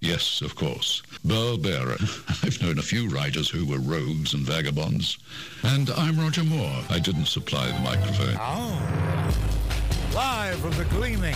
Yes, 0.00 0.42
of 0.42 0.54
course. 0.54 1.02
Burl 1.24 1.56
Barer. 1.58 1.96
I've 2.44 2.62
known 2.62 2.78
a 2.78 2.82
few 2.82 3.08
writers 3.08 3.50
who 3.50 3.66
were 3.66 3.78
rogues 3.78 4.32
and 4.34 4.44
vagabonds. 4.44 5.18
And 5.64 5.90
I'm 5.90 6.18
Roger 6.18 6.44
Moore. 6.44 6.84
I 6.88 7.00
didn't 7.00 7.26
supply 7.26 7.66
the 7.66 7.80
microphone. 7.80 8.36
Oh. 8.38 9.34
Live 10.14 10.60
from 10.60 10.70
the 10.72 10.84
gleaming, 10.84 11.34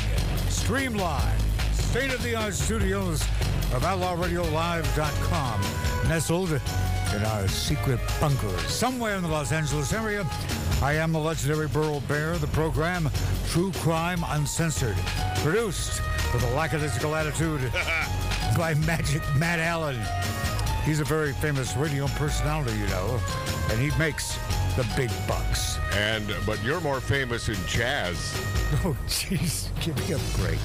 streamlined, 0.49 1.43
state-of-the-art 1.73 2.55
studios 2.55 3.23
of 3.73 3.83
OutlawRadioLive.com, 3.83 5.61
nestled 6.09 6.53
in 6.53 7.25
our 7.25 7.49
secret 7.49 8.01
bunker 8.21 8.57
somewhere 8.61 9.17
in 9.17 9.23
the 9.23 9.29
Los 9.29 9.51
Angeles 9.53 9.93
area. 9.93 10.25
I 10.81 10.95
am 10.95 11.13
the 11.13 11.19
legendary 11.19 11.69
Burl 11.69 12.01
Barer, 12.09 12.39
the 12.39 12.47
program 12.49 13.11
True 13.49 13.73
Crime 13.73 14.25
Uncensored, 14.29 14.97
produced 15.37 16.01
with 16.33 16.43
a 16.45 16.55
lackadaisical 16.55 17.15
attitude 17.15 17.61
by 18.57 18.75
Magic 18.87 19.23
Matt 19.37 19.59
Allen. 19.59 19.99
He's 20.85 21.01
a 21.01 21.05
very 21.05 21.33
famous 21.35 21.77
radio 21.77 22.07
personality, 22.09 22.77
you 22.79 22.87
know, 22.89 23.21
and 23.71 23.81
he 23.81 23.97
makes 23.99 24.37
the 24.77 24.87
big 24.97 25.11
bucks. 25.29 25.79
And 25.95 26.27
but 26.45 26.63
you're 26.65 26.81
more 26.81 27.01
famous 27.01 27.49
in 27.49 27.57
jazz. 27.67 28.17
Oh, 28.87 28.97
jeez, 29.07 29.69
give 29.85 29.95
me 30.09 30.15
a 30.15 30.39
break. 30.41 30.59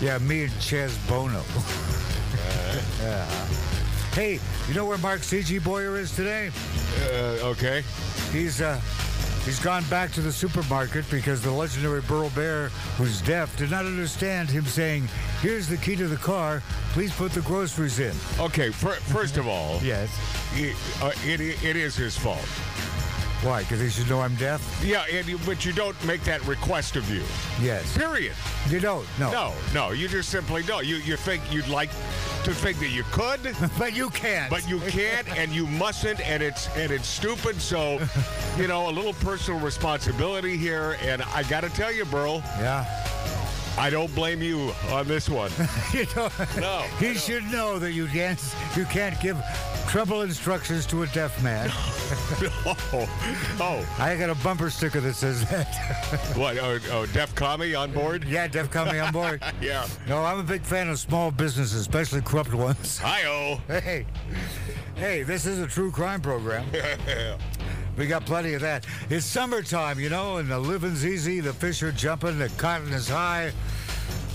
Yeah, 0.00 0.16
me 0.26 0.44
and 0.44 0.52
Chaz 0.52 0.96
Bono. 1.06 1.42
yeah. 3.02 3.26
Hey, 4.14 4.40
you 4.66 4.74
know 4.74 4.86
where 4.86 4.96
Mark 4.96 5.22
C.G. 5.22 5.58
Boyer 5.58 5.98
is 5.98 6.16
today? 6.16 6.50
Uh, 7.04 7.48
okay. 7.50 7.84
He's 8.32 8.62
uh, 8.62 8.80
he's 9.44 9.60
gone 9.60 9.84
back 9.90 10.12
to 10.12 10.22
the 10.22 10.32
supermarket 10.32 11.04
because 11.10 11.42
the 11.42 11.50
legendary 11.50 12.00
Burl 12.00 12.30
Barer, 12.30 12.68
who's 12.96 13.20
deaf, 13.20 13.54
did 13.58 13.70
not 13.70 13.84
understand 13.84 14.48
him 14.48 14.64
saying, 14.64 15.06
"Here's 15.42 15.66
the 15.68 15.76
key 15.76 15.96
to 15.96 16.08
the 16.08 16.16
car. 16.16 16.62
Please 16.92 17.12
put 17.12 17.32
the 17.32 17.40
groceries 17.42 17.98
in." 17.98 18.14
Okay. 18.38 18.70
fir- 18.70 19.00
first 19.12 19.36
of 19.36 19.46
all, 19.46 19.80
Yes. 19.82 20.08
it, 20.54 20.76
uh, 21.02 21.12
it, 21.24 21.40
it 21.40 21.76
is 21.76 21.96
his 21.96 22.16
fault. 22.16 22.44
Why? 23.42 23.62
Because 23.62 23.80
he 23.80 23.88
should 23.88 24.10
know 24.10 24.20
I'm 24.20 24.34
deaf. 24.34 24.60
Yeah, 24.84 25.02
and 25.10 25.26
you, 25.26 25.38
but 25.46 25.64
you 25.64 25.72
don't 25.72 25.96
make 26.04 26.22
that 26.24 26.44
request 26.46 26.96
of 26.96 27.08
you. 27.10 27.22
Yes. 27.58 27.96
Period. 27.96 28.34
You 28.68 28.80
don't. 28.80 29.06
No. 29.18 29.30
No, 29.32 29.54
no, 29.72 29.90
you 29.92 30.08
just 30.08 30.28
simply 30.28 30.62
don't. 30.62 30.84
You 30.86 30.96
you 30.96 31.16
think 31.16 31.42
you'd 31.50 31.66
like 31.68 31.88
to 32.44 32.52
think 32.54 32.78
that 32.80 32.90
you 32.90 33.02
could, 33.12 33.40
But 33.78 33.94
you 33.96 34.10
can't. 34.10 34.50
but 34.50 34.68
you 34.68 34.78
can't, 34.80 35.26
and 35.38 35.52
you 35.52 35.66
mustn't, 35.66 36.20
and 36.20 36.42
it's 36.42 36.68
and 36.76 36.92
it's 36.92 37.08
stupid. 37.08 37.58
So, 37.62 37.98
you 38.58 38.66
know, 38.66 38.90
a 38.90 38.92
little 38.92 39.14
personal 39.14 39.58
responsibility 39.60 40.58
here, 40.58 40.98
and 41.00 41.22
I 41.22 41.42
got 41.44 41.62
to 41.62 41.70
tell 41.70 41.90
you, 41.92 42.04
Burl, 42.04 42.42
Yeah. 42.58 42.84
I 43.78 43.88
don't 43.90 44.14
blame 44.14 44.42
you 44.42 44.72
on 44.90 45.06
this 45.08 45.28
one. 45.28 45.50
you 45.92 46.04
know. 46.16 46.28
No, 46.58 46.80
He 46.98 47.06
don't. 47.06 47.18
should 47.18 47.44
know 47.44 47.78
that 47.78 47.92
you 47.92 48.06
can't. 48.08 48.40
You 48.76 48.84
can't 48.86 49.18
give 49.20 49.38
trouble 49.88 50.22
instructions 50.22 50.86
to 50.86 51.02
a 51.02 51.06
deaf 51.08 51.42
man. 51.42 51.68
oh, 51.72 52.76
oh, 53.60 53.96
I 53.98 54.16
got 54.16 54.30
a 54.30 54.34
bumper 54.36 54.70
sticker 54.70 55.00
that 55.00 55.14
says 55.14 55.44
that. 55.50 55.74
what? 56.36 56.58
Oh, 56.58 56.78
oh, 56.90 57.06
deaf 57.06 57.34
commie 57.34 57.74
on 57.74 57.92
board? 57.92 58.24
yeah, 58.24 58.46
deaf 58.48 58.70
coming 58.70 59.00
on 59.00 59.12
board. 59.12 59.42
Yeah. 59.60 59.86
No, 60.08 60.22
I'm 60.24 60.38
a 60.38 60.42
big 60.44 60.62
fan 60.62 60.88
of 60.88 60.98
small 60.98 61.30
businesses, 61.30 61.80
especially 61.80 62.20
corrupt 62.22 62.52
ones. 62.54 62.98
Hi-oh. 62.98 63.60
Hey, 63.68 64.04
hey, 64.96 65.22
this 65.22 65.46
is 65.46 65.58
a 65.58 65.66
true 65.66 65.90
crime 65.90 66.20
program. 66.20 66.66
We 68.00 68.06
got 68.06 68.24
plenty 68.24 68.54
of 68.54 68.62
that. 68.62 68.86
It's 69.10 69.26
summertime, 69.26 70.00
you 70.00 70.08
know, 70.08 70.38
and 70.38 70.50
the 70.50 70.58
living's 70.58 71.04
easy, 71.04 71.40
the 71.40 71.52
fish 71.52 71.82
are 71.82 71.92
jumping, 71.92 72.38
the 72.38 72.48
cotton 72.56 72.90
is 72.94 73.10
high, 73.10 73.52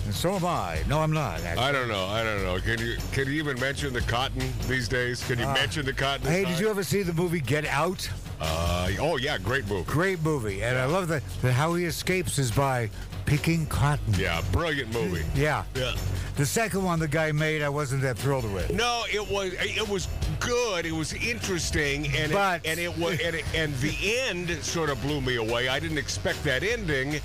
and 0.05 0.13
so 0.13 0.35
am 0.35 0.45
I. 0.45 0.83
No, 0.87 0.99
I'm 0.99 1.11
not. 1.11 1.41
Actually. 1.41 1.63
I 1.63 1.71
don't 1.71 1.87
know. 1.87 2.05
I 2.05 2.23
don't 2.23 2.43
know. 2.43 2.59
Can 2.59 2.79
you 2.79 2.97
can 3.11 3.25
you 3.25 3.33
even 3.33 3.59
mention 3.59 3.91
the 3.91 4.01
cotton 4.01 4.53
these 4.67 4.87
days? 4.87 5.23
Can 5.27 5.39
you 5.39 5.47
mention 5.47 5.83
the 5.83 5.93
cotton? 5.93 6.27
Uh, 6.27 6.29
Hey, 6.29 6.45
did 6.45 6.59
you 6.59 6.69
ever 6.69 6.83
see 6.83 7.01
the 7.01 7.13
movie 7.13 7.41
Get 7.41 7.65
Out? 7.65 8.07
Uh, 8.39 8.91
oh 8.99 9.17
yeah, 9.17 9.39
great 9.39 9.67
movie. 9.67 9.91
Great 9.91 10.21
movie, 10.21 10.61
and 10.61 10.77
I 10.77 10.85
love 10.85 11.07
that, 11.07 11.23
that 11.41 11.53
how 11.53 11.73
he 11.73 11.85
escapes 11.85 12.37
is 12.37 12.51
by 12.51 12.91
picking 13.25 13.65
cotton. 13.67 14.13
Yeah, 14.17 14.41
brilliant 14.51 14.93
movie. 14.93 15.25
Yeah. 15.35 15.63
Yeah. 15.75 15.95
The 16.35 16.45
second 16.45 16.83
one 16.83 16.99
the 16.99 17.07
guy 17.07 17.31
made, 17.31 17.61
I 17.61 17.69
wasn't 17.69 18.01
that 18.01 18.17
thrilled 18.17 18.51
with. 18.51 18.71
No, 18.73 19.03
it 19.11 19.29
was 19.31 19.53
it 19.57 19.87
was 19.87 20.07
good. 20.39 20.85
It 20.85 20.91
was 20.91 21.13
interesting, 21.13 22.07
and 22.15 22.31
But- 22.31 22.65
it, 22.65 22.71
and 22.71 22.79
it 22.79 22.97
was 22.97 23.19
and, 23.21 23.35
it, 23.35 23.45
and 23.55 23.73
the 23.77 23.95
end 24.19 24.49
sort 24.63 24.89
of 24.89 25.01
blew 25.01 25.21
me 25.21 25.35
away. 25.37 25.67
I 25.69 25.79
didn't 25.79 25.97
expect 25.97 26.43
that 26.43 26.61
ending, 26.63 27.21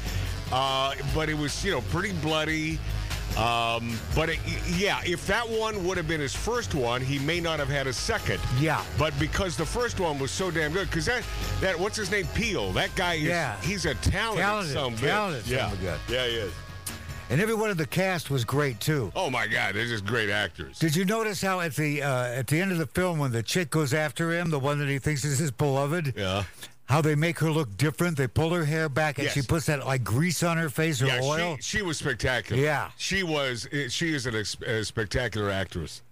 uh, 0.52 0.94
but 1.14 1.28
it 1.28 1.36
was 1.36 1.64
you 1.64 1.72
know 1.72 1.80
pretty 1.90 2.12
bloody. 2.14 2.78
Um, 3.36 3.98
but 4.14 4.28
it, 4.28 4.38
yeah, 4.76 5.00
if 5.04 5.26
that 5.26 5.48
one 5.48 5.84
would 5.86 5.96
have 5.96 6.08
been 6.08 6.20
his 6.20 6.34
first 6.34 6.74
one, 6.74 7.00
he 7.00 7.18
may 7.20 7.40
not 7.40 7.58
have 7.58 7.68
had 7.68 7.86
a 7.86 7.92
second. 7.92 8.40
Yeah. 8.58 8.84
But 8.98 9.18
because 9.18 9.56
the 9.56 9.64
first 9.64 10.00
one 10.00 10.18
was 10.18 10.30
so 10.30 10.50
damn 10.50 10.72
good, 10.72 10.88
because 10.88 11.06
that 11.06 11.22
that 11.60 11.78
what's 11.78 11.96
his 11.96 12.10
name 12.10 12.26
Peele, 12.34 12.72
that 12.72 12.94
guy 12.96 13.14
is 13.14 13.22
Yeah. 13.22 13.60
he's 13.60 13.86
a 13.86 13.94
talented, 13.96 14.42
Talented, 14.44 14.74
son 14.74 14.92
of 14.92 15.02
a 15.02 15.06
bitch. 15.06 15.08
talented 15.08 15.46
yeah. 15.48 15.96
Yeah, 16.08 16.26
he 16.26 16.32
is. 16.34 16.52
And 17.30 17.40
every 17.40 17.54
one 17.54 17.70
of 17.70 17.76
the 17.76 17.86
cast 17.86 18.28
was 18.28 18.44
great 18.44 18.80
too. 18.80 19.12
Oh 19.14 19.30
my 19.30 19.46
God, 19.46 19.76
they're 19.76 19.86
just 19.86 20.04
great 20.04 20.30
actors. 20.30 20.80
Did 20.80 20.96
you 20.96 21.04
notice 21.04 21.40
how 21.40 21.60
at 21.60 21.76
the 21.76 22.02
uh, 22.02 22.24
at 22.24 22.48
the 22.48 22.60
end 22.60 22.72
of 22.72 22.78
the 22.78 22.86
film 22.86 23.20
when 23.20 23.30
the 23.30 23.42
chick 23.44 23.70
goes 23.70 23.94
after 23.94 24.32
him, 24.32 24.50
the 24.50 24.58
one 24.58 24.80
that 24.80 24.88
he 24.88 24.98
thinks 24.98 25.24
is 25.24 25.38
his 25.38 25.52
beloved, 25.52 26.14
yeah. 26.16 26.42
How 26.90 27.00
they 27.00 27.14
make 27.14 27.38
her 27.38 27.50
look 27.50 27.76
different? 27.76 28.16
They 28.16 28.26
pull 28.26 28.50
her 28.50 28.64
hair 28.64 28.88
back 28.88 29.18
and 29.18 29.24
Yes. 29.26 29.34
she 29.34 29.42
puts 29.42 29.66
that 29.66 29.86
like 29.86 30.02
grease 30.04 30.42
on 30.42 30.56
her 30.58 30.68
face 30.68 31.00
or 31.00 31.06
Yeah, 31.06 31.20
oil. 31.22 31.56
she, 31.56 31.78
she 31.78 31.82
was 31.82 31.98
spectacular. 31.98 32.60
Yeah. 32.60 32.90
she 32.96 33.22
was. 33.22 33.68
She 33.88 34.12
is 34.12 34.26
ex- 34.26 34.56
a 34.66 34.84
spectacular 34.84 35.50
actress. 35.50 36.02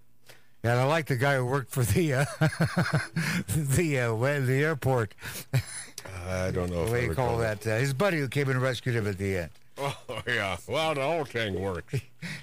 and 0.62 0.72
I 0.72 0.84
like 0.84 1.06
the 1.06 1.16
guy 1.16 1.36
who 1.36 1.44
worked 1.46 1.70
for 1.70 1.82
the 1.84 2.14
uh, 2.14 2.24
the 3.48 3.98
uh, 4.00 4.40
the 4.46 4.60
airport. 4.62 5.14
I 6.28 6.50
don't 6.50 6.70
know. 6.70 6.82
What 6.90 7.00
do 7.00 7.06
you 7.06 7.14
call 7.14 7.38
that? 7.38 7.66
Uh, 7.66 7.76
his 7.78 7.92
buddy 7.92 8.18
who 8.18 8.28
came 8.28 8.48
and 8.48 8.60
rescued 8.60 8.94
him 8.94 9.06
at 9.06 9.18
the 9.18 9.36
end. 9.38 9.50
Oh 10.10 10.22
yeah. 10.26 10.56
Well, 10.66 10.94
the 10.94 11.02
whole 11.02 11.24
thing 11.24 11.60
worked. 11.60 11.94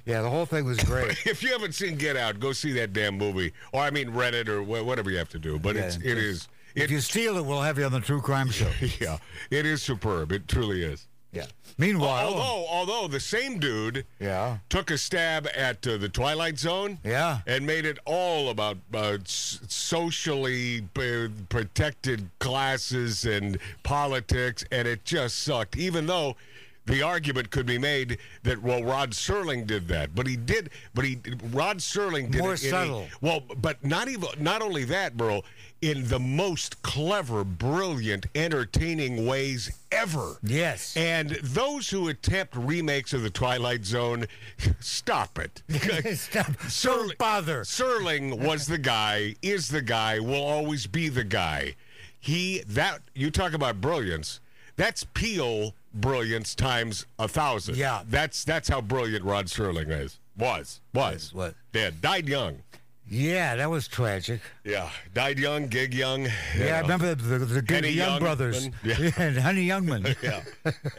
Yeah, 0.06 0.22
the 0.22 0.30
whole 0.30 0.46
thing 0.46 0.64
was 0.66 0.80
great. 0.80 1.26
if 1.26 1.44
you 1.44 1.52
haven't 1.52 1.74
seen 1.74 1.96
Get 1.98 2.16
Out, 2.16 2.40
go 2.40 2.54
see 2.54 2.72
that 2.74 2.94
damn 2.94 3.18
movie, 3.18 3.52
or 3.74 3.82
I 3.82 3.90
mean, 3.92 4.12
rent 4.12 4.36
it, 4.36 4.48
or 4.48 4.64
wha- 4.64 4.84
whatever 4.84 5.12
you 5.12 5.18
have 5.18 5.28
to 5.30 5.40
do. 5.40 5.60
But 5.60 5.76
Yeah, 5.76 5.82
it's 5.84 5.96
it 5.98 6.02
just- 6.16 6.18
is. 6.18 6.48
If 6.76 6.92
you 6.92 7.00
steal 7.00 7.38
it, 7.38 7.46
we'll 7.46 7.62
have 7.62 7.78
you 7.80 7.86
on 7.86 7.92
the 7.92 8.00
True 8.02 8.22
Crime 8.22 8.50
Show. 8.50 8.70
yeah, 9.02 9.18
it 9.50 9.66
is 9.66 9.82
superb. 9.82 10.32
It 10.32 10.48
truly 10.48 10.84
is. 10.84 11.08
Yeah. 11.32 11.48
Meanwhile, 11.78 12.28
Although, 12.36 12.66
although 12.70 13.08
the 13.10 13.20
same 13.20 13.60
dude 13.60 14.06
yeah, 14.22 14.60
took 14.70 14.90
a 14.90 14.98
stab 14.98 15.48
at 15.54 15.86
uh, 15.86 15.98
the 15.98 16.08
Twilight 16.08 16.58
Zone. 16.58 17.00
yeah, 17.04 17.40
and 17.46 17.66
made 17.68 17.86
it 17.86 18.00
all 18.06 18.50
about 18.50 18.78
uh, 18.94 19.18
s- 19.26 19.60
socially 19.68 20.88
uh, 20.98 21.28
protected 21.50 22.30
classes 22.40 23.26
and 23.26 23.58
politics, 23.84 24.64
and 24.72 24.88
it 24.88 25.04
just 25.04 25.40
sucked. 25.40 25.76
Even 25.76 26.06
though 26.06 26.38
the 26.86 27.02
argument 27.02 27.50
could 27.50 27.66
be 27.66 27.78
made 27.78 28.18
that 28.44 28.62
well, 28.62 28.84
Rod 28.84 29.12
Serling 29.12 29.66
did 29.66 29.88
that, 29.88 30.14
but 30.14 30.28
he 30.28 30.36
did, 30.36 30.70
but 30.94 31.04
he 31.06 31.20
Rod 31.52 31.80
Serling 31.80 32.32
did 32.32 32.42
More 32.42 32.54
it 32.54 32.64
in 32.64 32.68
a- 32.68 32.72
subtle. 32.72 33.08
well, 33.22 33.42
but 33.62 33.84
not 33.84 34.08
even 34.08 34.30
not 34.40 34.62
only 34.62 34.84
that, 34.86 35.18
bro, 35.18 35.44
in 35.82 36.08
the 36.08 36.20
most 36.20 36.82
clever, 36.84 37.44
brilliant, 37.44 38.28
entertaining 38.34 39.26
ways 39.28 39.72
ever. 39.92 40.38
yes. 40.44 40.96
And 40.98 41.32
those 41.44 41.90
who 41.90 42.08
attempt 42.08 42.56
remakes 42.56 43.14
of 43.14 43.22
the 43.24 43.30
Twilight 43.30 43.84
Zone, 43.86 44.26
stop 44.80 45.38
it. 45.40 45.62
Stop. 46.18 46.48
Serling- 46.68 47.08
Don't 47.10 47.18
bother. 47.18 47.62
Serling 47.64 48.40
was 48.40 48.68
the 48.68 48.78
guy, 48.78 49.36
is 49.42 49.68
the 49.70 49.82
guy, 49.82 50.20
will 50.20 50.44
always 50.44 50.88
be 50.88 51.10
the 51.10 51.24
guy. 51.24 51.76
He 52.20 52.64
that 52.68 53.02
you 53.14 53.30
talk 53.30 53.54
about 53.54 53.82
brilliance. 53.82 54.40
That's 54.78 55.04
Peele 55.14 55.74
brilliance 55.96 56.54
times 56.56 57.06
a 57.20 57.28
thousand. 57.28 57.78
Yeah. 57.78 58.04
that's 58.08 58.44
that's 58.44 58.70
how 58.70 58.82
brilliant 58.82 59.24
Rod 59.26 59.48
Serling 59.48 59.90
is. 59.90 60.20
Was 60.38 60.82
was 60.94 61.32
What? 61.34 61.56
Dead. 61.72 62.02
Died 62.02 62.28
young. 62.28 62.62
Yeah, 63.08 63.56
that 63.56 63.70
was 63.70 63.88
tragic. 63.88 64.42
Yeah, 64.64 64.90
died 65.14 65.38
young, 65.38 65.68
gig 65.68 65.94
young. 65.94 66.24
you 66.24 66.30
Yeah, 66.58 66.78
I 66.78 66.82
know. 66.82 66.82
remember 66.82 67.14
the, 67.16 67.38
the, 67.38 67.46
the 67.46 67.62
good 67.62 67.86
Henny 67.86 67.90
Young 67.96 68.20
brothers 68.20 68.68
Yeah. 68.84 68.96
and 69.18 69.38
Henny 69.38 69.68
Youngman. 69.68 70.16
Yeah, 70.24 70.42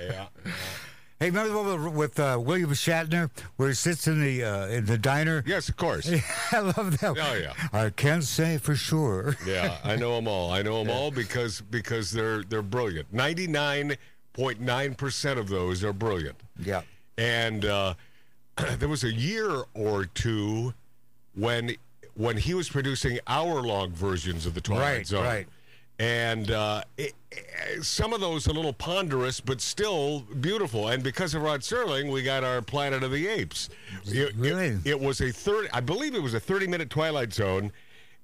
yeah. 0.00 0.26
hey, 1.18 1.30
remember 1.30 1.48
the 1.48 1.56
one 1.58 1.84
with, 1.84 1.94
with 1.94 2.20
uh, 2.20 2.38
William 2.40 2.70
Shatner 2.70 3.28
where 3.56 3.68
he 3.70 3.74
sits 3.74 4.06
in 4.06 4.22
the 4.22 4.44
uh, 4.44 4.66
in 4.68 4.86
the 4.86 4.96
diner? 4.96 5.42
Yes, 5.48 5.68
of 5.68 5.76
course. 5.76 6.08
I 6.52 6.60
love 6.60 6.98
that. 7.00 7.16
Oh, 7.18 7.34
yeah. 7.34 7.52
I 7.72 7.90
can't 7.90 8.22
say 8.24 8.58
for 8.58 8.76
sure. 8.76 9.34
Yeah, 9.44 9.76
I 9.82 9.96
know 9.96 10.14
them 10.14 10.28
all. 10.28 10.52
I 10.52 10.62
know 10.62 10.78
them 10.84 10.90
all 10.94 11.10
because 11.10 11.60
because 11.60 12.12
they're 12.12 12.44
they're 12.44 12.62
brilliant. 12.62 13.12
Ninety 13.12 13.48
nine 13.48 13.96
point 14.36 14.60
nine 14.60 14.94
percent 14.94 15.38
of 15.38 15.48
those 15.48 15.82
are 15.82 15.92
brilliant. 15.92 16.36
Yeah. 16.58 16.82
And 17.18 17.64
uh, 17.64 17.94
there 18.78 18.88
was 18.88 19.02
a 19.04 19.12
year 19.12 19.62
or 19.74 20.04
two 20.04 20.74
when 21.34 21.74
when 22.14 22.36
he 22.36 22.54
was 22.54 22.68
producing 22.68 23.18
hour 23.26 23.60
long 23.62 23.92
versions 23.92 24.46
of 24.46 24.54
the 24.54 24.60
Twilight 24.60 24.82
Right, 24.98 25.06
Zone. 25.06 25.24
right. 25.24 25.46
and 25.98 26.50
uh, 26.50 26.82
it, 26.96 27.12
it- 27.30 27.44
some 27.82 28.12
of 28.14 28.20
those 28.20 28.46
a 28.46 28.52
little 28.52 28.72
ponderous, 28.72 29.38
but 29.40 29.60
still 29.60 30.20
beautiful. 30.40 30.88
And 30.88 31.02
because 31.02 31.34
of 31.34 31.42
Rod 31.42 31.60
Serling, 31.60 32.10
we 32.10 32.22
got 32.22 32.42
our 32.44 32.62
Planet 32.62 33.02
of 33.02 33.10
the 33.10 33.26
Apes. 33.26 33.68
It, 34.06 34.16
it- 34.16 34.34
Really? 34.36 34.78
it 34.84 34.98
was 34.98 35.20
a 35.20 35.30
thirty, 35.30 35.68
I 35.74 35.80
believe 35.80 36.14
it 36.14 36.22
was 36.22 36.32
a 36.34 36.40
thirty-minute 36.40 36.88
Twilight 36.90 37.32
Zone, 37.34 37.72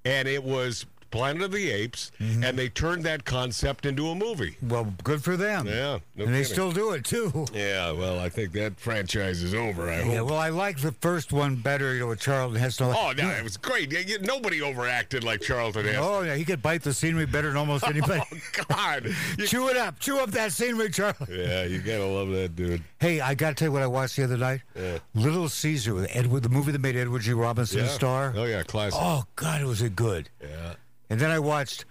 and 0.05 0.27
it 0.27 0.43
was 0.43 0.85
Planet 1.13 1.43
of 1.43 1.51
the 1.51 1.69
Apes, 1.69 2.11
Mm-hmm. 2.19 2.43
and 2.43 2.57
they 2.57 2.69
turned 2.69 3.03
that 3.03 3.23
concept 3.23 3.85
into 3.85 4.07
a 4.09 4.15
movie. 4.15 4.57
Well, 4.63 4.91
good 5.03 5.23
for 5.23 5.37
them. 5.37 5.67
Yeah, 5.67 5.99
no 6.15 6.25
and 6.25 6.33
they 6.33 6.43
still 6.43 6.71
do 6.71 6.91
it 6.91 7.05
too. 7.05 7.45
Yeah, 7.53 7.91
well, 7.91 8.17
I 8.19 8.29
think 8.29 8.51
that 8.53 8.79
franchise 8.79 9.43
is 9.43 9.53
over. 9.53 9.89
I 9.91 10.01
hope. 10.01 10.11
Yeah, 10.13 10.21
well, 10.21 10.39
I 10.39 10.49
like 10.49 10.79
the 10.81 10.91
first 10.93 11.31
one 11.31 11.55
better, 11.57 11.93
you 11.93 11.99
know, 12.01 12.07
with 12.07 12.19
Charlton 12.19 12.59
Heston. 12.59 12.87
Oh 12.97 13.13
no, 13.15 13.29
it 13.29 13.43
was 13.43 13.57
great. 13.57 13.93
Nobody 14.21 14.61
overacted 14.61 15.23
like 15.23 15.41
Charlton 15.41 15.85
Heston. 15.85 16.03
Oh, 16.03 16.21
yeah, 16.21 16.35
he 16.35 16.43
could 16.45 16.61
bite 16.61 16.81
the 16.83 16.93
scenery 16.93 17.25
better 17.27 17.49
than 17.49 17.57
almost 17.57 17.85
anybody. 17.87 18.21
Oh 18.31 18.63
God! 18.69 19.05
You- 19.37 19.45
chew 19.47 19.69
it 19.69 19.77
up, 19.77 19.99
chew 19.99 20.17
up 20.19 20.31
that 20.31 20.51
scenery, 20.51 20.89
Charlie. 20.89 21.15
yeah, 21.29 21.63
you 21.65 21.79
gotta 21.79 22.05
love 22.05 22.29
that 22.31 22.55
dude. 22.55 22.83
Hey, 22.99 23.21
I 23.21 23.35
got 23.35 23.49
to 23.49 23.55
tell 23.55 23.67
you 23.67 23.71
what 23.73 23.83
I 23.83 23.87
watched 23.87 24.15
the 24.15 24.23
other 24.23 24.37
night. 24.37 24.61
Yeah. 24.75 24.97
Little 25.13 25.47
Caesar 25.49 25.93
with 25.93 26.07
Edward, 26.11 26.41
the 26.43 26.49
movie 26.49 26.71
that 26.71 26.81
made 26.81 26.95
Edward 26.95 27.21
G. 27.21 27.33
Robinson 27.33 27.79
Yeah. 27.81 27.87
star. 27.87 28.33
Oh 28.35 28.45
yeah, 28.45 28.63
classic. 28.63 28.99
Oh 29.01 29.25
God, 29.35 29.61
it 29.61 29.65
was 29.65 29.81
it 29.81 29.95
good? 29.95 30.29
Yeah. 30.41 30.73
And 31.13 31.21
then 31.21 31.29
I 31.29 31.37
watched 31.37 31.85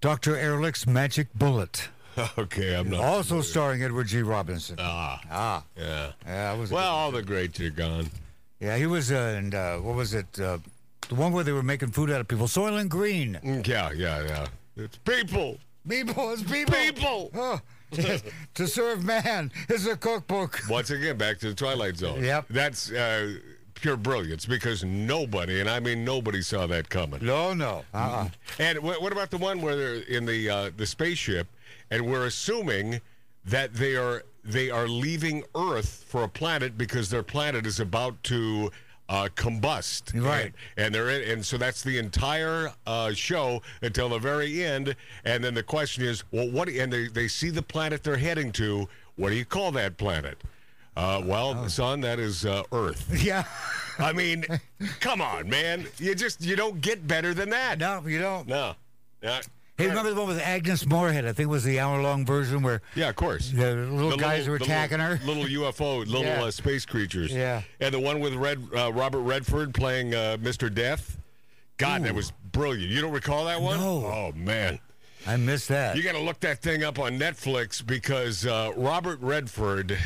Doctor 0.00 0.36
Ehrlich's 0.36 0.86
Magic 0.86 1.26
Bullet, 1.34 1.88
Okay, 2.38 2.76
I'm 2.76 2.88
not. 2.88 3.00
also 3.00 3.40
starring 3.40 3.82
Edward 3.82 4.06
G. 4.06 4.22
Robinson. 4.22 4.76
Ah, 4.78 5.20
ah, 5.32 5.64
yeah. 5.76 6.12
yeah, 6.24 6.54
was 6.54 6.70
Well, 6.70 6.88
all 6.94 7.10
the 7.10 7.20
greats 7.24 7.58
are 7.58 7.70
gone. 7.70 8.08
yeah, 8.60 8.76
he 8.76 8.86
was. 8.86 9.10
Uh, 9.10 9.34
and 9.36 9.52
uh, 9.52 9.78
what 9.78 9.96
was 9.96 10.14
it? 10.14 10.26
Uh, 10.38 10.58
the 11.08 11.16
one 11.16 11.32
where 11.32 11.42
they 11.42 11.50
were 11.50 11.64
making 11.64 11.90
food 11.90 12.08
out 12.08 12.20
of 12.20 12.28
people. 12.28 12.46
Soylent 12.46 12.88
Green. 12.88 13.40
Mm, 13.42 13.66
Yeah, 13.66 13.90
yeah, 13.96 14.22
yeah. 14.24 14.46
It's 14.76 14.96
people. 14.98 15.58
People, 15.88 16.30
it's 16.34 16.42
people. 16.44 16.74
People. 16.76 17.30
Oh, 17.34 17.60
to 18.54 18.68
serve 18.68 19.02
man 19.02 19.50
is 19.68 19.88
a 19.88 19.96
cookbook. 19.96 20.60
Once 20.70 20.90
again, 20.90 21.16
back 21.16 21.40
to 21.40 21.48
the 21.48 21.54
Twilight 21.54 21.96
Zone. 21.96 22.22
Yep. 22.22 22.44
That's 22.50 22.92
uh, 22.92 23.32
pure 23.80 23.96
brilliance 23.96 24.46
because 24.46 24.84
nobody, 24.84 25.60
and 25.60 25.68
I 25.68 25.80
mean 25.80 26.04
nobody, 26.04 26.42
saw 26.42 26.66
that 26.66 26.88
coming. 26.88 27.24
No, 27.24 27.54
no. 27.54 27.84
Uh-uh. 27.94 28.28
And 28.58 28.78
wh- 28.78 29.00
what 29.00 29.12
about 29.12 29.30
the 29.30 29.38
one 29.38 29.60
where 29.62 29.76
they're 29.76 29.94
in 29.94 30.26
the 30.26 30.50
uh, 30.50 30.70
the 30.76 30.86
spaceship, 30.86 31.46
and 31.90 32.06
we're 32.06 32.26
assuming 32.26 33.00
that 33.44 33.74
they 33.74 33.96
are 33.96 34.24
they 34.44 34.70
are 34.70 34.88
leaving 34.88 35.44
Earth 35.54 36.04
for 36.08 36.22
a 36.22 36.28
planet 36.28 36.78
because 36.78 37.10
their 37.10 37.22
planet 37.22 37.66
is 37.66 37.80
about 37.80 38.22
to 38.24 38.70
uh, 39.08 39.28
combust. 39.34 40.14
Right. 40.14 40.52
And, 40.76 40.86
and 40.86 40.94
they're 40.94 41.10
in, 41.10 41.30
and 41.30 41.44
so 41.44 41.56
that's 41.56 41.82
the 41.82 41.98
entire 41.98 42.72
uh, 42.86 43.12
show 43.12 43.62
until 43.82 44.10
the 44.10 44.18
very 44.18 44.64
end. 44.64 44.94
And 45.24 45.42
then 45.42 45.54
the 45.54 45.62
question 45.62 46.04
is, 46.04 46.24
well, 46.30 46.50
what? 46.50 46.68
And 46.68 46.92
they 46.92 47.08
they 47.08 47.28
see 47.28 47.50
the 47.50 47.62
planet 47.62 48.02
they're 48.02 48.16
heading 48.16 48.52
to. 48.52 48.88
What 49.16 49.30
do 49.30 49.36
you 49.36 49.44
call 49.44 49.72
that 49.72 49.96
planet? 49.96 50.38
Uh, 50.98 51.22
well, 51.24 51.68
son, 51.68 52.00
that 52.00 52.18
is 52.18 52.44
uh, 52.44 52.62
Earth. 52.72 53.08
Yeah. 53.24 53.44
I 54.00 54.12
mean, 54.12 54.44
come 55.00 55.20
on, 55.20 55.48
man. 55.48 55.86
You 55.98 56.14
just 56.14 56.40
you 56.40 56.54
don't 56.54 56.80
get 56.80 57.06
better 57.08 57.34
than 57.34 57.50
that. 57.50 57.78
No, 57.80 58.00
you 58.06 58.20
don't. 58.20 58.46
No. 58.46 58.74
Yeah. 59.22 59.40
Hey, 59.76 59.86
remember 59.88 60.10
the 60.10 60.16
one 60.20 60.28
with 60.28 60.40
Agnes 60.40 60.86
Moorehead? 60.86 61.24
I 61.24 61.32
think 61.32 61.46
it 61.48 61.50
was 61.50 61.64
the 61.64 61.78
hour-long 61.80 62.24
version 62.26 62.62
where 62.62 62.80
Yeah, 62.96 63.08
of 63.08 63.16
course. 63.16 63.50
the 63.50 63.74
little 63.74 64.10
The 64.10 64.16
guys 64.16 64.48
were 64.48 64.58
the 64.58 64.64
attacking 64.64 64.98
her. 65.00 65.18
Little 65.24 65.44
UFO, 65.70 65.98
little 66.06 66.22
Yeah. 66.22 66.42
uh, 66.44 66.50
space 66.52 66.84
creatures. 66.86 67.32
Yeah. 67.32 67.62
And 67.80 67.92
the 67.94 67.98
one 68.00 68.18
with 68.20 68.34
Red 68.34 68.60
uh, 68.76 68.92
Robert 68.92 69.20
Redford 69.20 69.74
playing 69.74 70.14
uh, 70.14 70.36
Mr. 70.40 70.72
Death. 70.72 71.16
God, 71.76 72.02
that 72.04 72.14
was 72.14 72.32
brilliant. 72.52 72.90
You 72.92 73.00
don't 73.00 73.12
recall 73.12 73.44
that 73.46 73.60
one? 73.60 73.78
No. 73.80 74.04
Oh 74.04 74.32
man. 74.36 74.78
I 75.26 75.36
missed 75.36 75.68
that. 75.68 75.96
You 75.96 76.02
got 76.02 76.12
to 76.12 76.20
look 76.20 76.40
that 76.40 76.60
thing 76.62 76.84
up 76.84 76.98
on 76.98 77.18
Netflix 77.18 77.84
because 77.84 78.46
uh, 78.46 78.72
Robert 78.76 79.20
Redford, 79.20 79.98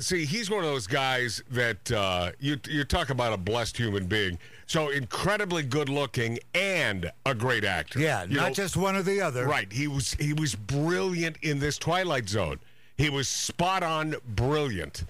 see, 0.00 0.24
he's 0.24 0.50
one 0.50 0.60
of 0.60 0.66
those 0.70 0.86
guys 0.86 1.42
that 1.50 1.90
uh, 1.92 2.32
you 2.38 2.58
you 2.68 2.84
talk 2.84 3.10
about 3.10 3.32
a 3.32 3.36
blessed 3.36 3.76
human 3.76 4.06
being. 4.06 4.38
So 4.66 4.90
incredibly 4.90 5.62
good 5.62 5.88
looking 5.88 6.38
and 6.54 7.10
a 7.24 7.34
great 7.34 7.64
actor. 7.64 7.98
yeah, 8.00 8.24
You 8.24 8.36
not 8.36 8.48
know, 8.48 8.54
just 8.54 8.76
one 8.76 8.96
or 8.96 9.02
the 9.02 9.20
other. 9.20 9.46
Right. 9.46 9.72
He 9.72 9.88
was 9.88 10.12
he 10.14 10.32
was 10.34 10.54
brilliant 10.54 11.38
in 11.42 11.58
this 11.58 11.78
Twilight 11.78 12.28
Zone. 12.28 12.58
He 12.96 13.08
was 13.08 13.28
spot 13.28 13.82
on 13.82 14.16
brilliant. 14.26 15.04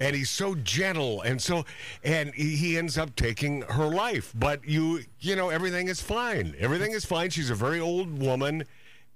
And 0.00 0.14
he's 0.14 0.30
so 0.30 0.54
gentle 0.56 1.22
and 1.22 1.40
so 1.42 1.64
and 2.04 2.32
he, 2.34 2.54
he 2.56 2.78
ends 2.78 2.98
up 2.98 3.16
taking 3.16 3.62
her 3.62 3.86
life. 3.86 4.32
But 4.36 4.66
you 4.68 5.00
you 5.20 5.34
know, 5.36 5.48
everything 5.48 5.88
is 5.88 6.00
fine. 6.02 6.54
Everything 6.58 6.92
is 6.92 7.04
fine. 7.06 7.30
She's 7.30 7.48
a 7.50 7.54
very 7.54 7.80
old 7.80 8.18
woman 8.20 8.64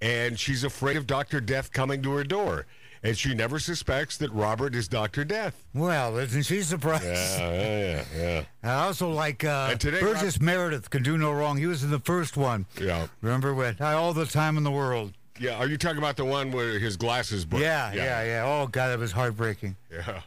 and 0.03 0.37
she's 0.37 0.65
afraid 0.65 0.97
of 0.97 1.07
Dr. 1.07 1.39
Death 1.39 1.71
coming 1.71 2.01
to 2.03 2.11
her 2.11 2.25
door. 2.25 2.65
And 3.05 3.17
she 3.17 3.33
never 3.33 3.59
suspects 3.59 4.17
that 4.17 4.31
Robert 4.31 4.75
is 4.75 4.87
Dr. 4.87 5.25
Death. 5.25 5.65
Well, 5.73 6.17
isn't 6.17 6.43
she 6.43 6.61
surprised? 6.61 7.03
Yeah, 7.03 7.51
yeah, 7.51 8.05
yeah. 8.15 8.43
I 8.63 8.85
also 8.85 9.09
like 9.09 9.43
uh, 9.43 9.69
And 9.71 9.79
today, 9.79 9.99
Burgess 9.99 10.39
Meredith 10.39 10.89
can 10.89 11.03
do 11.03 11.17
no 11.17 11.31
wrong. 11.33 11.57
He 11.57 11.65
was 11.65 11.83
in 11.83 11.91
the 11.91 11.99
first 11.99 12.37
one. 12.37 12.65
Yeah. 12.79 13.07
Remember 13.21 13.53
when? 13.53 13.75
I 13.81 13.93
all 13.93 14.13
the 14.13 14.25
time 14.25 14.55
in 14.57 14.63
the 14.63 14.71
world. 14.71 15.13
Yeah, 15.39 15.57
are 15.57 15.67
you 15.67 15.77
talking 15.77 15.97
about 15.97 16.15
the 16.15 16.25
one 16.25 16.51
where 16.51 16.79
his 16.79 16.95
glasses 16.95 17.43
broke? 17.43 17.61
Yeah, 17.61 17.91
yeah, 17.93 18.23
yeah, 18.23 18.43
Oh 18.45 18.67
God, 18.67 18.89
that 18.89 18.99
was 18.99 19.11
heartbreaking. 19.11 19.75
Yeah. 19.91 20.21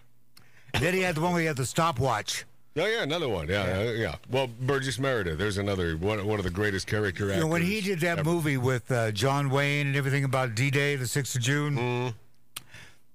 And 0.74 0.82
then 0.82 0.92
he 0.94 1.00
had 1.00 1.14
the 1.14 1.20
one 1.22 1.32
where 1.32 1.40
he 1.40 1.46
had 1.46 1.56
the 1.56 1.64
stopwatch. 1.64 2.44
Oh 2.78 2.84
yeah, 2.86 3.02
another 3.02 3.28
one. 3.28 3.48
Yeah, 3.48 3.82
yeah. 3.84 3.90
yeah. 3.92 4.14
Well, 4.30 4.48
Burgess 4.60 4.98
Meredith. 4.98 5.38
There's 5.38 5.58
another 5.58 5.96
one. 5.96 6.26
One 6.26 6.38
of 6.38 6.44
the 6.44 6.50
greatest 6.50 6.86
character 6.86 7.24
actors. 7.24 7.36
You 7.36 7.42
know, 7.42 7.46
when 7.48 7.62
he 7.62 7.80
did 7.80 8.00
that 8.00 8.18
ever. 8.18 8.28
movie 8.30 8.56
with 8.58 8.90
uh, 8.92 9.10
John 9.12 9.48
Wayne 9.50 9.86
and 9.88 9.96
everything 9.96 10.24
about 10.24 10.54
D-Day, 10.54 10.96
the 10.96 11.06
sixth 11.06 11.34
of 11.36 11.40
June, 11.42 11.74
Mm-hmm. 11.76 12.16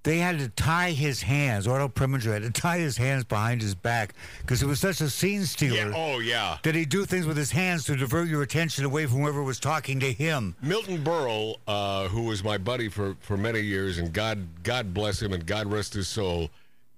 they 0.03 0.17
had 0.17 0.39
to 0.39 0.47
tie 0.49 0.89
his 0.91 1.21
hands. 1.21 1.67
Otto 1.67 1.87
Preminger 1.89 2.33
had 2.33 2.41
to 2.41 2.49
tie 2.49 2.79
his 2.79 2.97
hands 2.97 3.23
behind 3.23 3.61
his 3.61 3.75
back 3.75 4.15
because 4.39 4.63
it 4.63 4.65
was 4.65 4.79
such 4.79 4.99
a 4.99 5.09
scene 5.11 5.45
stealer. 5.45 5.89
Yeah. 5.89 5.93
Oh 5.95 6.17
yeah. 6.19 6.57
Did 6.63 6.73
he 6.73 6.85
do 6.85 7.05
things 7.05 7.27
with 7.27 7.37
his 7.37 7.51
hands 7.51 7.83
to 7.85 7.95
divert 7.95 8.27
your 8.29 8.41
attention 8.41 8.83
away 8.83 9.05
from 9.05 9.19
whoever 9.19 9.43
was 9.43 9.59
talking 9.59 9.99
to 9.99 10.11
him? 10.11 10.55
Milton 10.63 11.03
Berle, 11.03 11.57
uh, 11.67 12.07
who 12.07 12.23
was 12.23 12.43
my 12.43 12.57
buddy 12.57 12.89
for, 12.89 13.15
for 13.19 13.37
many 13.37 13.59
years, 13.61 13.99
and 13.99 14.11
God 14.11 14.39
God 14.63 14.91
bless 14.91 15.21
him 15.21 15.33
and 15.33 15.45
God 15.45 15.67
rest 15.71 15.93
his 15.93 16.07
soul. 16.07 16.49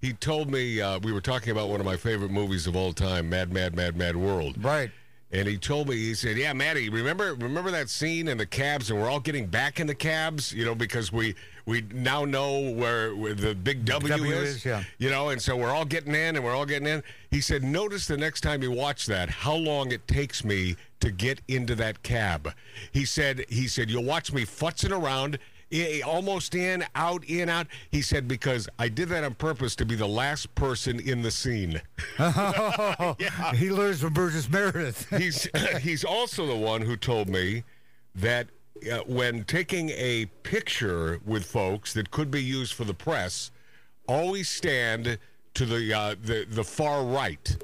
He 0.03 0.11
told 0.11 0.51
me 0.51 0.81
uh, 0.81 0.99
we 0.99 1.13
were 1.13 1.21
talking 1.21 1.53
about 1.53 1.69
one 1.69 1.79
of 1.79 1.85
my 1.85 1.95
favorite 1.95 2.29
movies 2.29 2.67
of 2.67 2.75
all 2.75 2.91
time, 2.91 3.29
Mad 3.29 3.53
Mad 3.53 3.73
Mad 3.73 3.95
Mad 3.95 4.17
World. 4.17 4.61
Right. 4.61 4.91
And 5.31 5.47
he 5.47 5.57
told 5.57 5.87
me, 5.87 5.95
he 5.95 6.13
said, 6.13 6.35
"Yeah, 6.35 6.51
Maddie, 6.51 6.89
remember 6.89 7.35
remember 7.35 7.71
that 7.71 7.89
scene 7.89 8.27
in 8.27 8.37
the 8.37 8.45
cabs, 8.45 8.91
and 8.91 8.99
we're 8.99 9.09
all 9.09 9.21
getting 9.21 9.45
back 9.45 9.79
in 9.79 9.87
the 9.87 9.95
cabs, 9.95 10.51
you 10.51 10.65
know, 10.65 10.75
because 10.75 11.13
we 11.13 11.35
we 11.65 11.83
now 11.93 12.25
know 12.25 12.69
where, 12.71 13.15
where 13.15 13.33
the 13.33 13.55
big 13.55 13.85
W, 13.85 14.09
W 14.09 14.31
is, 14.33 14.57
is, 14.57 14.65
yeah. 14.65 14.83
you 14.97 15.09
know, 15.09 15.29
and 15.29 15.41
so 15.41 15.55
we're 15.55 15.71
all 15.71 15.85
getting 15.85 16.13
in, 16.13 16.35
and 16.35 16.43
we're 16.43 16.53
all 16.53 16.65
getting 16.65 16.87
in." 16.89 17.01
He 17.31 17.39
said, 17.39 17.63
"Notice 17.63 18.05
the 18.05 18.17
next 18.17 18.41
time 18.41 18.61
you 18.61 18.73
watch 18.73 19.05
that, 19.05 19.29
how 19.29 19.55
long 19.55 19.93
it 19.93 20.05
takes 20.05 20.43
me 20.43 20.75
to 20.99 21.11
get 21.11 21.39
into 21.47 21.75
that 21.75 22.03
cab." 22.03 22.53
He 22.91 23.05
said, 23.05 23.45
"He 23.47 23.69
said 23.69 23.89
you'll 23.89 24.03
watch 24.03 24.33
me 24.33 24.45
futzing 24.45 24.91
around." 24.91 25.39
Almost 26.03 26.55
in, 26.55 26.85
out, 26.95 27.23
in, 27.25 27.49
out. 27.49 27.67
He 27.91 28.01
said, 28.01 28.27
because 28.27 28.69
I 28.77 28.89
did 28.89 29.09
that 29.09 29.23
on 29.23 29.33
purpose 29.33 29.75
to 29.77 29.85
be 29.85 29.95
the 29.95 30.07
last 30.07 30.53
person 30.55 30.99
in 30.99 31.21
the 31.21 31.31
scene. 31.31 31.81
He 33.55 33.69
learns 33.71 34.01
from 34.01 34.13
Burgess 34.13 34.49
Meredith. 34.49 35.07
he's 35.17 35.47
he's 35.81 36.03
also 36.03 36.45
the 36.45 36.55
one 36.55 36.81
who 36.81 36.97
told 36.97 37.29
me 37.29 37.63
that 38.15 38.47
uh, 38.91 38.99
when 39.05 39.43
taking 39.45 39.89
a 39.91 40.25
picture 40.43 41.19
with 41.25 41.45
folks 41.45 41.93
that 41.93 42.11
could 42.11 42.29
be 42.29 42.43
used 42.43 42.73
for 42.73 42.83
the 42.83 42.93
press, 42.93 43.51
always 44.07 44.49
stand 44.49 45.17
to 45.53 45.65
the 45.65 45.93
uh, 45.93 46.15
the 46.21 46.45
the 46.49 46.63
far 46.63 47.03
right. 47.03 47.57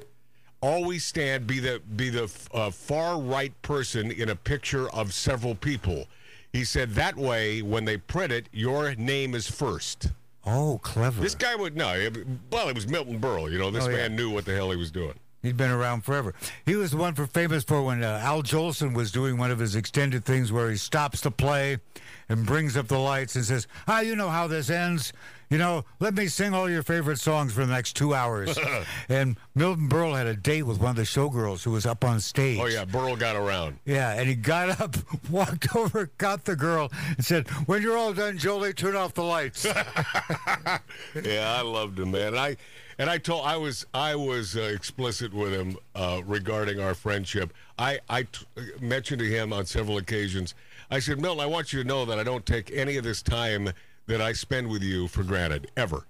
Always 0.61 1.05
stand 1.05 1.47
be 1.47 1.59
the 1.59 1.81
be 1.95 2.09
the 2.09 2.31
uh, 2.53 2.69
far 2.71 3.19
right 3.19 3.59
person 3.61 4.11
in 4.11 4.29
a 4.29 4.35
picture 4.35 4.89
of 4.91 5.13
several 5.13 5.55
people. 5.55 6.05
He 6.53 6.63
said 6.63 6.91
that 6.91 7.15
way 7.15 7.61
when 7.61 7.85
they 7.85 7.97
print 7.97 8.31
it, 8.31 8.49
your 8.51 8.95
name 8.95 9.35
is 9.35 9.49
first. 9.49 10.07
oh, 10.45 10.79
clever. 10.81 11.21
This 11.21 11.35
guy 11.35 11.55
would 11.55 11.75
no. 11.75 11.89
it- 11.93 12.25
Well, 12.51 12.69
it 12.69 12.75
was 12.75 12.87
Milton 12.87 13.19
Berle. 13.19 13.51
You 13.51 13.59
know, 13.59 13.69
this 13.71 13.85
Oh, 13.85 13.89
yeah. 13.89 13.97
man 13.97 14.15
knew 14.15 14.29
what 14.31 14.45
the 14.45 14.55
hell 14.55 14.71
he 14.71 14.77
was 14.77 14.89
doing. 14.89 15.13
He'd 15.43 15.55
been 15.57 15.69
around 15.71 16.01
forever. 16.03 16.33
He 16.65 16.75
was 16.75 16.91
the 16.91 16.97
one 16.97 17.13
for 17.13 17.25
famous 17.27 17.63
for 17.63 17.81
when 17.83 18.03
uh, 18.03 18.19
Al 18.23 18.41
Jolson 18.43 18.93
was 18.93 19.11
doing 19.11 19.37
one 19.37 19.51
of 19.51 19.59
his 19.59 19.75
extended 19.75 20.25
things 20.25 20.51
where 20.51 20.69
he 20.69 20.75
stops 20.75 21.21
the 21.21 21.31
play 21.31 21.77
and 22.27 22.45
brings 22.45 22.75
up 22.75 22.87
the 22.89 22.97
lights 22.97 23.35
and 23.35 23.45
says, 23.45 23.65
"Ah, 23.87 24.01
you 24.01 24.15
know 24.17 24.29
how 24.29 24.47
this 24.47 24.69
ends. 24.69 25.13
You 25.49 25.57
know, 25.57 25.83
let 25.99 26.13
me 26.13 26.27
sing 26.27 26.53
all 26.53 26.69
your 26.69 26.83
favorite 26.83 27.19
songs 27.19 27.53
for 27.53 27.65
the 27.65 27.71
next 27.73 27.95
two 27.95 28.13
hours." 28.13 28.57
and 29.09 29.35
Milton 29.55 29.89
Berle 29.89 30.15
had 30.15 30.27
a 30.27 30.35
date 30.35 30.63
with 30.63 30.79
one 30.79 30.91
of 30.91 30.95
the 30.95 31.01
showgirls 31.03 31.63
who 31.63 31.71
was 31.71 31.85
up 31.87 32.03
on 32.05 32.19
stage. 32.19 32.59
Oh 32.61 32.67
yeah, 32.67 32.85
Berle 32.85 33.17
got 33.17 33.35
around. 33.35 33.79
Yeah, 33.83 34.13
and 34.13 34.29
he 34.29 34.35
got 34.35 34.79
up, 34.79 34.95
walked 35.29 35.75
over, 35.75 36.11
got 36.19 36.45
the 36.45 36.55
girl, 36.55 36.91
and 37.07 37.25
said, 37.25 37.47
"When 37.65 37.81
you're 37.81 37.97
all 37.97 38.13
done, 38.13 38.37
Jolie, 38.37 38.73
turn 38.73 38.95
off 38.95 39.15
the 39.15 39.23
lights." 39.23 39.65
yeah, 41.23 41.55
I 41.57 41.61
loved 41.61 41.99
him, 41.99 42.11
man. 42.11 42.37
I 42.37 42.55
And 42.99 43.09
I 43.09 43.17
told 43.17 43.45
I 43.45 43.57
was 43.57 43.87
I 43.93 44.15
was 44.15 44.55
uh, 44.55 44.61
explicit 44.61 45.33
with 45.33 45.51
him 45.51 45.77
uh, 45.95 46.21
regarding 46.25 46.79
our 46.79 46.93
friendship. 46.93 47.53
I 47.79 47.99
I 48.07 48.23
t- 48.23 48.45
mentioned 48.79 49.19
to 49.19 49.25
him 49.25 49.51
on 49.51 49.65
several 49.65 49.97
occasions. 49.97 50.53
I 50.91 50.99
said, 50.99 51.21
Milton, 51.21 51.41
I 51.41 51.45
want 51.45 51.71
you 51.71 51.81
to 51.81 51.87
know 51.87 52.05
that 52.05 52.19
I 52.19 52.23
don't 52.23 52.45
take 52.45 52.71
any 52.71 52.97
of 52.97 53.03
this 53.03 53.21
time 53.21 53.71
that 54.09 54.21
I 54.21 54.33
spend 54.33 54.67
with 54.67 54.81
you 54.81 55.07
for 55.07 55.23
granted 55.23 55.69
ever. 55.77 56.05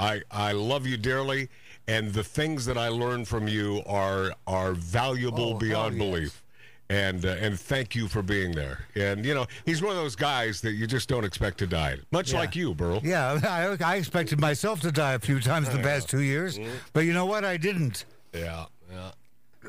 I 0.00 0.22
I 0.30 0.52
love 0.52 0.86
you 0.86 0.96
dearly, 0.96 1.48
and 1.86 2.10
the 2.12 2.24
things 2.24 2.64
that 2.64 2.78
I 2.78 2.88
learn 2.88 3.24
from 3.26 3.46
you 3.46 3.82
are 3.86 4.32
are 4.46 4.72
valuable 4.72 5.54
Oh, 5.54 5.58
beyond 5.58 5.96
yes. 5.96 6.04
belief. 6.04 6.42
And 6.88 7.24
uh, 7.24 7.36
and 7.40 7.58
thank 7.60 7.94
you 7.94 8.08
for 8.08 8.22
being 8.22 8.52
there. 8.52 8.86
And 8.96 9.24
you 9.24 9.34
know, 9.34 9.46
he's 9.66 9.82
one 9.82 9.90
of 9.92 9.96
those 9.98 10.16
guys 10.16 10.60
that 10.62 10.72
you 10.72 10.86
just 10.86 11.08
don't 11.10 11.24
expect 11.24 11.58
to 11.58 11.66
die. 11.66 11.98
Much 12.10 12.32
Yeah. 12.32 12.38
like 12.40 12.56
you, 12.56 12.74
Burl. 12.74 13.00
Yeah, 13.04 13.38
I, 13.82 13.92
I 13.92 13.96
expected 13.96 14.40
myself 14.40 14.80
to 14.80 14.90
die 14.90 15.12
a 15.12 15.18
few 15.18 15.38
times 15.40 15.68
in 15.68 15.76
the 15.76 15.82
past 15.82 16.08
two 16.08 16.20
years, 16.22 16.58
Mm-hmm. 16.58 16.70
but 16.94 17.00
you 17.00 17.12
know 17.12 17.26
what? 17.26 17.44
I 17.44 17.56
didn't. 17.58 18.06
Yeah, 18.34 18.64
yeah. 18.90 19.10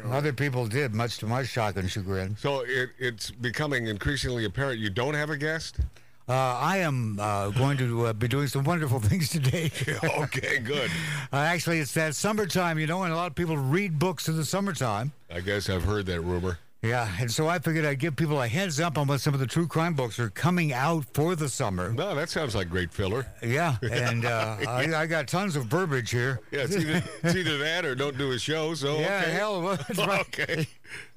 Other 0.09 0.33
people 0.33 0.67
did, 0.67 0.93
much 0.95 1.17
to 1.19 1.27
my 1.27 1.43
shock 1.43 1.75
and 1.77 1.89
chagrin. 1.89 2.35
So 2.37 2.61
it, 2.61 2.89
it's 2.97 3.29
becoming 3.29 3.87
increasingly 3.87 4.45
apparent 4.45 4.79
you 4.79 4.89
don't 4.89 5.13
have 5.13 5.29
a 5.29 5.37
guest. 5.37 5.77
Uh, 6.27 6.33
I 6.33 6.77
am 6.77 7.17
uh, 7.19 7.49
going 7.49 7.77
to 7.79 8.05
uh, 8.07 8.13
be 8.13 8.27
doing 8.29 8.47
some 8.47 8.63
wonderful 8.63 8.99
things 9.01 9.29
today. 9.29 9.71
okay, 10.03 10.59
good. 10.59 10.89
Uh, 11.33 11.37
actually, 11.37 11.79
it's 11.79 11.95
that 11.95 12.13
summertime, 12.13 12.77
you 12.77 12.85
know, 12.85 13.01
and 13.01 13.11
a 13.11 13.15
lot 13.15 13.25
of 13.25 13.33
people 13.33 13.57
read 13.57 13.97
books 13.97 14.27
in 14.27 14.37
the 14.37 14.45
summertime. 14.45 15.11
I 15.33 15.39
guess 15.39 15.67
I've 15.67 15.83
heard 15.83 16.05
that 16.05 16.21
rumor. 16.21 16.59
Yeah, 16.83 17.09
and 17.19 17.31
so 17.31 17.47
I 17.47 17.57
figured 17.57 17.85
I'd 17.85 17.97
give 17.97 18.15
people 18.15 18.39
a 18.39 18.47
heads 18.47 18.79
up 18.79 18.99
on 18.99 19.07
what 19.07 19.19
some 19.19 19.33
of 19.33 19.39
the 19.39 19.47
true 19.47 19.67
crime 19.67 19.95
books 19.95 20.19
are 20.19 20.29
coming 20.29 20.73
out 20.73 21.05
for 21.15 21.35
the 21.35 21.49
summer. 21.49 21.91
No, 21.91 22.13
that 22.13 22.29
sounds 22.29 22.53
like 22.53 22.69
great 22.69 22.91
filler. 22.93 23.25
Yeah, 23.41 23.77
and 23.81 24.25
uh, 24.25 24.57
I, 24.67 24.93
I 24.93 25.05
got 25.07 25.27
tons 25.27 25.55
of 25.55 25.65
verbiage 25.65 26.11
here. 26.11 26.39
Yeah, 26.51 26.59
it's 26.65 26.75
either, 26.75 27.01
it's 27.23 27.35
either 27.35 27.57
that 27.57 27.83
or 27.85 27.95
don't 27.95 28.15
do 28.17 28.31
a 28.33 28.37
show. 28.37 28.75
So 28.75 28.99
Yeah, 28.99 29.21
okay. 29.23 29.31
hell, 29.31 29.61
that's 29.61 29.97
right. 29.97 30.21
okay. 30.21 30.67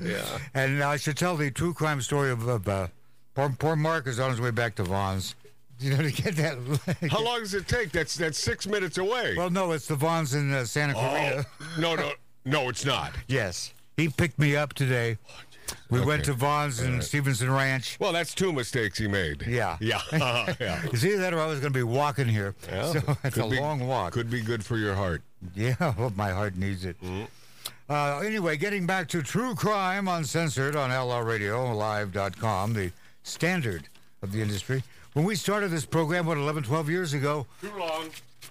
Yeah. 0.00 0.24
And 0.54 0.82
I 0.82 0.96
should 0.96 1.18
tell 1.18 1.36
the 1.36 1.50
true 1.50 1.74
crime 1.74 2.00
story 2.00 2.30
of, 2.30 2.46
of 2.48 2.66
uh, 2.68 2.86
poor, 3.36 3.54
poor 3.58 3.76
Mark 3.76 4.08
is 4.08 4.18
on 4.18 4.30
his 4.30 4.40
way 4.40 4.50
back 4.50 4.74
to 4.76 4.82
Vons. 4.82 5.34
You 5.78 5.90
know, 5.90 6.02
to 6.02 6.10
get 6.10 6.36
that. 6.36 6.56
How 7.10 7.22
long 7.22 7.40
does 7.40 7.52
it 7.52 7.68
take? 7.68 7.92
That's 7.92 8.16
that's 8.16 8.38
six 8.38 8.66
minutes 8.66 8.96
away. 8.96 9.34
well, 9.36 9.50
no, 9.50 9.72
it's 9.72 9.86
the 9.86 9.94
Vons 9.94 10.32
in 10.32 10.50
uh, 10.50 10.64
Santa 10.64 10.94
oh, 10.96 11.00
Clarita. 11.00 11.46
no, 11.78 11.94
no, 11.94 12.12
no, 12.46 12.70
it's 12.70 12.86
not. 12.86 13.12
Yes, 13.28 13.74
he 13.98 14.08
picked 14.08 14.38
me 14.38 14.56
up 14.56 14.72
today. 14.72 15.18
We 15.90 16.00
went 16.00 16.24
to 16.24 16.32
Vons 16.32 16.80
in 16.80 17.02
Stevenson 17.02 17.50
Ranch. 17.50 17.98
Well, 18.00 18.14
that's 18.14 18.34
two 18.34 18.54
mistakes 18.54 18.96
he 18.98 19.06
made. 19.06 19.46
Yeah. 19.46 19.76
Yeah. 19.78 20.00
Uh, 20.10 20.54
yeah. 20.58 20.80
It's 20.84 21.04
either 21.04 21.18
that 21.18 21.34
or 21.34 21.40
I 21.40 21.46
was 21.46 21.60
going 21.60 21.74
to 21.74 21.78
be 21.78 21.82
walking 21.82 22.26
here. 22.28 22.54
Yeah. 22.68 22.92
So 22.92 23.16
it's 23.22 23.36
a 23.36 23.42
Could 23.42 23.50
be- 23.50 23.60
long 23.60 23.86
walk. 23.86 24.14
Could 24.14 24.30
be 24.30 24.40
good 24.40 24.64
for 24.64 24.78
your 24.78 24.94
heart. 24.94 25.20
Yeah, 25.54 25.92
well, 25.98 26.10
my 26.16 26.30
heart 26.30 26.56
needs 26.56 26.86
it. 26.86 26.96
Mm-hmm. 27.02 27.24
Uh, 27.88 28.20
anyway, 28.20 28.56
getting 28.56 28.86
back 28.86 29.08
to 29.08 29.22
true 29.22 29.54
crime 29.54 30.08
uncensored 30.08 30.74
on 30.74 30.90
LRRadioLive.com, 30.90 32.72
the 32.72 32.90
standard 33.26 33.88
of 34.22 34.32
the 34.32 34.40
industry. 34.40 34.82
When 35.12 35.24
we 35.24 35.34
started 35.34 35.70
this 35.70 35.84
program, 35.84 36.26
what, 36.26 36.38
11, 36.38 36.62
12 36.64 36.90
years 36.90 37.14
ago, 37.14 37.46
Too 37.60 37.72
long. 37.78 38.08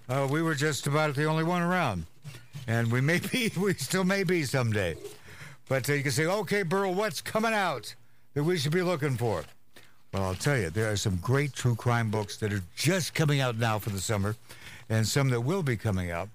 uh, 0.10 0.28
we 0.30 0.42
were 0.42 0.56
just 0.56 0.88
about 0.88 1.16
the 1.16 1.26
only 1.26 1.44
one 1.44 1.62
around. 1.62 2.06
And 2.68 2.92
we 2.92 3.02
may 3.02 3.20
be, 3.20 3.52
we 3.60 3.74
still 3.76 4.04
may 4.04 4.24
be 4.24 4.44
someday. 4.44 4.96
But 5.70 5.90
uh, 5.90 5.94
you 5.94 6.04
can 6.04 6.12
say, 6.12 6.26
okay, 6.26 6.64
Burl, 6.64 6.94
what's 6.94 7.22
coming 7.22 7.54
out 7.54 7.94
that 8.34 8.44
we 8.44 8.58
should 8.58 8.72
be 8.72 8.82
looking 8.82 9.18
for? 9.18 9.44
Well, 10.14 10.24
I'll 10.24 10.36
tell 10.36 10.58
you, 10.58 10.70
there 10.70 10.92
are 10.92 10.96
some 10.96 11.18
great 11.18 11.54
true 11.54 11.76
crime 11.76 12.10
books 12.10 12.38
that 12.38 12.54
are 12.54 12.62
just 12.76 13.14
coming 13.14 13.42
out 13.42 13.58
now 13.58 13.80
for 13.80 13.90
the 13.90 14.00
summer, 14.00 14.36
and 14.90 15.06
some 15.08 15.30
that 15.30 15.42
will 15.42 15.64
be 15.64 15.78
coming 15.78 16.12
out. 16.12 16.30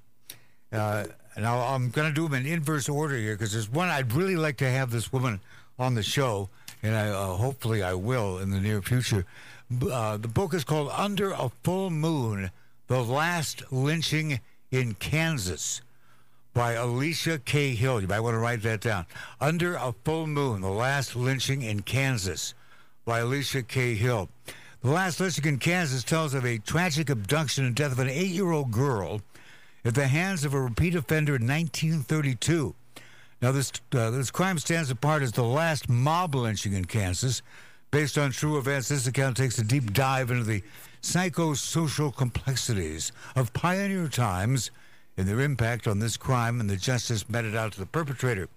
Uh, 0.73 1.05
and 1.35 1.47
I'll, 1.47 1.75
I'm 1.75 1.91
going 1.91 2.09
to 2.09 2.15
do 2.15 2.29
them 2.29 2.35
in 2.35 2.47
inverse 2.53 2.89
order 2.89 3.17
here 3.17 3.35
because 3.35 3.53
there's 3.53 3.71
one 3.71 3.89
I'd 3.89 4.13
really 4.13 4.37
like 4.37 4.59
to 4.59 4.71
have 4.71 4.91
this 4.91 5.13
woman 5.13 5.41
on 5.81 5.95
the 5.95 6.03
show, 6.03 6.51
and 6.83 6.95
I, 6.95 7.09
uh, 7.09 7.29
hopefully 7.29 7.83
I 7.83 7.95
will 7.95 8.39
in 8.39 8.51
the 8.51 8.61
near 8.61 8.83
future. 8.83 9.25
Uh, 9.91 10.19
the 10.19 10.29
book 10.29 10.53
is 10.53 10.63
called 10.63 10.91
Under 10.93 11.31
a 11.31 11.49
Full 11.65 11.91
Moon 11.91 12.51
The 12.87 13.03
Last 13.03 13.63
Lynching 13.73 14.41
in 14.71 14.95
Kansas 14.95 15.81
by 16.53 16.73
Alicia 16.73 17.39
K. 17.39 17.75
Hill. 17.75 18.03
You 18.03 18.09
might 18.09 18.21
want 18.21 18.35
to 18.35 18.39
write 18.39 18.63
that 18.63 18.83
down. 18.83 19.07
Under 19.41 19.75
a 19.77 19.95
Full 20.05 20.27
Moon 20.27 20.61
The 20.61 20.69
Last 20.69 21.17
Lynching 21.17 21.63
in 21.63 21.81
Kansas 21.81 22.53
by 23.07 23.21
Alicia 23.21 23.63
K. 23.63 23.95
Hill. 23.95 24.29
The 24.83 24.91
Last 24.91 25.19
Lynching 25.19 25.47
in 25.47 25.59
Kansas 25.59 26.05
tells 26.05 26.35
of 26.35 26.45
a 26.45 26.59
tragic 26.59 27.09
abduction 27.09 27.65
and 27.65 27.75
death 27.75 27.93
of 27.93 28.01
an 28.01 28.09
eight 28.11 28.29
year 28.31 28.51
old 28.51 28.71
girl 28.71 29.23
at 29.85 29.95
the 29.95 30.09
hands 30.09 30.45
of 30.45 30.53
a 30.53 30.61
repeat 30.61 30.95
offender 30.95 31.37
in 31.37 31.47
1932. 31.47 32.75
Now, 33.43 33.53
this, 33.53 33.73
uh, 33.93 34.11
this 34.11 34.31
crime 34.31 34.59
stands 34.59 34.91
apart 34.91 35.23
as 35.23 35.33
the 35.33 35.43
last 35.43 35.89
mob 35.89 36.35
lynching 36.35 36.75
in 36.75 36.85
Kansas. 36.85 37.43
Based 37.91 38.19
on 38.19 38.31
true 38.31 38.59
events, 38.59 38.89
this 38.89 39.07
account 39.07 39.37
takes 39.37 39.59
a 39.59 39.65
deep 39.65 39.93
dive 39.93 40.31
into 40.31 40.45
the 40.45 40.63
psychosocial 41.03 42.15
complexities 42.15 43.13
of 43.35 43.53
pioneer 43.53 44.09
times 44.09 44.71
and 45.17 45.27
their 45.27 45.41
impact 45.41 45.89
on 45.89 45.99
this 45.99 46.17
crime 46.17 46.61
and 46.61 46.69
the 46.69 46.77
justice 46.77 47.29
meted 47.29 47.57
out 47.57 47.73
to 47.73 47.81
the 47.81 47.87
perpetrator. 47.87 48.49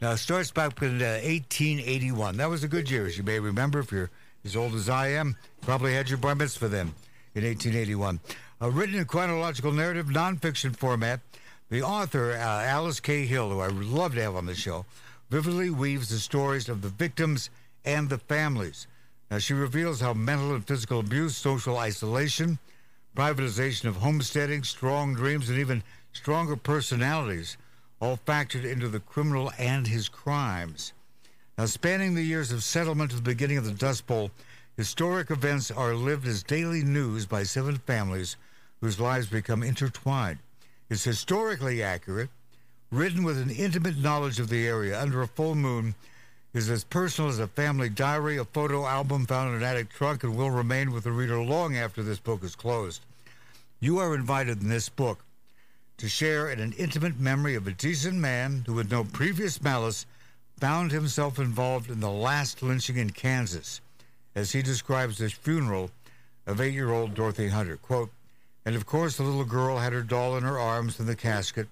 Now, 0.00 0.12
it 0.12 0.18
starts 0.18 0.50
back 0.50 0.80
in 0.82 1.02
uh, 1.02 1.20
1881. 1.22 2.36
That 2.36 2.48
was 2.48 2.64
a 2.64 2.68
good 2.68 2.90
year, 2.90 3.06
as 3.06 3.18
you 3.18 3.24
may 3.24 3.40
remember. 3.40 3.80
If 3.80 3.92
you're 3.92 4.10
as 4.44 4.56
old 4.56 4.74
as 4.74 4.88
I 4.88 5.08
am, 5.08 5.36
probably 5.60 5.94
had 5.94 6.08
your 6.08 6.18
bar 6.18 6.34
mitzvah 6.34 6.68
then 6.68 6.94
in 7.34 7.44
1881. 7.44 8.20
A 8.60 8.70
written 8.70 8.94
in 8.94 9.04
chronological 9.04 9.72
narrative, 9.72 10.06
nonfiction 10.06 10.74
format, 10.76 11.20
the 11.72 11.82
author, 11.82 12.32
uh, 12.32 12.64
Alice 12.64 13.00
K. 13.00 13.24
Hill, 13.24 13.48
who 13.48 13.60
I 13.60 13.68
would 13.68 13.86
love 13.86 14.14
to 14.14 14.20
have 14.20 14.36
on 14.36 14.44
the 14.44 14.54
show, 14.54 14.84
vividly 15.30 15.70
weaves 15.70 16.10
the 16.10 16.18
stories 16.18 16.68
of 16.68 16.82
the 16.82 16.90
victims 16.90 17.48
and 17.86 18.10
the 18.10 18.18
families. 18.18 18.86
Now, 19.30 19.38
she 19.38 19.54
reveals 19.54 19.98
how 19.98 20.12
mental 20.12 20.54
and 20.54 20.66
physical 20.66 21.00
abuse, 21.00 21.34
social 21.34 21.78
isolation, 21.78 22.58
privatization 23.16 23.86
of 23.86 23.96
homesteading, 23.96 24.64
strong 24.64 25.14
dreams, 25.14 25.48
and 25.48 25.58
even 25.58 25.82
stronger 26.12 26.56
personalities 26.56 27.56
all 28.02 28.18
factored 28.18 28.70
into 28.70 28.88
the 28.88 29.00
criminal 29.00 29.50
and 29.58 29.86
his 29.86 30.10
crimes. 30.10 30.92
Now, 31.56 31.64
spanning 31.64 32.12
the 32.12 32.22
years 32.22 32.52
of 32.52 32.62
settlement 32.62 33.12
to 33.12 33.16
the 33.16 33.22
beginning 33.22 33.56
of 33.56 33.64
the 33.64 33.72
Dust 33.72 34.06
Bowl, 34.06 34.30
historic 34.76 35.30
events 35.30 35.70
are 35.70 35.94
lived 35.94 36.26
as 36.26 36.42
daily 36.42 36.82
news 36.82 37.24
by 37.24 37.44
seven 37.44 37.78
families 37.78 38.36
whose 38.82 39.00
lives 39.00 39.28
become 39.28 39.62
intertwined. 39.62 40.38
It's 40.92 41.04
historically 41.04 41.82
accurate, 41.82 42.28
written 42.90 43.24
with 43.24 43.38
an 43.38 43.48
intimate 43.48 43.96
knowledge 43.96 44.38
of 44.38 44.50
the 44.50 44.66
area 44.66 45.00
under 45.00 45.22
a 45.22 45.26
full 45.26 45.54
moon, 45.54 45.94
is 46.52 46.68
as 46.68 46.84
personal 46.84 47.30
as 47.30 47.38
a 47.38 47.46
family 47.46 47.88
diary, 47.88 48.36
a 48.36 48.44
photo 48.44 48.84
album 48.84 49.24
found 49.24 49.48
in 49.48 49.56
an 49.56 49.62
attic 49.62 49.88
trunk, 49.88 50.22
and 50.22 50.36
will 50.36 50.50
remain 50.50 50.92
with 50.92 51.04
the 51.04 51.10
reader 51.10 51.42
long 51.42 51.74
after 51.78 52.02
this 52.02 52.18
book 52.18 52.44
is 52.44 52.54
closed. 52.54 53.00
You 53.80 54.00
are 54.00 54.14
invited 54.14 54.60
in 54.60 54.68
this 54.68 54.90
book 54.90 55.24
to 55.96 56.10
share 56.10 56.50
in 56.50 56.60
an 56.60 56.74
intimate 56.76 57.18
memory 57.18 57.54
of 57.54 57.66
a 57.66 57.72
decent 57.72 58.16
man 58.16 58.64
who, 58.66 58.74
with 58.74 58.90
no 58.90 59.02
previous 59.02 59.62
malice, 59.62 60.04
found 60.60 60.92
himself 60.92 61.38
involved 61.38 61.90
in 61.90 62.00
the 62.00 62.10
last 62.10 62.62
lynching 62.62 62.98
in 62.98 63.08
Kansas, 63.08 63.80
as 64.34 64.52
he 64.52 64.60
describes 64.60 65.16
this 65.16 65.32
funeral 65.32 65.90
of 66.46 66.60
eight 66.60 66.74
year 66.74 66.92
old 66.92 67.14
Dorothy 67.14 67.48
Hunter. 67.48 67.78
Quote, 67.78 68.10
and 68.64 68.76
of 68.76 68.86
course, 68.86 69.16
the 69.16 69.22
little 69.24 69.44
girl 69.44 69.78
had 69.78 69.92
her 69.92 70.02
doll 70.02 70.36
in 70.36 70.44
her 70.44 70.58
arms 70.58 71.00
in 71.00 71.06
the 71.06 71.16
casket 71.16 71.68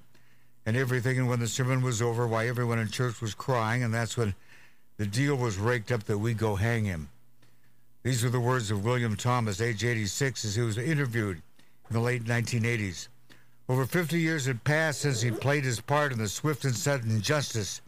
and 0.66 0.76
everything. 0.76 1.18
And 1.18 1.28
when 1.28 1.40
the 1.40 1.46
sermon 1.46 1.82
was 1.82 2.02
over, 2.02 2.26
why 2.26 2.48
everyone 2.48 2.78
in 2.78 2.88
church 2.88 3.20
was 3.20 3.34
crying, 3.34 3.82
and 3.82 3.94
that's 3.94 4.16
when 4.16 4.34
the 4.96 5.06
deal 5.06 5.36
was 5.36 5.56
raked 5.56 5.92
up 5.92 6.04
that 6.04 6.18
we 6.18 6.34
go 6.34 6.56
hang 6.56 6.84
him. 6.84 7.08
These 8.02 8.24
are 8.24 8.30
the 8.30 8.40
words 8.40 8.70
of 8.70 8.84
William 8.84 9.16
Thomas, 9.16 9.60
age 9.60 9.84
86, 9.84 10.44
as 10.44 10.54
he 10.56 10.62
was 10.62 10.78
interviewed 10.78 11.42
in 11.88 11.94
the 11.94 12.00
late 12.00 12.24
1980s. 12.24 13.08
Over 13.68 13.86
50 13.86 14.18
years 14.18 14.46
had 14.46 14.64
passed 14.64 15.02
since 15.02 15.20
he 15.20 15.30
played 15.30 15.64
his 15.64 15.80
part 15.80 16.10
in 16.12 16.18
the 16.18 16.28
swift 16.28 16.64
and 16.64 16.74
sudden 16.74 17.20
justice, 17.20 17.80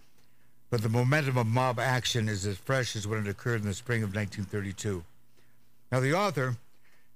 but 0.71 0.81
the 0.81 0.89
momentum 0.89 1.39
of 1.39 1.47
mob 1.47 1.81
action 1.81 2.29
is 2.29 2.47
as 2.47 2.57
fresh 2.57 2.95
as 2.95 3.07
when 3.07 3.19
it 3.21 3.29
occurred 3.29 3.63
in 3.63 3.67
the 3.67 3.75
spring 3.75 4.03
of 4.03 4.15
1932. 4.15 5.03
Now, 5.91 6.01
the 6.01 6.15
author 6.15 6.57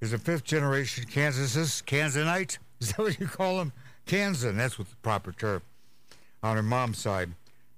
is 0.06 0.12
a 0.12 0.18
fifth 0.18 0.44
generation 0.44 1.04
Kansas 1.10 1.82
Kansanite. 1.82 2.58
Is 2.80 2.92
that 2.92 2.98
what 2.98 3.18
you 3.18 3.26
call 3.26 3.60
him? 3.60 3.72
Kansan, 4.06 4.56
that's 4.56 4.78
what 4.78 4.88
the 4.88 4.94
proper 4.96 5.32
term 5.32 5.62
on 6.44 6.54
her 6.54 6.62
mom's 6.62 6.98
side. 6.98 7.30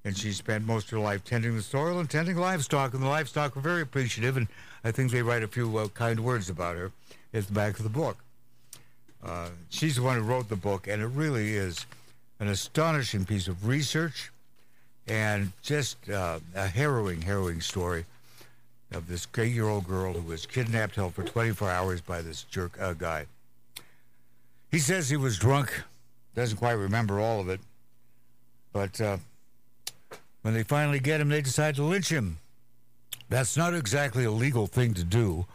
And 0.05 0.15
she 0.15 0.33
spent 0.33 0.67
most 0.67 0.85
of 0.85 0.91
her 0.91 0.99
life 0.99 1.25
tending 1.25 1.57
the 1.57 1.63
soil 1.63 1.99
and 1.99 2.11
tending 2.11 2.37
livestock, 2.37 2.93
and 2.93 3.03
the 3.03 3.09
livestock 3.09 3.57
were 3.57 3.63
very 3.63 3.81
appreciative, 3.81 4.37
and 4.37 4.47
I 4.85 4.91
think 4.91 5.11
they 5.11 5.23
write 5.23 5.43
a 5.43 5.49
few 5.49 5.75
uh, 5.79 5.89
kind 5.89 6.21
words 6.21 6.51
about 6.51 6.77
her 6.77 6.93
at 7.33 7.47
the 7.47 7.53
back 7.53 7.79
of 7.79 7.85
the 7.85 7.89
book. 7.89 8.19
Uh, 9.25 9.49
she's 9.71 9.97
the 9.97 10.03
one 10.03 10.17
who 10.17 10.23
wrote 10.23 10.51
the 10.51 10.57
book, 10.57 10.87
and 10.87 11.01
it 11.01 11.07
really 11.07 11.55
is 11.55 11.87
an 12.41 12.49
astonishing 12.49 13.25
piece 13.25 13.49
of 13.49 13.67
research 13.67 14.31
and 15.07 15.53
just 15.63 16.11
uh, 16.11 16.41
a 16.55 16.67
harrowing, 16.67 17.23
harrowing 17.23 17.63
story 17.63 18.05
of 18.93 19.07
this 19.07 19.27
eight-year-old 19.37 19.87
girl 19.87 20.15
who 20.15 20.23
was 20.23 20.47
kidnapped, 20.47 20.97
held 20.97 21.15
for 21.15 21.23
24 21.23 21.71
hours 21.71 22.01
by 22.01 22.23
this 22.23 22.45
jerk 22.45 22.81
uh, 22.81 22.95
guy. 22.95 23.27
He 24.71 24.79
says 24.79 25.11
he 25.11 25.17
was 25.17 25.39
drunk. 25.39 25.83
doesn't 26.35 26.59
quite 26.59 26.73
remember 26.73 27.21
all 27.21 27.41
of 27.41 27.49
it. 27.49 27.61
But 28.73 29.01
uh, 29.01 29.19
when 30.43 30.55
they 30.55 30.63
finally 30.63 31.01
get 31.01 31.21
him, 31.21 31.29
they 31.29 31.43
decide 31.43 31.75
to 31.77 31.83
lynch 31.83 32.11
him. 32.11 32.39
That's 33.29 33.57
not 33.57 33.75
exactly 33.75 34.25
a 34.25 34.31
legal 34.31 34.67
thing 34.67 34.95
to 34.95 35.05
do, 35.05 35.47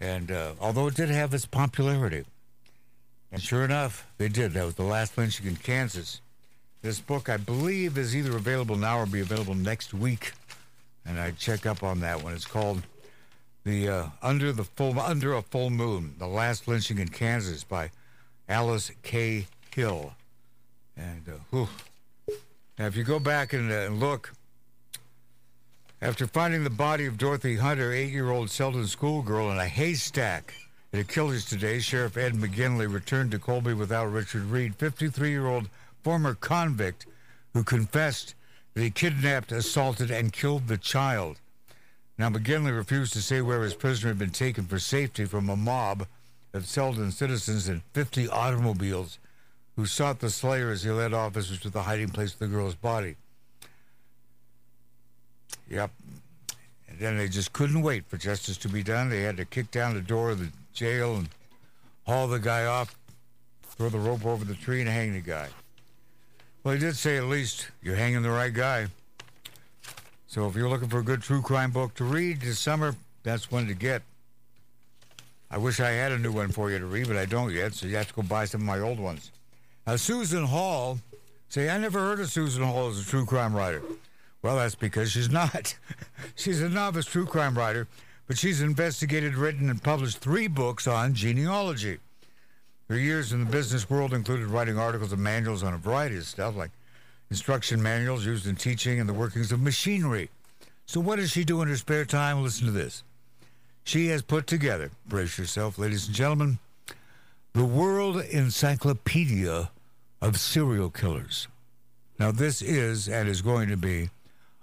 and 0.00 0.30
uh, 0.30 0.52
although 0.60 0.88
it 0.88 0.94
did 0.94 1.10
have 1.10 1.32
its 1.32 1.46
popularity, 1.46 2.24
and 3.30 3.40
sure 3.40 3.64
enough, 3.64 4.06
they 4.18 4.28
did. 4.28 4.52
That 4.52 4.64
was 4.64 4.74
the 4.74 4.82
last 4.82 5.16
lynching 5.16 5.46
in 5.46 5.56
Kansas. 5.56 6.20
This 6.82 6.98
book, 6.98 7.28
I 7.28 7.36
believe, 7.36 7.98
is 7.98 8.16
either 8.16 8.36
available 8.36 8.74
now 8.74 8.98
or 8.98 9.06
be 9.06 9.20
available 9.20 9.54
next 9.54 9.94
week, 9.94 10.32
and 11.06 11.18
I 11.18 11.32
check 11.32 11.66
up 11.66 11.82
on 11.82 12.00
that 12.00 12.22
one. 12.22 12.34
It's 12.34 12.46
called 12.46 12.82
"The 13.64 13.88
uh, 13.88 14.06
Under 14.22 14.52
the 14.52 14.64
Full 14.64 14.98
Under 14.98 15.34
a 15.34 15.42
Full 15.42 15.70
Moon: 15.70 16.14
The 16.18 16.26
Last 16.26 16.68
Lynching 16.68 16.98
in 16.98 17.08
Kansas" 17.08 17.64
by 17.64 17.90
Alice 18.48 18.90
K. 19.02 19.46
Hill. 19.74 20.12
And 20.96 21.28
uh, 21.28 21.32
whew. 21.50 21.68
now, 22.78 22.86
if 22.86 22.96
you 22.96 23.04
go 23.04 23.18
back 23.18 23.52
and, 23.52 23.70
uh, 23.70 23.74
and 23.74 24.00
look, 24.00 24.32
after 26.02 26.26
finding 26.26 26.64
the 26.64 26.70
body 26.70 27.06
of 27.06 27.16
Dorothy 27.16 27.56
Hunter, 27.56 27.92
eight-year-old 27.92 28.50
Selden 28.50 28.86
schoolgirl, 28.86 29.50
in 29.52 29.58
a 29.58 29.66
haystack 29.66 30.54
at 30.92 31.00
a 31.00 31.04
killer's 31.04 31.44
today, 31.44 31.78
Sheriff 31.78 32.16
Ed 32.16 32.34
McGinley 32.34 32.92
returned 32.92 33.30
to 33.30 33.38
Colby 33.38 33.74
without 33.74 34.06
Richard 34.06 34.44
Reed, 34.44 34.76
53-year-old 34.76 35.68
former 36.02 36.34
convict 36.34 37.06
who 37.54 37.62
confessed 37.62 38.34
that 38.74 38.82
he 38.82 38.90
kidnapped, 38.90 39.52
assaulted, 39.52 40.10
and 40.10 40.32
killed 40.32 40.68
the 40.68 40.78
child. 40.78 41.38
Now, 42.18 42.28
McGinley 42.28 42.76
refused 42.76 43.12
to 43.14 43.22
say 43.22 43.40
where 43.40 43.62
his 43.62 43.74
prisoner 43.74 44.10
had 44.10 44.18
been 44.18 44.30
taken 44.30 44.66
for 44.66 44.78
safety 44.78 45.24
from 45.24 45.48
a 45.48 45.56
mob 45.56 46.06
of 46.52 46.66
Selden 46.66 47.12
citizens 47.12 47.68
and 47.68 47.82
50 47.94 48.28
automobiles 48.28 49.18
who 49.76 49.86
sought 49.86 50.20
the 50.20 50.30
slayer 50.30 50.70
as 50.70 50.82
he 50.82 50.90
led 50.90 51.14
officers 51.14 51.60
to 51.60 51.70
the 51.70 51.82
hiding 51.82 52.10
place 52.10 52.34
of 52.34 52.38
the 52.40 52.46
girl's 52.46 52.74
body. 52.74 53.16
Yep. 55.70 55.90
And 56.88 56.98
then 56.98 57.16
they 57.16 57.28
just 57.28 57.52
couldn't 57.52 57.82
wait 57.82 58.04
for 58.08 58.16
justice 58.16 58.56
to 58.58 58.68
be 58.68 58.82
done. 58.82 59.08
They 59.08 59.22
had 59.22 59.36
to 59.38 59.44
kick 59.44 59.70
down 59.70 59.94
the 59.94 60.00
door 60.00 60.30
of 60.30 60.40
the 60.40 60.50
jail 60.74 61.16
and 61.16 61.28
haul 62.06 62.26
the 62.28 62.38
guy 62.38 62.66
off, 62.66 62.96
throw 63.62 63.88
the 63.88 63.98
rope 63.98 64.26
over 64.26 64.44
the 64.44 64.54
tree, 64.54 64.80
and 64.80 64.90
hang 64.90 65.12
the 65.12 65.20
guy. 65.20 65.48
Well, 66.62 66.74
he 66.74 66.80
did 66.80 66.96
say 66.96 67.16
at 67.16 67.24
least 67.24 67.68
you're 67.82 67.96
hanging 67.96 68.22
the 68.22 68.30
right 68.30 68.52
guy. 68.52 68.88
So 70.26 70.46
if 70.46 70.54
you're 70.54 70.68
looking 70.68 70.88
for 70.88 70.98
a 70.98 71.02
good 71.02 71.22
true 71.22 71.40
crime 71.40 71.70
book 71.70 71.94
to 71.94 72.04
read 72.04 72.42
this 72.42 72.58
summer, 72.58 72.94
that's 73.22 73.50
one 73.50 73.66
to 73.66 73.74
get. 73.74 74.02
I 75.50 75.56
wish 75.58 75.80
I 75.80 75.90
had 75.90 76.12
a 76.12 76.18
new 76.18 76.32
one 76.32 76.50
for 76.50 76.70
you 76.70 76.78
to 76.78 76.86
read, 76.86 77.08
but 77.08 77.16
I 77.16 77.24
don't 77.24 77.50
yet, 77.50 77.72
so 77.72 77.86
you 77.86 77.96
have 77.96 78.08
to 78.08 78.14
go 78.14 78.22
buy 78.22 78.44
some 78.44 78.60
of 78.60 78.66
my 78.66 78.78
old 78.78 79.00
ones. 79.00 79.32
Now, 79.86 79.96
Susan 79.96 80.44
Hall, 80.44 80.98
say, 81.48 81.70
I 81.70 81.78
never 81.78 81.98
heard 81.98 82.20
of 82.20 82.30
Susan 82.30 82.62
Hall 82.62 82.88
as 82.88 83.00
a 83.00 83.04
true 83.04 83.24
crime 83.24 83.56
writer. 83.56 83.82
Well, 84.42 84.56
that's 84.56 84.74
because 84.74 85.10
she's 85.10 85.30
not. 85.30 85.74
she's 86.36 86.60
a 86.60 86.68
novice 86.68 87.06
true 87.06 87.26
crime 87.26 87.56
writer, 87.56 87.88
but 88.28 88.38
she's 88.38 88.60
investigated, 88.60 89.34
written, 89.34 89.70
and 89.70 89.82
published 89.82 90.18
three 90.18 90.46
books 90.46 90.86
on 90.86 91.14
genealogy. 91.14 91.98
Her 92.90 92.98
years 92.98 93.32
in 93.32 93.38
the 93.38 93.46
business 93.48 93.88
world 93.88 94.12
included 94.12 94.48
writing 94.48 94.76
articles 94.76 95.12
and 95.12 95.22
manuals 95.22 95.62
on 95.62 95.74
a 95.74 95.78
variety 95.78 96.16
of 96.16 96.26
stuff, 96.26 96.56
like 96.56 96.72
instruction 97.30 97.80
manuals 97.80 98.26
used 98.26 98.48
in 98.48 98.56
teaching 98.56 98.98
and 98.98 99.08
the 99.08 99.14
workings 99.14 99.52
of 99.52 99.60
machinery. 99.60 100.28
So, 100.86 100.98
what 100.98 101.20
does 101.20 101.30
she 101.30 101.44
do 101.44 101.62
in 101.62 101.68
her 101.68 101.76
spare 101.76 102.04
time? 102.04 102.42
Listen 102.42 102.66
to 102.66 102.72
this. 102.72 103.04
She 103.84 104.08
has 104.08 104.22
put 104.22 104.48
together, 104.48 104.90
brace 105.06 105.38
yourself, 105.38 105.78
ladies 105.78 106.08
and 106.08 106.16
gentlemen, 106.16 106.58
the 107.52 107.64
World 107.64 108.22
Encyclopedia 108.22 109.70
of 110.20 110.40
Serial 110.40 110.90
Killers. 110.90 111.46
Now, 112.18 112.32
this 112.32 112.60
is 112.60 113.08
and 113.08 113.28
is 113.28 113.40
going 113.40 113.68
to 113.68 113.76
be 113.76 114.10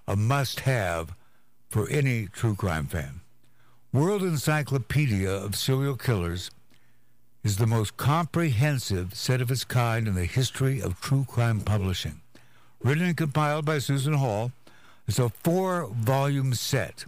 a 0.06 0.18
must 0.18 0.60
have 0.62 1.16
for 1.70 1.88
any 1.88 2.28
true 2.28 2.56
crime 2.56 2.88
fan. 2.88 3.22
World 3.94 4.22
Encyclopedia 4.22 5.32
of 5.32 5.56
Serial 5.56 5.96
Killers 5.96 6.52
is 7.44 7.58
the 7.58 7.68
most 7.68 7.98
comprehensive 7.98 9.16
set 9.16 9.42
of 9.42 9.52
its 9.52 9.64
kind 9.64 10.08
in 10.08 10.16
the 10.16 10.26
history 10.26 10.82
of 10.82 11.00
true 11.00 11.26
crime 11.28 11.62
publishing. 11.62 12.22
Written 12.84 13.06
and 13.06 13.18
compiled 13.18 13.66
by 13.66 13.80
Susan 13.80 14.14
Hall, 14.14 14.52
it's 15.08 15.20
a 15.20 15.30
four 15.30 15.88
volume 15.88 16.54
set. 16.54 17.06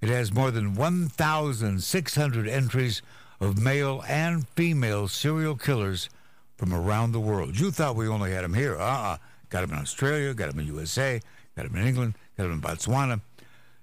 It 0.00 0.08
has 0.08 0.32
more 0.32 0.50
than 0.50 0.74
1,600 0.74 2.48
entries 2.48 3.02
of 3.40 3.60
male 3.60 4.02
and 4.08 4.48
female 4.48 5.08
serial 5.08 5.56
killers 5.56 6.08
from 6.56 6.72
around 6.72 7.12
the 7.12 7.20
world. 7.20 7.58
You 7.58 7.70
thought 7.70 7.96
we 7.96 8.08
only 8.08 8.32
had 8.32 8.44
them 8.44 8.54
here. 8.54 8.76
Uh 8.76 8.84
uh-uh. 8.84 9.12
uh 9.14 9.16
Got 9.48 9.60
them 9.60 9.72
in 9.72 9.82
Australia, 9.82 10.34
got 10.34 10.50
them 10.50 10.58
in 10.58 10.66
USA, 10.66 11.20
got 11.54 11.66
them 11.66 11.76
in 11.76 11.86
England, 11.86 12.14
got 12.36 12.44
them 12.44 12.54
in 12.54 12.60
Botswana. 12.60 13.20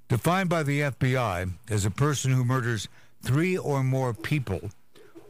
Defined 0.09 0.49
by 0.49 0.63
the 0.63 0.81
FBI 0.81 1.51
as 1.69 1.85
a 1.85 1.91
person 1.91 2.31
who 2.31 2.43
murders 2.43 2.89
three 3.21 3.57
or 3.57 3.83
more 3.83 4.13
people 4.13 4.69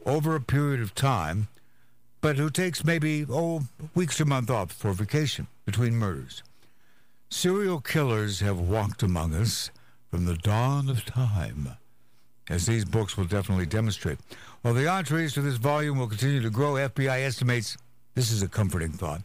over 0.04 0.34
a 0.34 0.40
period 0.40 0.80
of 0.80 0.94
time, 0.94 1.48
but 2.20 2.36
who 2.36 2.50
takes 2.50 2.84
maybe, 2.84 3.26
oh, 3.28 3.62
weeks 3.94 4.20
or 4.20 4.24
month 4.24 4.50
off 4.50 4.72
for 4.72 4.92
vacation 4.92 5.46
between 5.64 5.94
murders. 5.94 6.42
Serial 7.30 7.80
killers 7.80 8.40
have 8.40 8.58
walked 8.58 9.02
among 9.02 9.34
us 9.34 9.70
from 10.10 10.24
the 10.24 10.36
dawn 10.36 10.88
of 10.88 11.04
time, 11.04 11.70
as 12.48 12.66
these 12.66 12.84
books 12.84 13.16
will 13.16 13.24
definitely 13.24 13.66
demonstrate. 13.66 14.18
While 14.62 14.74
the 14.74 14.88
entrees 14.88 15.34
to 15.34 15.42
this 15.42 15.56
volume 15.56 15.98
will 15.98 16.08
continue 16.08 16.40
to 16.40 16.50
grow, 16.50 16.74
FBI 16.74 17.22
estimates 17.22 17.76
this 18.14 18.30
is 18.30 18.42
a 18.42 18.48
comforting 18.48 18.92
thought. 18.92 19.22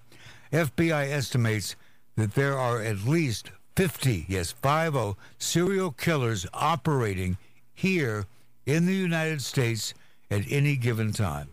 FBI 0.52 1.12
estimates 1.12 1.76
that 2.16 2.34
there 2.34 2.58
are 2.58 2.82
at 2.82 3.06
least 3.06 3.52
50, 3.76 4.26
yes, 4.28 4.52
50 4.52 5.16
serial 5.38 5.92
killers 5.92 6.46
operating 6.54 7.38
here 7.74 8.26
in 8.66 8.86
the 8.86 8.94
United 8.94 9.42
States 9.42 9.94
at 10.32 10.44
any 10.50 10.76
given 10.76 11.12
time. 11.12 11.50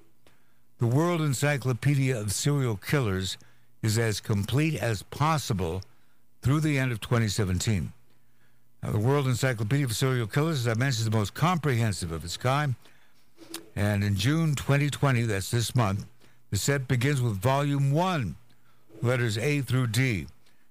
The 0.79 0.87
World 0.87 1.23
Encyclopedia 1.23 2.19
of 2.19 2.33
Serial 2.33 2.77
Killers 2.77 3.39
is 3.83 3.99
as 3.99 4.21
complete 4.21 4.75
as 4.75 5.03
possible 5.03 5.83
through 6.43 6.61
the 6.61 6.79
end 6.79 6.93
of 6.93 7.01
2017. 7.01 7.93
Now, 8.83 8.91
the 8.91 8.99
World 8.99 9.27
Encyclopedia 9.27 9.87
of 9.87 9.97
Serial 9.97 10.27
Killers, 10.27 10.67
as 10.67 10.69
I 10.69 10.79
mentioned, 10.79 11.07
is 11.07 11.11
the 11.11 11.17
most 11.17 11.35
comprehensive 11.35 12.13
of 12.13 12.25
its 12.25 12.37
kind. 12.37 12.75
And 13.75 14.05
in 14.05 14.17
June 14.17 14.55
2020, 14.55 15.23
that's 15.23 15.51
this 15.51 15.75
month, 15.75 16.05
the 16.51 16.57
set 16.57 16.87
begins 16.87 17.21
with 17.23 17.41
Volume 17.41 17.91
1, 17.91 18.37
letters 19.03 19.39
A 19.39 19.63
through 19.63 19.89
D. 19.89 20.27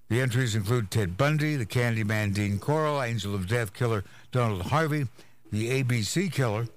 The 0.08 0.20
entries 0.20 0.54
include 0.54 0.90
Ted 0.90 1.16
Bundy, 1.16 1.56
the 1.56 1.66
Candyman 1.66 2.32
Dean 2.32 2.58
Corll, 2.58 3.02
Angel 3.02 3.34
of 3.34 3.48
Death 3.48 3.74
killer 3.74 4.04
Donald 4.30 4.62
Harvey, 4.62 5.08
the 5.50 5.82
ABC 5.82 6.32
killer, 6.32 6.68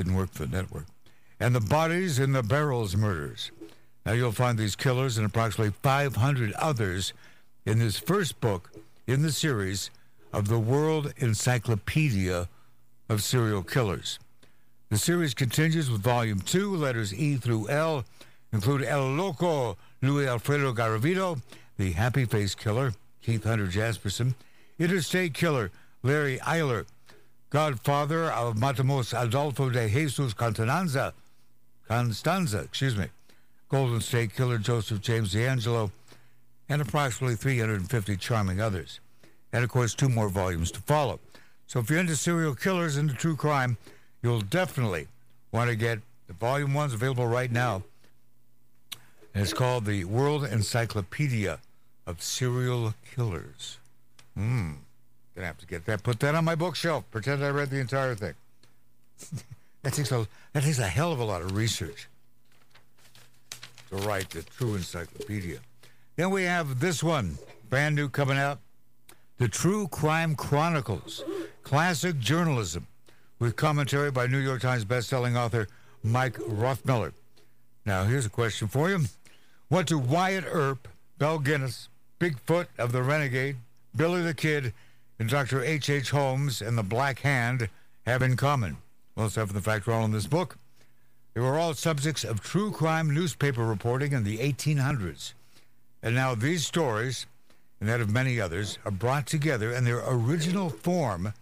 didn't 0.00 0.16
work 0.16 0.32
for 0.32 0.46
the 0.46 0.56
network, 0.56 0.86
and 1.38 1.54
the 1.54 1.60
Bodies 1.60 2.18
in 2.18 2.32
the 2.32 2.42
Barrels 2.42 2.96
murders. 2.96 3.50
Now 4.06 4.12
you'll 4.12 4.32
find 4.32 4.56
these 4.56 4.74
killers 4.74 5.18
and 5.18 5.26
approximately 5.26 5.74
500 5.82 6.52
others 6.54 7.12
in 7.66 7.78
this 7.78 7.98
first 7.98 8.40
book 8.40 8.70
in 9.06 9.20
the 9.20 9.30
series 9.30 9.90
of 10.32 10.48
the 10.48 10.58
World 10.58 11.12
Encyclopedia 11.18 12.48
of 13.10 13.22
Serial 13.22 13.62
Killers. 13.62 14.18
The 14.88 14.96
series 14.96 15.34
continues 15.34 15.90
with 15.90 16.00
Volume 16.00 16.40
2, 16.40 16.76
letters 16.76 17.12
E 17.12 17.36
through 17.36 17.68
L, 17.68 18.06
include 18.54 18.82
El 18.84 19.06
Loco, 19.10 19.76
Louis 20.00 20.26
Alfredo 20.26 20.72
Garavito, 20.72 21.42
The 21.76 21.92
Happy 21.92 22.24
Face 22.24 22.54
Killer, 22.54 22.94
Keith 23.20 23.44
Hunter 23.44 23.66
Jesperson, 23.66 24.34
Interstate 24.78 25.34
Killer, 25.34 25.70
Larry 26.02 26.38
Eyler, 26.38 26.86
Godfather 27.50 28.30
of 28.30 28.54
Matamos, 28.56 29.12
Adolfo 29.20 29.70
de 29.70 29.88
Jesus 29.88 30.32
Constanza, 30.34 31.12
Constanza, 31.86 32.60
excuse 32.60 32.96
me, 32.96 33.06
Golden 33.68 34.00
State 34.00 34.34
Killer, 34.34 34.58
Joseph 34.58 35.00
James 35.00 35.34
DeAngelo, 35.34 35.90
and 36.68 36.80
approximately 36.80 37.36
350 37.36 38.16
charming 38.16 38.60
others 38.60 39.00
and 39.52 39.64
of 39.64 39.70
course, 39.70 39.94
two 39.94 40.08
more 40.08 40.28
volumes 40.28 40.70
to 40.72 40.80
follow. 40.80 41.18
So 41.66 41.80
if 41.80 41.90
you're 41.90 42.00
into 42.00 42.16
serial 42.16 42.54
killers, 42.54 42.96
into 42.96 43.14
true 43.14 43.36
crime, 43.36 43.76
you'll 44.22 44.40
definitely 44.40 45.08
want 45.52 45.70
to 45.70 45.76
get 45.76 46.00
the 46.26 46.34
volume 46.34 46.74
one's 46.74 46.94
available 46.94 47.26
right 47.26 47.50
now. 47.50 47.82
And 49.34 49.42
it's 49.42 49.52
called 49.52 49.84
the 49.84 50.04
World 50.04 50.44
Encyclopedia 50.44 51.60
of 52.06 52.22
Serial 52.22 52.94
Killers. 53.14 53.78
Hmm. 54.34 54.72
Gonna 55.40 55.46
have 55.46 55.58
to 55.60 55.66
get 55.66 55.86
that. 55.86 56.02
Put 56.02 56.20
that 56.20 56.34
on 56.34 56.44
my 56.44 56.54
bookshelf. 56.54 57.10
Pretend 57.10 57.42
I 57.42 57.48
read 57.48 57.70
the 57.70 57.78
entire 57.78 58.14
thing. 58.14 58.34
that 59.82 59.94
takes 59.94 60.12
a 60.12 60.28
that 60.52 60.64
takes 60.64 60.78
a 60.78 60.86
hell 60.86 61.12
of 61.12 61.18
a 61.18 61.24
lot 61.24 61.40
of 61.40 61.56
research 61.56 62.10
to 63.88 63.96
write 63.96 64.28
the 64.28 64.42
true 64.42 64.74
encyclopedia. 64.74 65.60
Then 66.16 66.28
we 66.28 66.42
have 66.42 66.80
this 66.80 67.02
one, 67.02 67.38
brand 67.70 67.96
new 67.96 68.10
coming 68.10 68.36
out. 68.36 68.58
The 69.38 69.48
True 69.48 69.88
Crime 69.88 70.34
Chronicles, 70.34 71.24
classic 71.62 72.18
journalism, 72.18 72.86
with 73.38 73.56
commentary 73.56 74.10
by 74.10 74.26
New 74.26 74.40
York 74.40 74.60
Times 74.60 74.84
bestselling 74.84 75.38
author 75.38 75.68
Mike 76.02 76.36
Rothmiller. 76.36 77.14
Now, 77.86 78.04
here's 78.04 78.26
a 78.26 78.30
question 78.30 78.68
for 78.68 78.90
you. 78.90 79.06
What 79.70 79.86
do 79.86 79.96
Wyatt 79.98 80.44
Earp, 80.46 80.86
Belle 81.16 81.38
Gunness, 81.38 81.88
Bigfoot 82.20 82.66
of 82.76 82.92
the 82.92 83.02
Renegade, 83.02 83.56
Billy 83.96 84.20
the 84.20 84.34
Kid, 84.34 84.74
and 85.20 85.28
Dr. 85.28 85.62
H.H. 85.62 85.90
H. 85.90 86.10
Holmes 86.10 86.62
and 86.62 86.78
the 86.78 86.82
Black 86.82 87.18
Hand 87.18 87.68
have 88.06 88.22
in 88.22 88.38
common. 88.38 88.78
Well, 89.14 89.26
except 89.26 89.48
for 89.48 89.52
the 89.54 89.60
fact 89.60 89.86
we're 89.86 89.92
all 89.92 90.06
in 90.06 90.12
this 90.12 90.26
book. 90.26 90.56
They 91.34 91.42
were 91.42 91.58
all 91.58 91.74
subjects 91.74 92.24
of 92.24 92.40
true 92.40 92.72
crime 92.72 93.12
newspaper 93.12 93.66
reporting 93.66 94.12
in 94.12 94.24
the 94.24 94.38
1800s. 94.38 95.34
And 96.02 96.14
now 96.14 96.34
these 96.34 96.66
stories, 96.66 97.26
and 97.78 97.88
that 97.88 98.00
of 98.00 98.10
many 98.10 98.40
others, 98.40 98.78
are 98.86 98.90
brought 98.90 99.26
together 99.26 99.70
in 99.72 99.84
their 99.84 100.02
original 100.08 100.70
form 100.70 101.34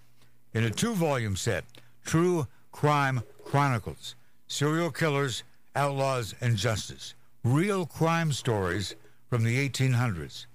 in 0.52 0.64
a 0.64 0.70
two 0.70 0.94
volume 0.94 1.36
set 1.36 1.64
True 2.04 2.48
Crime 2.72 3.22
Chronicles 3.44 4.16
Serial 4.48 4.90
Killers, 4.90 5.44
Outlaws, 5.76 6.34
and 6.40 6.56
Justice. 6.56 7.14
Real 7.44 7.86
crime 7.86 8.32
stories 8.32 8.96
from 9.30 9.44
the 9.44 9.68
1800s, 9.68 10.46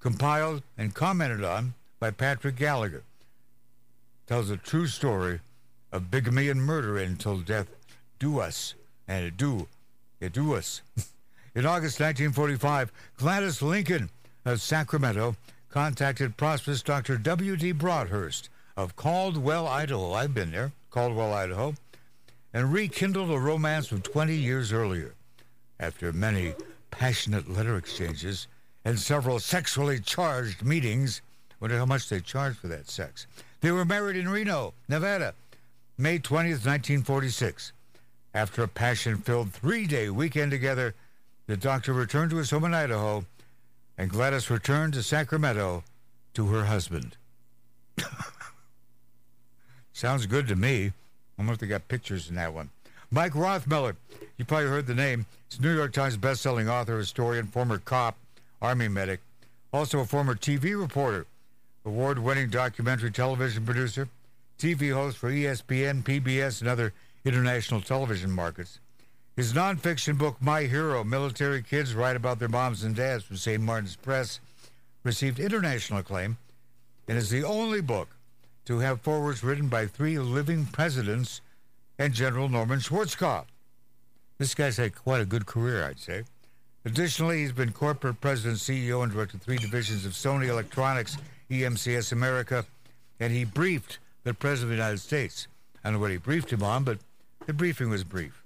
compiled 0.00 0.62
and 0.76 0.92
commented 0.92 1.44
on 1.44 1.74
by 2.04 2.10
Patrick 2.10 2.56
Gallagher. 2.56 3.02
Tells 4.26 4.50
a 4.50 4.58
true 4.58 4.86
story 4.86 5.40
of 5.90 6.10
bigamy 6.10 6.50
and 6.50 6.62
murder 6.62 6.98
until 6.98 7.38
death 7.38 7.68
do 8.18 8.40
us, 8.40 8.74
and 9.08 9.24
it 9.24 9.38
do, 9.38 9.68
it 10.20 10.34
do 10.34 10.52
us. 10.54 10.82
In 11.54 11.64
August 11.64 12.00
1945, 12.00 12.92
Gladys 13.16 13.62
Lincoln 13.62 14.10
of 14.44 14.60
Sacramento 14.60 15.34
contacted 15.70 16.36
prosperous 16.36 16.82
Dr. 16.82 17.16
W.D. 17.16 17.72
Broadhurst 17.72 18.50
of 18.76 18.96
Caldwell, 18.96 19.66
Idaho. 19.66 20.12
I've 20.12 20.34
been 20.34 20.50
there, 20.50 20.72
Caldwell, 20.90 21.32
Idaho, 21.32 21.72
and 22.52 22.70
rekindled 22.70 23.30
a 23.30 23.38
romance 23.38 23.86
from 23.86 24.02
20 24.02 24.34
years 24.34 24.74
earlier. 24.74 25.14
After 25.80 26.12
many 26.12 26.52
passionate 26.90 27.48
letter 27.48 27.78
exchanges 27.78 28.46
and 28.84 28.98
several 28.98 29.40
sexually 29.40 30.00
charged 30.00 30.62
meetings, 30.62 31.22
wonder 31.64 31.78
how 31.78 31.86
much 31.86 32.10
they 32.10 32.20
charged 32.20 32.58
for 32.58 32.68
that 32.68 32.90
sex. 32.90 33.26
They 33.62 33.72
were 33.72 33.86
married 33.86 34.16
in 34.16 34.28
Reno, 34.28 34.74
Nevada, 34.86 35.32
May 35.96 36.18
20th, 36.18 36.66
1946. 36.66 37.72
After 38.34 38.62
a 38.62 38.68
passion 38.68 39.16
filled 39.16 39.50
three 39.50 39.86
day 39.86 40.10
weekend 40.10 40.50
together, 40.50 40.94
the 41.46 41.56
doctor 41.56 41.94
returned 41.94 42.32
to 42.32 42.36
his 42.36 42.50
home 42.50 42.64
in 42.64 42.74
Idaho, 42.74 43.24
and 43.96 44.10
Gladys 44.10 44.50
returned 44.50 44.92
to 44.92 45.02
Sacramento 45.02 45.84
to 46.34 46.46
her 46.48 46.66
husband. 46.66 47.16
Sounds 49.94 50.26
good 50.26 50.46
to 50.48 50.56
me. 50.56 50.88
I 50.88 50.92
wonder 51.38 51.54
if 51.54 51.60
they 51.60 51.66
got 51.66 51.88
pictures 51.88 52.28
in 52.28 52.34
that 52.34 52.52
one. 52.52 52.68
Mike 53.10 53.32
Rothmiller, 53.32 53.96
you 54.36 54.44
probably 54.44 54.68
heard 54.68 54.86
the 54.86 54.94
name. 54.94 55.24
He's 55.48 55.58
New 55.58 55.74
York 55.74 55.94
Times 55.94 56.18
bestselling 56.18 56.68
author, 56.68 56.98
historian, 56.98 57.46
former 57.46 57.78
cop, 57.78 58.18
Army 58.60 58.88
medic, 58.88 59.20
also 59.72 60.00
a 60.00 60.04
former 60.04 60.34
TV 60.34 60.78
reporter, 60.78 61.24
award 61.84 62.18
winning 62.18 62.48
documentary 62.48 63.10
television 63.10 63.64
producer, 63.64 64.08
TV 64.58 64.92
host 64.92 65.18
for 65.18 65.30
ESPN, 65.30 66.02
PBS, 66.02 66.60
and 66.60 66.68
other 66.68 66.92
international 67.24 67.80
television 67.80 68.30
markets. 68.30 68.78
His 69.36 69.52
nonfiction 69.52 70.16
book, 70.16 70.36
My 70.40 70.62
Hero 70.62 71.04
Military 71.04 71.62
Kids 71.62 71.94
Write 71.94 72.16
About 72.16 72.38
Their 72.38 72.48
Moms 72.48 72.84
and 72.84 72.94
Dads 72.94 73.24
from 73.24 73.36
St. 73.36 73.60
Martin's 73.60 73.96
Press, 73.96 74.40
received 75.02 75.38
international 75.38 75.98
acclaim 75.98 76.38
and 77.08 77.18
is 77.18 77.28
the 77.30 77.44
only 77.44 77.80
book 77.80 78.08
to 78.64 78.78
have 78.78 79.02
forwards 79.02 79.44
written 79.44 79.68
by 79.68 79.86
three 79.86 80.18
living 80.18 80.64
presidents 80.66 81.40
and 81.98 82.14
General 82.14 82.48
Norman 82.48 82.78
Schwarzkopf. 82.78 83.44
This 84.38 84.54
guy's 84.54 84.78
had 84.78 84.94
quite 84.94 85.20
a 85.20 85.26
good 85.26 85.46
career, 85.46 85.84
I'd 85.84 86.00
say. 86.00 86.24
Additionally, 86.86 87.40
he's 87.40 87.52
been 87.52 87.72
corporate 87.72 88.20
president, 88.20 88.58
CEO, 88.58 89.02
and 89.02 89.12
directed 89.12 89.42
three 89.42 89.56
divisions 89.56 90.06
of 90.06 90.12
Sony 90.12 90.48
Electronics, 90.48 91.16
EMCS 91.62 92.12
America, 92.12 92.64
and 93.20 93.32
he 93.32 93.44
briefed 93.44 93.98
the 94.24 94.34
President 94.34 94.72
of 94.72 94.76
the 94.76 94.82
United 94.82 95.00
States. 95.00 95.46
I 95.82 95.88
don't 95.88 95.94
know 95.94 96.00
what 96.00 96.10
he 96.10 96.16
briefed 96.16 96.52
him 96.52 96.62
on, 96.62 96.84
but 96.84 96.98
the 97.46 97.52
briefing 97.52 97.90
was 97.90 98.04
brief. 98.04 98.42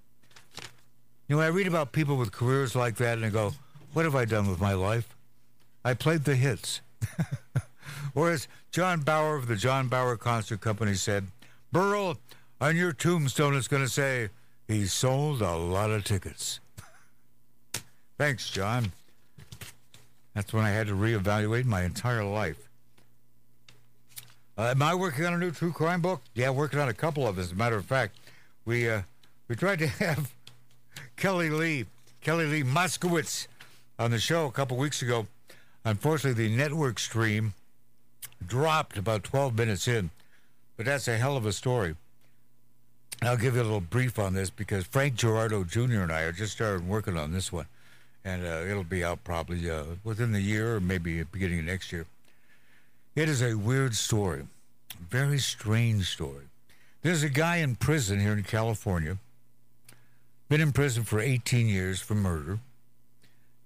You 1.28 1.36
know, 1.36 1.42
I 1.42 1.48
read 1.48 1.66
about 1.66 1.92
people 1.92 2.16
with 2.16 2.32
careers 2.32 2.74
like 2.74 2.96
that 2.96 3.18
and 3.18 3.26
I 3.26 3.30
go, 3.30 3.52
what 3.92 4.04
have 4.04 4.14
I 4.14 4.24
done 4.24 4.48
with 4.48 4.60
my 4.60 4.72
life? 4.72 5.14
I 5.84 5.94
played 5.94 6.24
the 6.24 6.36
hits. 6.36 6.80
or 8.14 8.30
as 8.30 8.48
John 8.72 9.00
Bauer 9.00 9.36
of 9.36 9.46
the 9.46 9.56
John 9.56 9.88
Bauer 9.88 10.16
Concert 10.16 10.60
Company 10.60 10.94
said, 10.94 11.26
Burl, 11.70 12.18
on 12.60 12.76
your 12.76 12.92
tombstone 12.92 13.56
it's 13.56 13.68
going 13.68 13.84
to 13.84 13.88
say, 13.88 14.30
he 14.66 14.86
sold 14.86 15.42
a 15.42 15.56
lot 15.56 15.90
of 15.90 16.04
tickets. 16.04 16.60
Thanks, 18.18 18.50
John. 18.50 18.92
That's 20.34 20.52
when 20.52 20.64
I 20.64 20.70
had 20.70 20.86
to 20.88 20.94
reevaluate 20.94 21.64
my 21.64 21.82
entire 21.82 22.24
life. 22.24 22.67
Uh, 24.58 24.72
am 24.72 24.82
I 24.82 24.92
working 24.92 25.24
on 25.24 25.32
a 25.34 25.38
new 25.38 25.52
true 25.52 25.72
crime 25.72 26.02
book? 26.02 26.20
Yeah, 26.34 26.50
working 26.50 26.80
on 26.80 26.88
a 26.88 26.94
couple 26.94 27.28
of. 27.28 27.38
As 27.38 27.52
a 27.52 27.54
matter 27.54 27.76
of 27.76 27.84
fact, 27.84 28.16
we 28.64 28.90
uh, 28.90 29.02
we 29.46 29.54
tried 29.54 29.78
to 29.78 29.86
have 30.04 30.34
Kelly 31.16 31.48
Lee, 31.48 31.86
Kelly 32.20 32.46
Lee 32.46 32.64
Moskowitz, 32.64 33.46
on 34.00 34.10
the 34.10 34.18
show 34.18 34.46
a 34.46 34.50
couple 34.50 34.76
weeks 34.76 35.00
ago. 35.00 35.28
Unfortunately, 35.84 36.48
the 36.48 36.56
network 36.56 36.98
stream 36.98 37.54
dropped 38.44 38.98
about 38.98 39.22
12 39.22 39.54
minutes 39.54 39.86
in, 39.86 40.10
but 40.76 40.86
that's 40.86 41.06
a 41.06 41.16
hell 41.16 41.36
of 41.36 41.46
a 41.46 41.52
story. 41.52 41.94
I'll 43.22 43.36
give 43.36 43.54
you 43.54 43.62
a 43.62 43.64
little 43.64 43.80
brief 43.80 44.18
on 44.18 44.34
this 44.34 44.50
because 44.50 44.84
Frank 44.84 45.14
Girardot 45.14 45.68
Jr. 45.68 46.00
and 46.00 46.12
I 46.12 46.22
are 46.22 46.32
just 46.32 46.52
started 46.52 46.86
working 46.86 47.16
on 47.16 47.32
this 47.32 47.52
one, 47.52 47.66
and 48.24 48.44
uh, 48.44 48.64
it'll 48.68 48.82
be 48.82 49.04
out 49.04 49.22
probably 49.22 49.70
uh, 49.70 49.84
within 50.02 50.32
the 50.32 50.40
year 50.40 50.74
or 50.74 50.80
maybe 50.80 51.22
beginning 51.22 51.60
of 51.60 51.64
next 51.64 51.92
year. 51.92 52.06
It 53.18 53.28
is 53.28 53.42
a 53.42 53.57
weird 53.57 53.96
story, 53.96 54.46
very 55.11 55.40
strange 55.40 56.09
story. 56.09 56.44
There's 57.02 57.24
a 57.24 57.28
guy 57.28 57.57
in 57.57 57.74
prison 57.74 58.20
here 58.20 58.33
in 58.33 58.44
California, 58.44 59.18
been 60.48 60.61
in 60.61 60.70
prison 60.70 61.02
for 61.02 61.18
18 61.18 61.66
years 61.66 62.00
for 62.00 62.14
murder. 62.14 62.61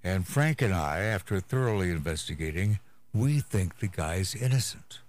And 0.02 0.26
Frank 0.26 0.62
and 0.62 0.72
I, 0.72 1.00
after 1.00 1.38
thoroughly 1.38 1.90
investigating, 1.90 2.78
we 3.12 3.40
think 3.40 3.78
the 3.78 3.88
guy's 3.88 4.34
innocent. 4.34 5.00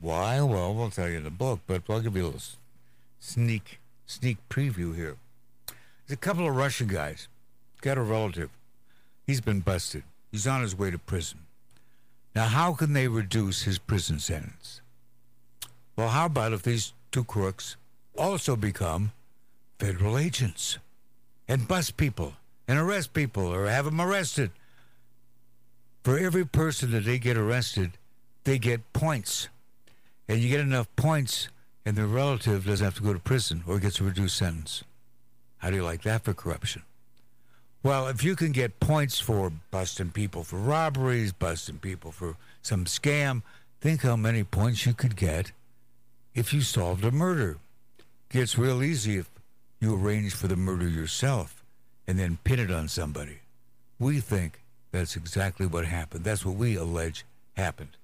Why? 0.00 0.40
Well, 0.40 0.72
we'll 0.72 0.90
tell 0.90 1.08
you 1.08 1.16
in 1.16 1.24
the 1.24 1.30
book, 1.30 1.58
but 1.66 1.82
I'll 1.88 2.00
give 2.00 2.14
you 2.14 2.22
a 2.22 2.26
little 2.26 2.42
sneak 3.18 3.80
sneak 4.06 4.36
preview 4.48 4.94
here. 4.94 5.16
There's 6.06 6.14
a 6.14 6.16
couple 6.16 6.46
of 6.46 6.54
Russian 6.54 6.86
guys, 6.86 7.26
got 7.80 7.98
a 7.98 8.02
relative. 8.02 8.50
He's 9.26 9.40
been 9.40 9.58
busted. 9.58 10.04
He's 10.30 10.46
on 10.46 10.62
his 10.62 10.78
way 10.78 10.92
to 10.92 10.98
prison. 10.98 11.40
Now, 12.36 12.48
how 12.48 12.74
can 12.74 12.92
they 12.92 13.08
reduce 13.08 13.62
his 13.62 13.78
prison 13.78 14.18
sentence? 14.18 14.82
Well, 15.96 16.10
how 16.10 16.26
about 16.26 16.52
if 16.52 16.62
these 16.62 16.92
two 17.10 17.24
crooks 17.24 17.76
also 18.14 18.56
become 18.56 19.12
federal 19.78 20.18
agents 20.18 20.76
and 21.48 21.66
bust 21.66 21.96
people 21.96 22.34
and 22.68 22.78
arrest 22.78 23.14
people 23.14 23.46
or 23.46 23.68
have 23.68 23.86
them 23.86 24.02
arrested? 24.02 24.50
For 26.04 26.18
every 26.18 26.44
person 26.44 26.90
that 26.90 27.06
they 27.06 27.18
get 27.18 27.38
arrested, 27.38 27.92
they 28.44 28.58
get 28.58 28.92
points. 28.92 29.48
And 30.28 30.38
you 30.38 30.50
get 30.50 30.60
enough 30.60 30.94
points, 30.94 31.48
and 31.86 31.96
their 31.96 32.06
relative 32.06 32.66
doesn't 32.66 32.84
have 32.84 32.96
to 32.96 33.02
go 33.02 33.14
to 33.14 33.18
prison 33.18 33.64
or 33.66 33.78
gets 33.78 33.98
a 33.98 34.04
reduced 34.04 34.36
sentence. 34.36 34.84
How 35.56 35.70
do 35.70 35.76
you 35.76 35.84
like 35.84 36.02
that 36.02 36.24
for 36.24 36.34
corruption? 36.34 36.82
Well, 37.86 38.08
if 38.08 38.24
you 38.24 38.34
can 38.34 38.50
get 38.50 38.80
points 38.80 39.20
for 39.20 39.52
busting 39.70 40.10
people 40.10 40.42
for 40.42 40.56
robberies, 40.56 41.32
busting 41.32 41.78
people 41.78 42.10
for 42.10 42.34
some 42.60 42.84
scam, 42.84 43.42
think 43.80 44.02
how 44.02 44.16
many 44.16 44.42
points 44.42 44.84
you 44.86 44.92
could 44.92 45.14
get 45.14 45.52
if 46.34 46.52
you 46.52 46.62
solved 46.62 47.04
a 47.04 47.12
murder. 47.12 47.58
Gets 48.28 48.58
real 48.58 48.82
easy 48.82 49.18
if 49.18 49.30
you 49.78 49.94
arrange 49.94 50.34
for 50.34 50.48
the 50.48 50.56
murder 50.56 50.88
yourself 50.88 51.62
and 52.08 52.18
then 52.18 52.38
pin 52.42 52.58
it 52.58 52.72
on 52.72 52.88
somebody. 52.88 53.38
We 54.00 54.18
think 54.18 54.62
that's 54.90 55.14
exactly 55.14 55.66
what 55.66 55.84
happened. 55.84 56.24
That's 56.24 56.44
what 56.44 56.56
we 56.56 56.74
allege 56.74 57.24
happened. 57.56 57.96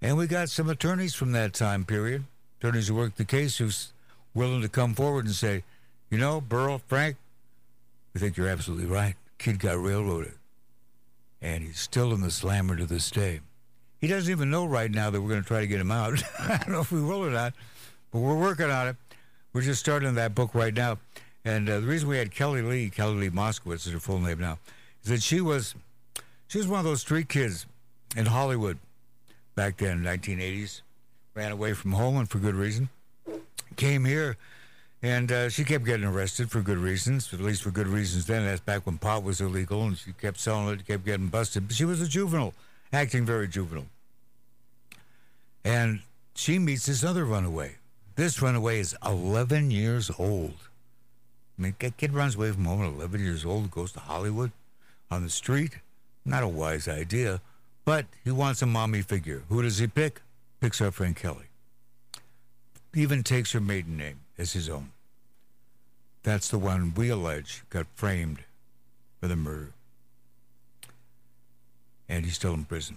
And 0.00 0.16
we 0.16 0.28
got 0.28 0.50
some 0.50 0.70
attorneys 0.70 1.14
from 1.14 1.32
that 1.32 1.52
time 1.52 1.84
period, 1.84 2.26
attorneys 2.60 2.86
who 2.86 2.94
worked 2.94 3.18
the 3.18 3.24
case 3.24 3.58
who's 3.58 3.92
willing 4.34 4.62
to 4.62 4.68
come 4.68 4.94
forward 4.94 5.24
and 5.24 5.34
say, 5.34 5.64
you 6.10 6.18
know, 6.18 6.40
Burl, 6.40 6.80
Frank, 6.86 7.16
I 8.16 8.18
think 8.18 8.38
you're 8.38 8.48
absolutely 8.48 8.86
right. 8.86 9.14
Kid 9.36 9.58
got 9.58 9.78
railroaded. 9.78 10.32
And 11.42 11.62
he's 11.62 11.78
still 11.78 12.14
in 12.14 12.22
the 12.22 12.30
slammer 12.30 12.74
to 12.74 12.86
this 12.86 13.10
day. 13.10 13.40
He 14.00 14.06
doesn't 14.06 14.30
even 14.30 14.50
know 14.50 14.64
right 14.64 14.90
now 14.90 15.10
that 15.10 15.20
we're 15.20 15.28
going 15.28 15.42
to 15.42 15.46
try 15.46 15.60
to 15.60 15.66
get 15.66 15.82
him 15.82 15.90
out. 15.90 16.22
I 16.38 16.56
don't 16.56 16.70
know 16.70 16.80
if 16.80 16.90
we 16.90 17.02
will 17.02 17.22
or 17.22 17.30
not, 17.30 17.52
but 18.10 18.20
we're 18.20 18.38
working 18.38 18.70
on 18.70 18.88
it. 18.88 18.96
We're 19.52 19.60
just 19.60 19.80
starting 19.80 20.14
that 20.14 20.34
book 20.34 20.54
right 20.54 20.72
now. 20.72 20.96
And 21.44 21.68
uh, 21.68 21.80
the 21.80 21.86
reason 21.86 22.08
we 22.08 22.16
had 22.16 22.30
Kelly 22.34 22.62
Lee, 22.62 22.88
Kelly 22.88 23.16
Lee 23.16 23.28
Moskowitz 23.28 23.86
is 23.86 23.92
her 23.92 23.98
full 23.98 24.18
name 24.18 24.40
now, 24.40 24.60
is 25.02 25.10
that 25.10 25.22
she 25.22 25.42
was 25.42 25.74
she 26.48 26.56
was 26.56 26.66
one 26.66 26.78
of 26.78 26.86
those 26.86 27.02
street 27.02 27.28
kids 27.28 27.66
in 28.16 28.24
Hollywood 28.24 28.78
back 29.54 29.76
then, 29.76 30.02
1980s. 30.02 30.80
Ran 31.34 31.52
away 31.52 31.74
from 31.74 31.92
home 31.92 32.16
and 32.16 32.30
for 32.30 32.38
good 32.38 32.54
reason. 32.54 32.88
Came 33.76 34.06
here 34.06 34.38
And 35.02 35.30
uh, 35.30 35.48
she 35.50 35.64
kept 35.64 35.84
getting 35.84 36.06
arrested 36.06 36.50
for 36.50 36.62
good 36.62 36.78
reasons, 36.78 37.32
at 37.32 37.40
least 37.40 37.62
for 37.62 37.70
good 37.70 37.86
reasons 37.86 38.26
then. 38.26 38.44
That's 38.44 38.60
back 38.60 38.86
when 38.86 38.98
pot 38.98 39.22
was 39.22 39.40
illegal, 39.40 39.82
and 39.84 39.96
she 39.96 40.12
kept 40.12 40.38
selling 40.38 40.68
it, 40.68 40.86
kept 40.86 41.04
getting 41.04 41.28
busted. 41.28 41.68
But 41.68 41.76
she 41.76 41.84
was 41.84 42.00
a 42.00 42.08
juvenile, 42.08 42.54
acting 42.92 43.26
very 43.26 43.46
juvenile. 43.46 43.86
And 45.64 46.00
she 46.34 46.58
meets 46.58 46.86
this 46.86 47.04
other 47.04 47.24
runaway. 47.24 47.76
This 48.14 48.40
runaway 48.40 48.80
is 48.80 48.96
11 49.04 49.70
years 49.70 50.10
old. 50.18 50.54
I 51.58 51.62
mean, 51.62 51.74
kid 51.78 52.12
runs 52.12 52.34
away 52.34 52.52
from 52.52 52.64
home 52.64 52.82
at 52.82 52.92
11 52.92 53.20
years 53.20 53.44
old, 53.44 53.70
goes 53.70 53.92
to 53.92 54.00
Hollywood 54.00 54.52
on 55.10 55.22
the 55.22 55.30
street. 55.30 55.78
Not 56.24 56.42
a 56.42 56.48
wise 56.48 56.88
idea, 56.88 57.40
but 57.84 58.06
he 58.24 58.30
wants 58.30 58.62
a 58.62 58.66
mommy 58.66 59.02
figure. 59.02 59.42
Who 59.48 59.62
does 59.62 59.78
he 59.78 59.86
pick? 59.86 60.22
Picks 60.60 60.80
our 60.80 60.90
friend 60.90 61.14
Kelly. 61.14 61.46
Even 62.94 63.22
takes 63.22 63.52
her 63.52 63.60
maiden 63.60 63.96
name 63.96 64.20
as 64.38 64.52
his 64.52 64.68
own. 64.68 64.90
That's 66.22 66.48
the 66.48 66.58
one 66.58 66.92
we 66.94 67.08
allege 67.08 67.62
got 67.70 67.86
framed 67.94 68.40
for 69.20 69.28
the 69.28 69.36
murder. 69.36 69.72
And 72.08 72.24
he's 72.24 72.34
still 72.34 72.54
in 72.54 72.64
prison. 72.64 72.96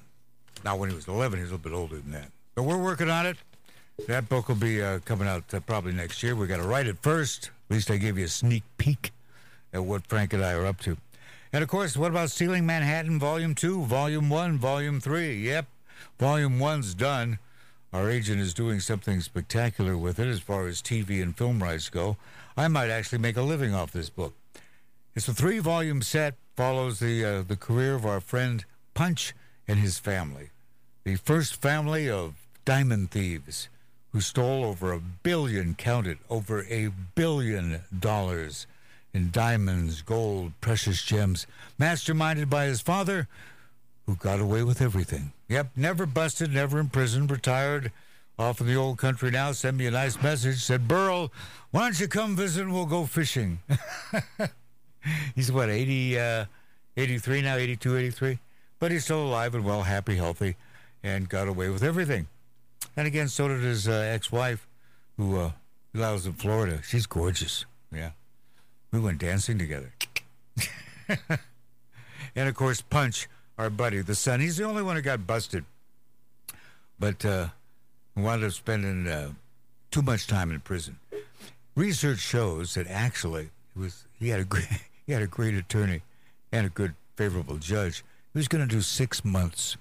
Now, 0.63 0.75
when 0.75 0.89
he 0.89 0.95
was 0.95 1.07
11, 1.07 1.37
he 1.37 1.43
was 1.43 1.51
a 1.51 1.55
little 1.55 1.69
bit 1.69 1.75
older 1.75 1.97
than 1.97 2.11
that. 2.11 2.31
But 2.55 2.63
we're 2.63 2.81
working 2.81 3.09
on 3.09 3.25
it. 3.25 3.37
That 4.07 4.29
book 4.29 4.47
will 4.47 4.55
be 4.55 4.81
uh, 4.81 4.99
coming 4.99 5.27
out 5.27 5.53
uh, 5.53 5.59
probably 5.59 5.93
next 5.93 6.23
year. 6.23 6.35
We 6.35 6.47
got 6.47 6.57
to 6.57 6.67
write 6.67 6.87
it 6.87 6.97
first. 7.01 7.51
At 7.69 7.75
least 7.75 7.91
I 7.91 7.97
gave 7.97 8.17
you 8.17 8.25
a 8.25 8.29
sneak 8.29 8.63
peek 8.77 9.11
at 9.73 9.83
what 9.83 10.07
Frank 10.07 10.33
and 10.33 10.43
I 10.43 10.53
are 10.53 10.65
up 10.65 10.79
to. 10.81 10.97
And 11.51 11.63
of 11.63 11.69
course, 11.69 11.97
what 11.97 12.11
about 12.11 12.29
Stealing 12.31 12.65
Manhattan 12.65 13.19
Volume 13.19 13.55
2, 13.55 13.85
Volume 13.85 14.29
1, 14.29 14.57
Volume 14.57 14.99
3? 14.99 15.35
Yep, 15.35 15.65
Volume 16.19 16.59
1's 16.59 16.93
done. 16.93 17.39
Our 17.91 18.09
agent 18.09 18.39
is 18.39 18.53
doing 18.53 18.79
something 18.79 19.19
spectacular 19.19 19.97
with 19.97 20.19
it 20.19 20.27
as 20.27 20.39
far 20.39 20.67
as 20.67 20.81
TV 20.81 21.23
and 21.23 21.35
film 21.35 21.63
rights 21.63 21.89
go. 21.89 22.17
I 22.55 22.67
might 22.67 22.91
actually 22.91 23.17
make 23.17 23.35
a 23.35 23.41
living 23.41 23.73
off 23.73 23.91
this 23.91 24.09
book. 24.09 24.35
It's 25.15 25.27
a 25.27 25.33
three 25.33 25.57
volume 25.57 26.03
set, 26.03 26.35
follows 26.55 26.99
the, 26.99 27.25
uh, 27.25 27.41
the 27.41 27.55
career 27.55 27.95
of 27.95 28.05
our 28.05 28.19
friend 28.19 28.63
Punch 28.93 29.33
and 29.67 29.79
his 29.79 29.97
family. 29.97 30.49
The 31.03 31.15
first 31.15 31.61
family 31.61 32.09
of 32.09 32.35
diamond 32.63 33.09
thieves 33.09 33.69
who 34.11 34.21
stole 34.21 34.65
over 34.65 34.91
a 34.91 34.99
billion, 34.99 35.73
counted, 35.73 36.19
over 36.29 36.65
a 36.69 36.89
billion 37.15 37.81
dollars 37.97 38.67
in 39.13 39.31
diamonds, 39.31 40.01
gold, 40.03 40.53
precious 40.61 41.01
gems, 41.01 41.47
masterminded 41.79 42.49
by 42.49 42.65
his 42.65 42.81
father, 42.81 43.27
who 44.05 44.15
got 44.15 44.39
away 44.39 44.63
with 44.63 44.81
everything. 44.81 45.31
Yep, 45.49 45.71
never 45.75 46.05
busted, 46.05 46.53
never 46.53 46.77
imprisoned, 46.77 47.31
retired 47.31 47.91
off 48.37 48.61
in 48.61 48.67
the 48.67 48.75
old 48.75 48.99
country 48.99 49.31
now. 49.31 49.51
Sent 49.51 49.77
me 49.77 49.87
a 49.87 49.91
nice 49.91 50.21
message. 50.21 50.63
Said, 50.63 50.87
Burl, 50.87 51.31
why 51.71 51.81
don't 51.81 51.99
you 51.99 52.07
come 52.07 52.35
visit 52.35 52.63
and 52.63 52.73
we'll 52.73 52.85
go 52.85 53.05
fishing? 53.05 53.59
he's 55.35 55.51
what, 55.51 55.69
80, 55.69 56.19
uh, 56.19 56.45
83 56.95 57.41
now, 57.41 57.55
82, 57.55 57.97
83? 57.97 58.39
But 58.77 58.91
he's 58.91 59.03
still 59.03 59.23
alive 59.23 59.55
and 59.55 59.65
well, 59.65 59.81
happy, 59.81 60.15
healthy, 60.15 60.55
and 61.03 61.27
got 61.27 61.47
away 61.47 61.69
with 61.69 61.83
everything. 61.83 62.27
And 62.95 63.07
again, 63.07 63.27
so 63.27 63.47
did 63.47 63.61
his 63.61 63.87
uh, 63.87 63.91
ex 63.91 64.31
wife, 64.31 64.67
who 65.17 65.37
uh, 65.37 65.51
lives 65.93 66.27
in 66.27 66.33
Florida. 66.33 66.81
She's 66.83 67.07
gorgeous. 67.07 67.65
Yeah. 67.91 68.11
We 68.91 68.99
went 68.99 69.17
dancing 69.17 69.57
together. 69.57 69.93
and 72.35 72.49
of 72.49 72.55
course, 72.55 72.81
Punch, 72.81 73.27
our 73.59 73.69
buddy, 73.69 74.01
the 74.01 74.15
son, 74.15 74.39
he's 74.39 74.55
the 74.55 74.63
only 74.63 74.81
one 74.81 74.95
who 74.95 75.01
got 75.01 75.27
busted. 75.27 75.65
But 76.97 77.23
uh, 77.25 77.47
wound 78.15 78.43
up 78.43 78.53
spending 78.53 79.05
uh, 79.05 79.31
too 79.91 80.01
much 80.01 80.27
time 80.27 80.49
in 80.51 80.61
prison. 80.61 80.97
Research 81.75 82.19
shows 82.19 82.73
that 82.73 82.87
actually 82.87 83.49
he 83.73 83.79
was 83.79 84.05
he 84.17 84.29
had 84.29 84.39
a 84.39 84.45
great, 84.45 84.67
he 85.05 85.11
had 85.11 85.21
a 85.21 85.27
great 85.27 85.55
attorney 85.55 86.01
and 86.51 86.65
a 86.65 86.69
good 86.69 86.95
favorable 87.17 87.57
judge. 87.57 88.03
He 88.33 88.39
was 88.39 88.47
going 88.47 88.65
to 88.65 88.75
do 88.75 88.81
six 88.81 89.25
months. 89.25 89.75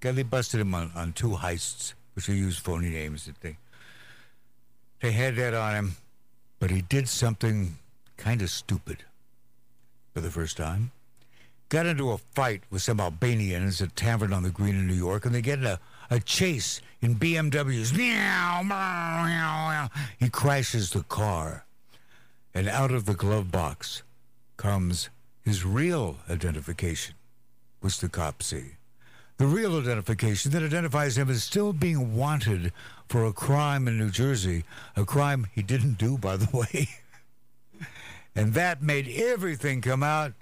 Guy, 0.00 0.10
they 0.10 0.24
busted 0.24 0.60
him 0.60 0.74
on, 0.74 0.90
on 0.96 1.12
two 1.12 1.30
heists, 1.30 1.94
which 2.14 2.26
they 2.26 2.34
used 2.34 2.58
phony 2.58 2.90
names. 2.90 3.26
That 3.26 3.40
they 3.40 3.56
they 5.00 5.12
had 5.12 5.36
that 5.36 5.54
on 5.54 5.74
him, 5.74 5.96
but 6.58 6.70
he 6.70 6.82
did 6.82 7.08
something 7.08 7.78
kind 8.16 8.42
of 8.42 8.50
stupid 8.50 9.04
for 10.14 10.20
the 10.20 10.30
first 10.30 10.56
time. 10.56 10.90
Got 11.72 11.86
into 11.86 12.10
a 12.10 12.18
fight 12.18 12.64
with 12.68 12.82
some 12.82 13.00
Albanians 13.00 13.80
at 13.80 13.88
a 13.88 13.94
tavern 13.94 14.34
on 14.34 14.42
the 14.42 14.50
green 14.50 14.74
in 14.74 14.86
New 14.86 14.92
York, 14.92 15.24
and 15.24 15.34
they 15.34 15.40
get 15.40 15.58
in 15.58 15.64
a, 15.64 15.80
a 16.10 16.20
chase 16.20 16.82
in 17.00 17.16
BMWs. 17.16 17.96
He 20.20 20.28
crashes 20.28 20.90
the 20.90 21.02
car, 21.04 21.64
and 22.52 22.68
out 22.68 22.90
of 22.90 23.06
the 23.06 23.14
glove 23.14 23.50
box 23.50 24.02
comes 24.58 25.08
his 25.40 25.64
real 25.64 26.18
identification, 26.28 27.14
which 27.80 28.00
the 28.00 28.10
cops 28.10 28.48
see. 28.48 28.72
The 29.38 29.46
real 29.46 29.78
identification 29.78 30.50
that 30.50 30.62
identifies 30.62 31.16
him 31.16 31.30
as 31.30 31.42
still 31.42 31.72
being 31.72 32.14
wanted 32.14 32.74
for 33.08 33.24
a 33.24 33.32
crime 33.32 33.88
in 33.88 33.96
New 33.96 34.10
Jersey, 34.10 34.64
a 34.94 35.06
crime 35.06 35.46
he 35.54 35.62
didn't 35.62 35.96
do, 35.96 36.18
by 36.18 36.36
the 36.36 36.54
way. 36.54 36.90
And 38.36 38.52
that 38.52 38.82
made 38.82 39.08
everything 39.08 39.80
come 39.80 40.02
out. 40.02 40.34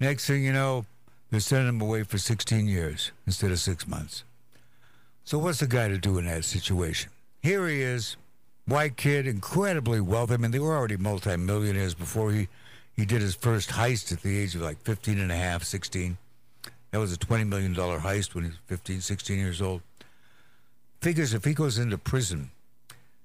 Next 0.00 0.26
thing 0.26 0.44
you 0.44 0.52
know, 0.52 0.86
they're 1.30 1.40
sending 1.40 1.68
him 1.68 1.80
away 1.80 2.04
for 2.04 2.18
16 2.18 2.68
years 2.68 3.10
instead 3.26 3.50
of 3.50 3.58
six 3.58 3.86
months. 3.86 4.22
So, 5.24 5.38
what's 5.38 5.60
the 5.60 5.66
guy 5.66 5.88
to 5.88 5.98
do 5.98 6.18
in 6.18 6.26
that 6.26 6.44
situation? 6.44 7.10
Here 7.42 7.66
he 7.68 7.82
is, 7.82 8.16
white 8.66 8.96
kid, 8.96 9.26
incredibly 9.26 10.00
wealthy. 10.00 10.34
I 10.34 10.36
mean, 10.36 10.52
they 10.52 10.58
were 10.58 10.76
already 10.76 10.96
multimillionaires 10.96 11.94
before 11.94 12.30
he, 12.30 12.48
he 12.96 13.04
did 13.04 13.20
his 13.20 13.34
first 13.34 13.70
heist 13.70 14.12
at 14.12 14.22
the 14.22 14.38
age 14.38 14.54
of 14.54 14.62
like 14.62 14.80
15 14.82 15.18
and 15.18 15.32
a 15.32 15.36
half, 15.36 15.64
16. 15.64 16.16
That 16.92 16.98
was 16.98 17.12
a 17.12 17.18
$20 17.18 17.46
million 17.46 17.74
heist 17.74 18.34
when 18.34 18.44
he 18.44 18.50
was 18.50 18.58
15, 18.68 19.00
16 19.00 19.38
years 19.38 19.60
old. 19.60 19.82
Figures 21.00 21.34
if 21.34 21.44
he 21.44 21.54
goes 21.54 21.78
into 21.78 21.98
prison 21.98 22.50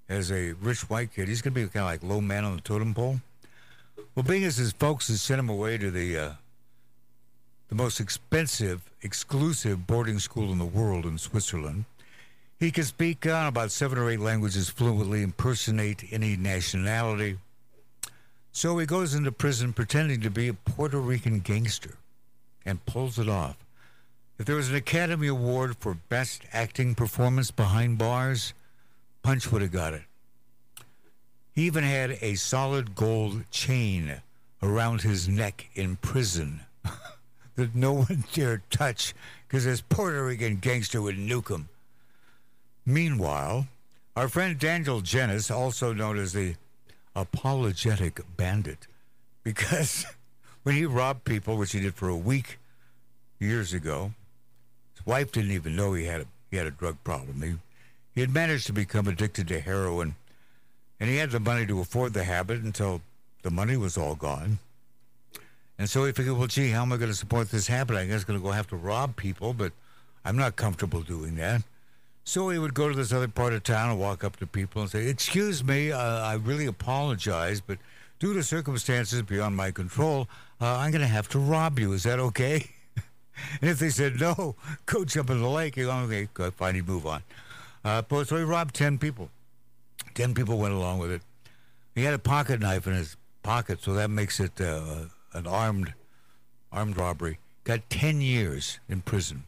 as 0.09 0.31
a 0.31 0.53
rich 0.53 0.89
white 0.89 1.13
kid, 1.13 1.27
he's 1.27 1.41
going 1.41 1.53
to 1.53 1.62
be 1.62 1.67
kind 1.67 1.83
of 1.83 1.91
like 1.91 2.03
low 2.03 2.19
man 2.19 2.43
on 2.43 2.55
the 2.55 2.62
totem 2.62 2.93
pole. 2.93 3.19
Well, 4.15 4.23
being 4.23 4.43
as 4.43 4.57
his 4.57 4.73
folks 4.73 5.07
had 5.07 5.17
sent 5.17 5.39
him 5.39 5.49
away 5.49 5.77
to 5.77 5.89
the 5.89 6.17
uh, 6.17 6.31
the 7.69 7.76
most 7.76 7.99
expensive, 7.99 8.82
exclusive 9.02 9.88
boarding 9.88 10.19
school 10.19 10.52
in 10.52 10.60
the 10.60 10.65
world 10.65 11.06
in 11.06 11.17
Switzerland, 11.17 11.86
he 12.60 12.71
can 12.71 12.84
speak 12.84 13.26
uh, 13.26 13.45
about 13.47 13.71
seven 13.71 13.97
or 13.97 14.10
eight 14.10 14.19
languages 14.19 14.69
fluently, 14.69 15.21
impersonate 15.21 16.06
any 16.12 16.38
nationality. 16.38 17.38
So 18.52 18.78
he 18.78 18.86
goes 18.86 19.15
into 19.15 19.32
prison 19.32 19.73
pretending 19.73 20.21
to 20.21 20.30
be 20.30 20.47
a 20.47 20.54
Puerto 20.54 20.99
Rican 20.99 21.39
gangster 21.39 21.97
and 22.65 22.86
pulls 22.86 23.19
it 23.19 23.28
off. 23.28 23.58
If 24.39 24.45
there 24.45 24.56
was 24.56 24.69
an 24.69 24.76
Academy 24.76 25.28
Award 25.28 25.78
for 25.78 25.93
Best 25.93 26.43
Acting 26.54 26.95
Performance 26.95 27.52
Behind 27.52 27.97
Bars, 27.97 28.54
Punch 29.23 29.52
would 29.52 29.62
have 29.62 29.71
got 29.71 29.93
it. 29.93 30.04
He 31.54 31.63
even 31.63 31.84
had 31.84 32.17
a 32.21 32.36
solid 32.36 32.95
gold 32.95 33.49
chain 33.52 34.21
around 34.62 35.02
his 35.02 35.28
neck 35.28 35.69
in 35.76 35.97
prison 35.97 36.62
that 37.55 37.75
no 37.75 37.93
one 37.93 38.23
dared 38.33 38.61
touch 38.69 39.13
because 39.47 39.65
this 39.65 39.81
Puerto 39.81 40.25
Rican 40.25 40.57
gangster 40.57 41.01
would 41.01 41.17
nuke 41.17 41.49
him. 41.49 41.69
Meanwhile, 42.85 43.67
our 44.15 44.27
friend 44.27 44.59
Daniel 44.59 45.01
Genis, 45.01 45.49
also 45.49 45.93
known 45.93 46.17
as 46.17 46.33
the 46.33 46.55
apologetic 47.15 48.21
bandit, 48.35 48.87
because 49.43 50.05
when 50.63 50.75
he 50.75 50.85
robbed 50.85 51.23
people, 51.25 51.57
which 51.57 51.71
he 51.71 51.79
did 51.79 51.95
for 51.95 52.09
a 52.09 52.15
week 52.15 52.59
years 53.39 53.73
ago, 53.73 54.13
his 54.95 55.05
wife 55.05 55.31
didn't 55.31 55.51
even 55.51 55.75
know 55.75 55.93
he 55.93 56.05
had 56.05 56.21
a, 56.21 56.25
he 56.49 56.57
had 56.57 56.67
a 56.67 56.71
drug 56.71 56.97
problem. 57.03 57.41
He, 57.41 57.53
he 58.15 58.21
had 58.21 58.33
managed 58.33 58.67
to 58.67 58.73
become 58.73 59.07
addicted 59.07 59.47
to 59.47 59.59
heroin 59.59 60.15
and 61.03 61.11
he 61.11 61.17
had 61.17 61.31
the 61.31 61.39
money 61.41 61.65
to 61.65 61.81
afford 61.81 62.13
the 62.13 62.23
habit 62.23 62.61
until 62.61 63.01
the 63.41 63.51
money 63.51 63.75
was 63.75 63.97
all 63.97 64.15
gone. 64.15 64.59
And 65.84 65.89
so 65.89 66.06
he 66.06 66.13
figured, 66.13 66.38
well, 66.38 66.48
gee, 66.48 66.69
how 66.69 66.84
am 66.84 66.93
I 66.93 66.96
going 66.96 67.12
to 67.12 67.13
support 67.13 67.52
this 67.52 67.67
habit? 67.67 67.98
I 67.98 68.06
guess 68.06 68.22
I'm 68.22 68.28
going 68.28 68.39
to 68.39 68.46
go 68.46 68.52
have 68.52 68.67
to 68.67 68.78
rob 68.78 69.17
people, 69.17 69.54
but 69.54 69.74
I'm 70.24 70.38
not 70.38 70.56
comfortable 70.56 71.02
doing 71.02 71.36
that. 71.36 71.63
So 72.24 72.48
he 72.48 72.58
would 72.58 72.74
go 72.74 72.88
to 72.88 72.96
this 72.96 73.12
other 73.12 73.28
part 73.28 73.52
of 73.52 73.63
town 73.63 73.89
and 73.89 74.00
walk 74.00 74.24
up 74.24 74.38
to 74.38 74.48
people 74.48 74.84
and 74.84 74.89
say, 74.89 75.10
Excuse 75.10 75.62
me, 75.62 75.91
uh, 75.91 76.00
I 76.00 76.36
really 76.36 76.67
apologize, 76.67 77.60
but 77.60 77.80
due 78.17 78.34
to 78.34 78.43
circumstances 78.43 79.24
beyond 79.24 79.58
my 79.58 79.72
control, 79.72 80.30
uh, 80.62 80.78
I'm 80.78 80.91
going 80.91 81.02
to 81.02 81.08
have 81.08 81.28
to 81.32 81.39
rob 81.39 81.78
you. 81.78 81.91
Is 81.91 82.04
that 82.04 82.17
okay? 82.17 82.65
and 83.60 83.69
if 83.69 83.80
they 83.80 83.89
said 83.89 84.22
no, 84.22 84.56
go 84.86 85.04
jump 85.04 85.32
in 85.32 85.41
the 85.41 85.50
lake. 85.50 85.76
You 85.76 85.88
go, 85.88 85.98
okay, 86.10 86.30
fine, 86.52 86.76
you 86.76 86.84
move 86.84 87.06
on. 87.06 87.24
Uh, 87.84 88.04
so 88.24 88.38
he 88.38 88.43
robbed 88.43 88.74
10 88.74 89.00
people. 89.00 89.30
Ten 90.13 90.34
people 90.34 90.58
went 90.58 90.74
along 90.76 91.00
with 91.00 91.12
it. 91.12 91.24
He 91.93 92.06
had 92.06 92.13
a 92.13 92.19
pocket 92.19 92.62
knife 92.62 92.88
in 92.88 92.93
his 92.93 93.17
pocket, 93.41 93.84
so 93.84 93.91
that 93.96 94.10
makes 94.10 94.39
it 94.39 94.62
uh, 94.62 95.08
an 95.34 95.48
armed 95.48 95.93
armed 96.72 96.98
robbery. 96.98 97.39
Got 97.63 97.89
ten 97.89 98.22
years 98.22 98.80
in 98.89 99.02
prison. 99.02 99.43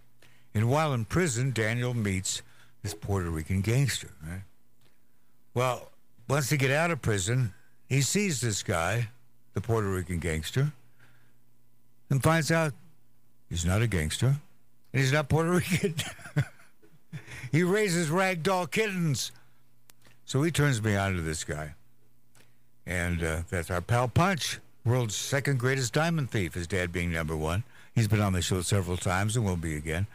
And 0.54 0.70
while 0.70 0.94
in 0.94 1.06
prison, 1.06 1.52
Daniel 1.52 1.94
meets 1.94 2.42
this 2.82 2.94
Puerto 2.94 3.30
Rican 3.30 3.62
gangster. 3.62 4.12
Right? 4.26 4.44
Well, 5.54 5.92
once 6.28 6.50
he 6.50 6.58
get 6.58 6.72
out 6.72 6.92
of 6.92 7.02
prison. 7.02 7.54
He 7.88 8.02
sees 8.02 8.42
this 8.42 8.64
guy, 8.64 9.10
the 9.54 9.62
Puerto 9.62 9.88
Rican 9.88 10.20
gangster, 10.20 10.72
and 12.10 12.22
finds 12.22 12.52
out 12.52 12.74
he's 13.50 13.66
not 13.66 13.82
a 13.82 13.88
gangster 13.88 14.28
and 14.28 15.02
he's 15.02 15.12
not 15.12 15.30
Puerto 15.30 15.52
Rican. 15.72 15.96
he 17.52 17.64
raises 17.64 18.10
ragdoll 18.10 18.70
kittens. 18.70 19.32
So 20.26 20.42
he 20.42 20.50
turns 20.50 20.82
me 20.82 20.96
on 20.96 21.14
to 21.14 21.22
this 21.22 21.44
guy. 21.44 21.76
And 22.88 23.24
uh, 23.24 23.42
that's 23.50 23.70
our 23.70 23.82
pal 23.82 24.08
Punch, 24.08 24.60
world's 24.86 25.16
second 25.16 25.60
greatest 25.60 25.94
diamond 25.94 26.30
thief, 26.30 26.54
his 26.54 26.68
dad 26.68 26.92
being 26.92 27.12
number 27.12 27.36
one. 27.36 27.64
He's 27.96 28.08
been 28.08 28.22
on 28.22 28.34
the 28.34 28.42
show 28.42 28.62
several 28.62 28.98
times 28.98 29.36
and 29.36 29.44
will 29.44 29.56
be 29.56 29.76
again. 29.76 30.06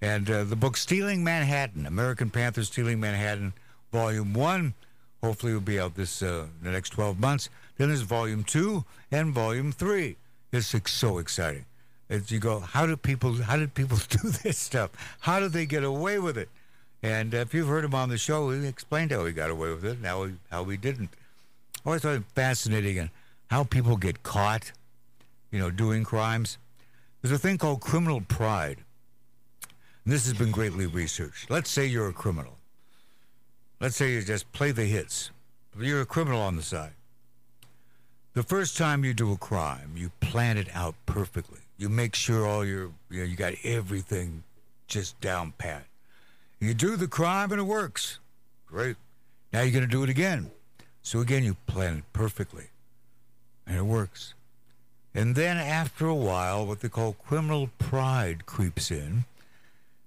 And 0.00 0.30
uh, 0.30 0.44
the 0.44 0.56
book 0.56 0.76
Stealing 0.76 1.22
Manhattan, 1.22 1.86
American 1.86 2.30
Panther 2.30 2.64
Stealing 2.64 3.00
Manhattan, 3.00 3.52
Volume 3.92 4.32
1, 4.32 4.74
hopefully 5.22 5.52
will 5.52 5.60
be 5.60 5.78
out 5.78 5.94
this 5.94 6.22
uh, 6.22 6.46
the 6.62 6.70
next 6.70 6.90
12 6.90 7.20
months. 7.20 7.48
Then 7.76 7.88
there's 7.88 8.02
Volume 8.02 8.44
2 8.44 8.84
and 9.10 9.32
Volume 9.32 9.72
3. 9.72 10.16
It's 10.52 10.74
so 10.90 11.18
exciting. 11.18 11.64
As 12.08 12.30
you 12.30 12.38
go, 12.38 12.60
how 12.60 12.86
do 12.86 12.96
people, 12.96 13.34
how 13.34 13.56
did 13.56 13.74
people 13.74 13.98
do 14.08 14.30
this 14.30 14.58
stuff? 14.58 14.90
How 15.20 15.40
did 15.40 15.52
they 15.52 15.66
get 15.66 15.84
away 15.84 16.18
with 16.18 16.38
it? 16.38 16.48
And 17.02 17.34
if 17.34 17.52
you've 17.52 17.68
heard 17.68 17.84
him 17.84 17.94
on 17.94 18.08
the 18.08 18.16
show, 18.16 18.50
he 18.50 18.66
explained 18.66 19.10
how 19.10 19.26
he 19.26 19.32
got 19.32 19.50
away 19.50 19.70
with 19.70 19.84
it, 19.84 20.00
now 20.00 20.28
how 20.50 20.64
he 20.64 20.76
didn't. 20.76 21.10
I 21.84 21.88
always 21.90 22.02
thought 22.02 22.14
it 22.14 22.22
fascinating 22.34 22.98
and 22.98 23.10
how 23.54 23.62
people 23.62 23.96
get 23.96 24.24
caught, 24.24 24.72
you 25.52 25.60
know, 25.60 25.70
doing 25.70 26.02
crimes. 26.02 26.58
There's 27.22 27.30
a 27.30 27.38
thing 27.38 27.56
called 27.56 27.80
criminal 27.80 28.20
pride. 28.20 28.78
And 30.04 30.12
this 30.12 30.24
has 30.26 30.36
been 30.36 30.50
greatly 30.50 30.86
researched. 30.86 31.48
Let's 31.48 31.70
say 31.70 31.86
you're 31.86 32.08
a 32.08 32.12
criminal. 32.12 32.58
Let's 33.78 33.94
say 33.94 34.12
you 34.12 34.22
just 34.22 34.50
play 34.50 34.72
the 34.72 34.86
hits. 34.86 35.30
You're 35.78 36.00
a 36.00 36.06
criminal 36.06 36.40
on 36.40 36.56
the 36.56 36.62
side. 36.62 36.94
The 38.32 38.42
first 38.42 38.76
time 38.76 39.04
you 39.04 39.14
do 39.14 39.30
a 39.30 39.36
crime, 39.36 39.92
you 39.94 40.10
plan 40.18 40.58
it 40.58 40.66
out 40.74 40.96
perfectly. 41.06 41.60
You 41.78 41.88
make 41.88 42.16
sure 42.16 42.48
all 42.48 42.64
your, 42.64 42.90
you 43.08 43.20
know, 43.20 43.24
you 43.24 43.36
got 43.36 43.54
everything 43.62 44.42
just 44.88 45.20
down 45.20 45.52
pat. 45.58 45.84
You 46.58 46.74
do 46.74 46.96
the 46.96 47.06
crime 47.06 47.52
and 47.52 47.60
it 47.60 47.64
works. 47.64 48.18
Great. 48.66 48.96
Now 49.52 49.60
you're 49.60 49.70
going 49.70 49.88
to 49.88 49.96
do 49.96 50.02
it 50.02 50.10
again. 50.10 50.50
So 51.02 51.20
again, 51.20 51.44
you 51.44 51.56
plan 51.68 51.98
it 51.98 52.04
perfectly. 52.12 52.64
And 53.66 53.76
it 53.76 53.84
works. 53.84 54.34
And 55.14 55.34
then 55.34 55.56
after 55.56 56.06
a 56.06 56.14
while, 56.14 56.66
what 56.66 56.80
they 56.80 56.88
call 56.88 57.14
criminal 57.14 57.70
pride 57.78 58.46
creeps 58.46 58.90
in. 58.90 59.24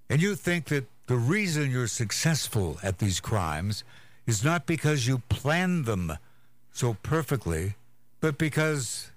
And 0.09 0.21
you 0.21 0.35
think 0.35 0.65
that 0.65 0.85
the 1.07 1.15
reason 1.15 1.71
you're 1.71 1.87
successful 1.87 2.77
at 2.83 2.99
these 2.99 3.19
crimes 3.19 3.83
is 4.25 4.43
not 4.43 4.65
because 4.65 5.07
you 5.07 5.21
planned 5.29 5.85
them 5.85 6.13
so 6.73 6.97
perfectly, 7.01 7.75
but 8.19 8.37
because 8.37 9.11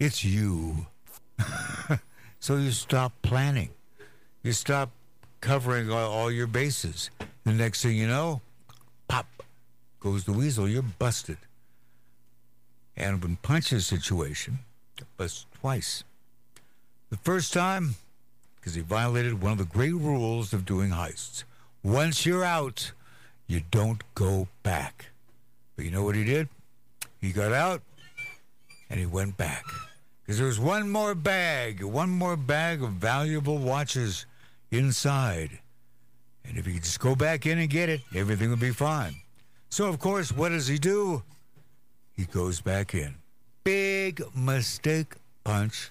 it's 0.00 0.24
you. 0.24 0.86
so 2.40 2.56
you 2.56 2.72
stop 2.72 3.12
planning. 3.22 3.70
You 4.42 4.52
stop 4.52 4.90
covering 5.40 5.90
all, 5.90 6.30
your 6.30 6.48
bases. 6.48 7.10
The 7.44 7.52
next 7.52 7.82
thing 7.82 7.96
you 7.96 8.08
know, 8.08 8.40
pop 9.06 9.26
goes 10.00 10.24
the 10.24 10.32
weasel. 10.32 10.68
You're 10.68 10.82
busted. 10.82 11.38
And 12.96 13.22
when 13.22 13.36
Punch's 13.36 13.86
situation, 13.86 14.60
bust 15.16 15.46
twice. 15.60 16.04
The 17.10 17.16
first 17.18 17.52
time, 17.52 17.96
because 18.56 18.74
he 18.74 18.80
violated 18.80 19.42
one 19.42 19.52
of 19.52 19.58
the 19.58 19.64
great 19.64 19.94
rules 19.94 20.52
of 20.52 20.64
doing 20.64 20.90
heists. 20.90 21.44
Once 21.82 22.26
you're 22.26 22.44
out, 22.44 22.92
you 23.46 23.62
don't 23.70 24.02
go 24.14 24.48
back. 24.62 25.06
But 25.76 25.84
you 25.84 25.90
know 25.90 26.02
what 26.02 26.16
he 26.16 26.24
did? 26.24 26.48
He 27.20 27.32
got 27.32 27.52
out 27.52 27.82
and 28.90 28.98
he 28.98 29.06
went 29.06 29.36
back. 29.36 29.64
Because 30.22 30.38
there 30.38 30.48
was 30.48 30.58
one 30.58 30.90
more 30.90 31.14
bag, 31.14 31.84
one 31.84 32.10
more 32.10 32.36
bag 32.36 32.82
of 32.82 32.90
valuable 32.92 33.58
watches 33.58 34.26
inside. 34.72 35.60
And 36.44 36.58
if 36.58 36.66
he 36.66 36.74
could 36.74 36.84
just 36.84 36.98
go 36.98 37.14
back 37.14 37.46
in 37.46 37.58
and 37.58 37.70
get 37.70 37.88
it, 37.88 38.00
everything 38.14 38.50
would 38.50 38.58
be 38.58 38.72
fine. 38.72 39.14
So, 39.68 39.86
of 39.86 39.98
course, 39.98 40.32
what 40.32 40.48
does 40.48 40.66
he 40.66 40.78
do? 40.78 41.22
He 42.16 42.24
goes 42.24 42.60
back 42.60 42.94
in. 42.94 43.14
Big 43.64 44.22
mistake 44.34 45.14
punch 45.44 45.90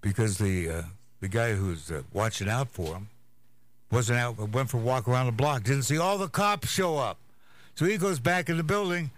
because 0.00 0.38
the 0.38 0.68
uh, 0.68 0.82
the 1.20 1.28
guy 1.28 1.52
who's 1.52 1.90
uh, 1.90 2.02
watching 2.12 2.48
out 2.48 2.68
for 2.68 2.94
him 2.94 3.08
wasn't 3.90 4.18
out, 4.18 4.36
went 4.50 4.70
for 4.70 4.78
a 4.78 4.80
walk 4.80 5.06
around 5.06 5.26
the 5.26 5.32
block, 5.32 5.64
didn't 5.64 5.82
see 5.82 5.98
all 5.98 6.18
the 6.18 6.28
cops 6.28 6.68
show 6.68 6.96
up. 6.96 7.18
So 7.74 7.84
he 7.84 7.96
goes 7.98 8.18
back 8.18 8.48
in 8.48 8.56
the 8.56 8.62
building, 8.62 9.10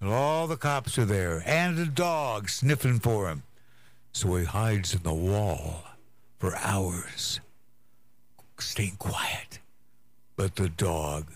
and 0.00 0.10
all 0.10 0.46
the 0.46 0.56
cops 0.56 0.98
are 0.98 1.04
there, 1.04 1.42
and 1.46 1.76
the 1.76 1.86
dog 1.86 2.48
sniffing 2.48 2.98
for 2.98 3.28
him. 3.28 3.42
So 4.12 4.34
he 4.36 4.44
hides 4.44 4.94
in 4.94 5.02
the 5.02 5.14
wall 5.14 5.84
for 6.38 6.56
hours, 6.56 7.40
staying 8.58 8.96
quiet. 8.98 9.58
But 10.36 10.56
the 10.56 10.68
dog 10.68 11.26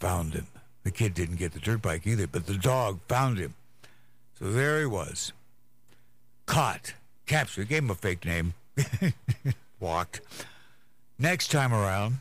found 0.00 0.34
him. 0.34 0.46
The 0.88 0.92
kid 0.92 1.12
didn't 1.12 1.36
get 1.36 1.52
the 1.52 1.60
dirt 1.60 1.82
bike 1.82 2.06
either, 2.06 2.26
but 2.26 2.46
the 2.46 2.56
dog 2.56 3.00
found 3.08 3.36
him. 3.36 3.52
So 4.38 4.50
there 4.50 4.80
he 4.80 4.86
was, 4.86 5.34
caught, 6.46 6.94
captured, 7.26 7.68
gave 7.68 7.82
him 7.82 7.90
a 7.90 7.94
fake 7.94 8.24
name, 8.24 8.54
walked. 9.80 10.22
Next 11.18 11.50
time 11.50 11.74
around, 11.74 12.20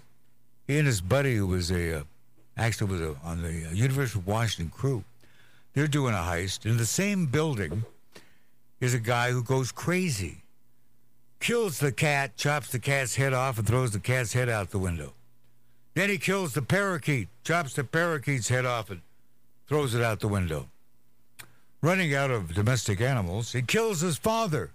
he 0.68 0.78
and 0.78 0.86
his 0.86 1.00
buddy, 1.00 1.38
who 1.38 1.48
was 1.48 1.72
a 1.72 2.00
uh, 2.00 2.04
actually 2.58 2.92
was 2.92 3.00
a, 3.00 3.16
on 3.24 3.42
the 3.42 3.70
uh, 3.70 3.72
University 3.72 4.20
of 4.20 4.28
Washington 4.28 4.70
crew, 4.70 5.06
they're 5.74 5.88
doing 5.88 6.14
a 6.14 6.18
heist 6.18 6.66
in 6.66 6.76
the 6.76 6.86
same 6.86 7.28
building. 7.28 7.86
Is 8.82 8.94
a 8.94 9.00
guy 9.00 9.32
who 9.32 9.44
goes 9.44 9.72
crazy, 9.72 10.40
kills 11.40 11.80
the 11.80 11.94
cat, 11.94 12.36
chops 12.36 12.70
the 12.70 12.80
cat's 12.80 13.16
head 13.16 13.32
off, 13.32 13.60
and 13.60 13.66
throws 13.66 13.92
the 13.92 14.02
cat's 14.02 14.34
head 14.34 14.50
out 14.50 14.72
the 14.72 14.78
window. 14.78 15.14
Then 15.98 16.12
he 16.12 16.20
kills 16.20 16.54
the 16.54 16.62
parakeet, 16.62 17.28
chops 17.44 17.74
the 17.74 17.84
parakeet's 17.84 18.50
head 18.50 18.68
off, 18.68 18.92
and 18.92 19.02
throws 19.66 19.96
it 19.96 20.04
out 20.04 20.20
the 20.20 20.28
window. 20.28 20.70
Running 21.82 22.14
out 22.14 22.30
of 22.30 22.54
domestic 22.54 23.02
animals, 23.02 23.54
he 23.54 23.64
kills 23.64 24.02
his 24.02 24.16
father, 24.16 24.70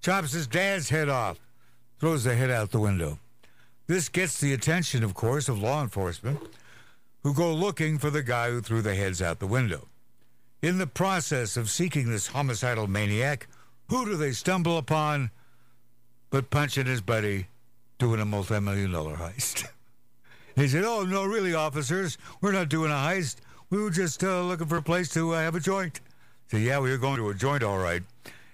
chops 0.00 0.30
his 0.30 0.46
dad's 0.46 0.88
head 0.88 1.08
off, 1.08 1.40
throws 1.98 2.22
the 2.22 2.36
head 2.36 2.52
out 2.52 2.70
the 2.70 2.78
window. 2.78 3.18
This 3.88 4.08
gets 4.08 4.38
the 4.38 4.52
attention, 4.52 5.02
of 5.02 5.12
course, 5.12 5.48
of 5.48 5.60
law 5.60 5.82
enforcement, 5.82 6.38
who 7.24 7.34
go 7.34 7.52
looking 7.52 7.98
for 7.98 8.10
the 8.10 8.22
guy 8.22 8.50
who 8.50 8.60
threw 8.60 8.80
the 8.80 8.94
heads 8.94 9.20
out 9.20 9.40
the 9.40 9.48
window. 9.48 9.88
In 10.62 10.78
the 10.78 10.86
process 10.86 11.56
of 11.56 11.68
seeking 11.68 12.10
this 12.10 12.28
homicidal 12.28 12.86
maniac, 12.86 13.48
who 13.88 14.04
do 14.04 14.16
they 14.16 14.30
stumble 14.30 14.78
upon 14.78 15.32
but 16.30 16.48
Punch 16.48 16.78
and 16.78 16.86
his 16.86 17.00
buddy 17.00 17.48
doing 17.98 18.20
a 18.20 18.24
multi 18.24 18.60
million 18.60 18.92
dollar 18.92 19.16
heist? 19.16 19.66
he 20.60 20.68
said, 20.68 20.84
Oh, 20.84 21.04
no, 21.04 21.24
really, 21.24 21.54
officers, 21.54 22.18
we're 22.40 22.52
not 22.52 22.68
doing 22.68 22.90
a 22.90 22.94
heist. 22.94 23.36
We 23.70 23.82
were 23.82 23.90
just 23.90 24.22
uh, 24.24 24.42
looking 24.42 24.66
for 24.66 24.76
a 24.76 24.82
place 24.82 25.08
to 25.14 25.34
uh, 25.34 25.38
have 25.40 25.54
a 25.54 25.60
joint. 25.60 26.00
So, 26.50 26.56
yeah, 26.56 26.80
we 26.80 26.90
were 26.90 26.98
going 26.98 27.16
to 27.16 27.28
a 27.30 27.34
joint, 27.34 27.62
all 27.62 27.78
right. 27.78 28.02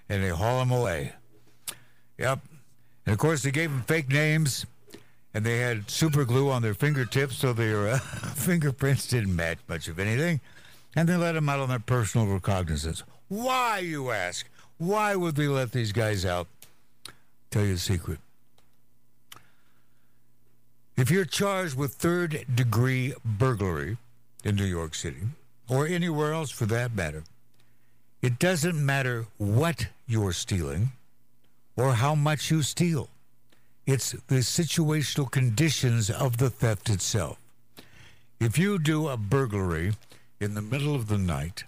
And 0.09 0.23
they 0.23 0.29
haul 0.29 0.61
him 0.61 0.71
away. 0.71 1.13
Yep. 2.17 2.39
And 3.05 3.13
of 3.13 3.19
course, 3.19 3.41
they 3.43 3.51
gave 3.51 3.71
him 3.71 3.83
fake 3.83 4.09
names, 4.09 4.65
and 5.33 5.45
they 5.45 5.59
had 5.59 5.89
super 5.89 6.23
glue 6.25 6.51
on 6.51 6.61
their 6.61 6.73
fingertips, 6.73 7.37
so 7.37 7.53
their 7.53 7.87
uh, 7.87 7.97
fingerprints 8.35 9.07
didn't 9.07 9.35
match 9.35 9.57
much 9.67 9.87
of 9.87 9.97
anything. 9.97 10.39
And 10.95 11.09
they 11.09 11.15
let 11.15 11.35
him 11.35 11.49
out 11.49 11.59
on 11.59 11.69
their 11.69 11.79
personal 11.79 12.27
recognizance. 12.27 13.03
Why, 13.27 13.79
you 13.79 14.11
ask? 14.11 14.47
Why 14.77 15.15
would 15.15 15.35
they 15.35 15.47
let 15.47 15.71
these 15.71 15.91
guys 15.91 16.25
out? 16.25 16.47
Tell 17.49 17.65
you 17.65 17.73
a 17.73 17.77
secret. 17.77 18.19
If 20.97 21.11
you're 21.11 21.25
charged 21.25 21.77
with 21.77 21.93
third 21.93 22.43
degree 22.55 23.13
burglary 23.23 23.97
in 24.43 24.55
New 24.55 24.65
York 24.65 24.95
City, 24.95 25.21
or 25.69 25.85
anywhere 25.85 26.33
else 26.33 26.49
for 26.49 26.65
that 26.65 26.95
matter, 26.95 27.23
it 28.23 28.39
doesn't 28.39 28.83
matter 28.83 29.27
what 29.37 29.89
you're 30.07 30.33
stealing 30.33 30.91
or 31.75 31.93
how 31.93 32.15
much 32.15 32.49
you 32.49 32.63
steal. 32.63 33.09
It's 33.85 34.13
the 34.25 34.37
situational 34.37 35.29
conditions 35.29 36.09
of 36.09 36.37
the 36.37 36.49
theft 36.49 36.89
itself. 36.89 37.37
If 38.39 38.57
you 38.57 38.79
do 38.79 39.07
a 39.07 39.17
burglary 39.17 39.93
in 40.39 40.55
the 40.55 40.63
middle 40.63 40.95
of 40.95 41.09
the 41.09 41.19
night, 41.19 41.65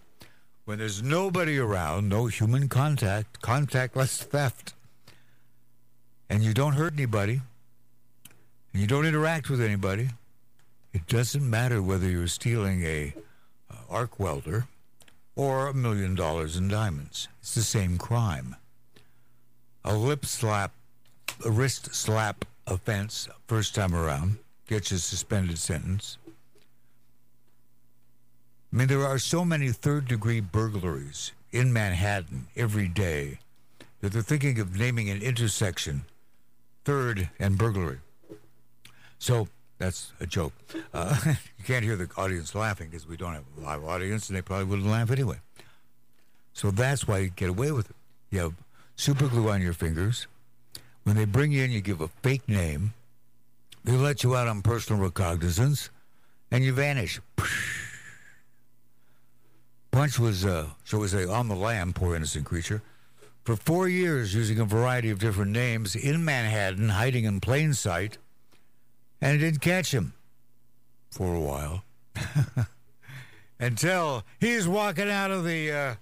when 0.66 0.80
there's 0.80 1.04
nobody 1.04 1.60
around, 1.60 2.10
no 2.10 2.26
human 2.26 2.68
contact, 2.68 3.44
contactless 3.44 4.24
theft, 4.24 4.74
and 6.32 6.44
you 6.44 6.56
don't 6.56 6.74
hurt 6.74 6.94
anybody, 6.94 7.42
and 8.80 8.90
you 8.90 8.96
don't 8.96 9.06
interact 9.06 9.50
with 9.50 9.60
anybody, 9.60 10.08
it 10.94 11.06
doesn't 11.08 11.50
matter 11.50 11.82
whether 11.82 12.10
you're 12.10 12.28
stealing 12.28 12.82
a 12.86 13.14
uh, 13.70 13.76
arc 13.90 14.18
welder 14.22 14.68
or 15.36 15.68
a 15.68 15.74
million 15.74 16.16
dollars 16.16 16.56
in 16.56 16.70
diamonds. 16.70 17.28
It's 17.42 17.56
the 17.56 17.62
same 17.62 17.98
crime 17.98 18.56
a 19.84 19.94
lip 19.94 20.26
slap, 20.26 20.72
a 21.44 21.52
wrist 21.52 21.94
slap 21.94 22.46
offense 22.68 23.28
first 23.48 23.76
time 23.76 23.94
around 23.94 24.38
gets 24.66 24.92
you 24.92 24.96
a 24.96 25.00
suspended 25.02 25.60
sentence. 25.60 26.18
I 28.72 28.78
mean, 28.78 28.88
there 28.88 29.06
are 29.06 29.20
so 29.20 29.44
many 29.44 29.74
third 29.74 30.08
degree 30.08 30.40
burglaries 30.40 31.34
in 31.52 31.74
Manhattan 31.74 32.48
every 32.56 32.88
day 32.88 33.40
that 34.00 34.14
they're 34.14 34.22
thinking 34.22 34.58
of 34.58 34.80
naming 34.80 35.10
an 35.10 35.22
intersection 35.22 36.04
third 36.86 37.30
and 37.40 37.58
burglary. 37.58 38.00
So 39.20 39.48
that's 39.78 40.14
a 40.20 40.26
joke. 40.26 40.54
Uh, 40.94 41.16
you 41.26 41.64
can't 41.66 41.84
hear 41.86 41.96
the 41.96 42.10
audience 42.18 42.56
laughing 42.56 42.90
because 42.90 43.08
we 43.08 43.18
don't 43.18 43.34
have 43.34 43.44
a 43.58 43.62
live 43.62 43.84
audience 43.84 44.30
and 44.30 44.38
they 44.38 44.42
probably 44.42 44.66
wouldn't 44.66 44.88
laugh 44.88 45.12
anyway. 45.12 45.38
So 46.54 46.72
that's 46.72 47.08
why 47.08 47.20
you 47.20 47.30
get 47.30 47.50
away 47.50 47.72
with 47.72 47.90
it. 47.90 47.96
You 48.32 48.40
have 48.40 48.54
super 48.96 49.28
glue 49.28 49.50
on 49.50 49.62
your 49.62 49.74
fingers. 49.74 50.28
When 51.04 51.16
they 51.16 51.26
bring 51.26 51.52
you 51.52 51.64
in, 51.64 51.72
you 51.72 51.82
give 51.82 52.02
a 52.02 52.08
fake 52.08 52.48
name. 52.50 52.94
They 53.84 53.94
let 53.94 54.24
you 54.24 54.36
out 54.36 54.48
on 54.48 54.62
personal 54.62 55.02
recognizance 55.02 55.90
and 56.52 56.64
you 56.64 56.74
vanish. 56.74 57.20
Punch 59.92 60.20
was, 60.20 60.46
uh, 60.46 60.68
shall 60.84 61.00
we 61.00 61.08
say, 61.08 61.26
on 61.26 61.48
the 61.48 61.56
lam, 61.56 61.94
poor 61.94 62.16
innocent 62.16 62.46
creature, 62.46 62.82
for 63.44 63.56
four 63.56 63.88
years 63.90 64.36
using 64.36 64.60
a 64.60 64.66
variety 64.66 65.10
of 65.10 65.18
different 65.20 65.52
names 65.52 65.96
in 65.96 66.24
Manhattan, 66.24 66.90
hiding 66.90 67.26
in 67.26 67.40
plain 67.40 67.74
sight, 67.74 68.18
and 69.22 69.36
it 69.36 69.40
didn't 69.40 69.62
catch 69.62 69.94
him 69.94 70.14
for 71.12 71.36
a 71.36 71.40
while. 71.40 71.84
Until 73.60 74.24
he's 74.40 74.68
walking 74.68 75.10
out 75.10 75.32
of 75.32 75.44
the 75.44 75.72
uh, 75.72 75.96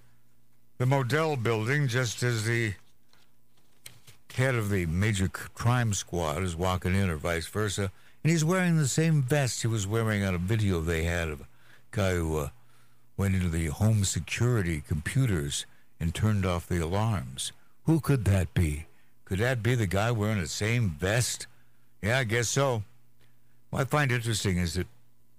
the 0.78 0.86
Modell 0.86 1.41
building 1.41 1.88
just 1.88 2.22
as 2.22 2.45
the 2.45 2.74
head 4.34 4.53
of 4.53 4.70
the 4.70 4.86
major 4.86 5.28
crime 5.28 5.93
squad 5.93 6.43
is 6.43 6.55
walking 6.55 6.93
in, 6.93 7.09
or 7.09 7.18
vice 7.18 7.47
versa, 7.47 7.91
and 8.24 8.32
he's 8.32 8.45
wearing 8.45 8.78
the 8.78 8.88
same 8.88 9.24
vest 9.24 9.63
he 9.63 9.68
was 9.68 9.88
wearing 9.88 10.24
on 10.24 10.36
a 10.36 10.39
video 10.39 10.80
they 10.80 11.03
had 11.03 11.30
of 11.30 11.41
a 11.41 11.47
guy 11.89 12.13
who 12.13 12.38
uh, 12.38 12.49
went 13.18 13.34
into 13.34 13.49
the 13.49 13.68
home 13.68 14.03
security 14.03 14.84
computers 14.88 15.65
and 15.99 16.13
turned 16.13 16.45
off 16.45 16.68
the 16.68 16.78
alarms. 16.78 17.51
Who 17.86 17.99
could 17.99 18.26
that 18.26 18.53
be? 18.53 18.86
Could 19.26 19.39
that 19.39 19.63
be 19.63 19.74
the 19.74 19.88
guy 19.88 20.11
wearing 20.11 20.39
the 20.39 20.47
same 20.47 20.91
vest? 20.91 21.47
Yeah, 22.03 22.20
I 22.20 22.24
guess 22.24 22.47
so. 22.47 22.84
What 23.70 23.82
I 23.82 23.86
find 23.86 24.11
interesting 24.11 24.57
is 24.57 24.76
that 24.76 24.88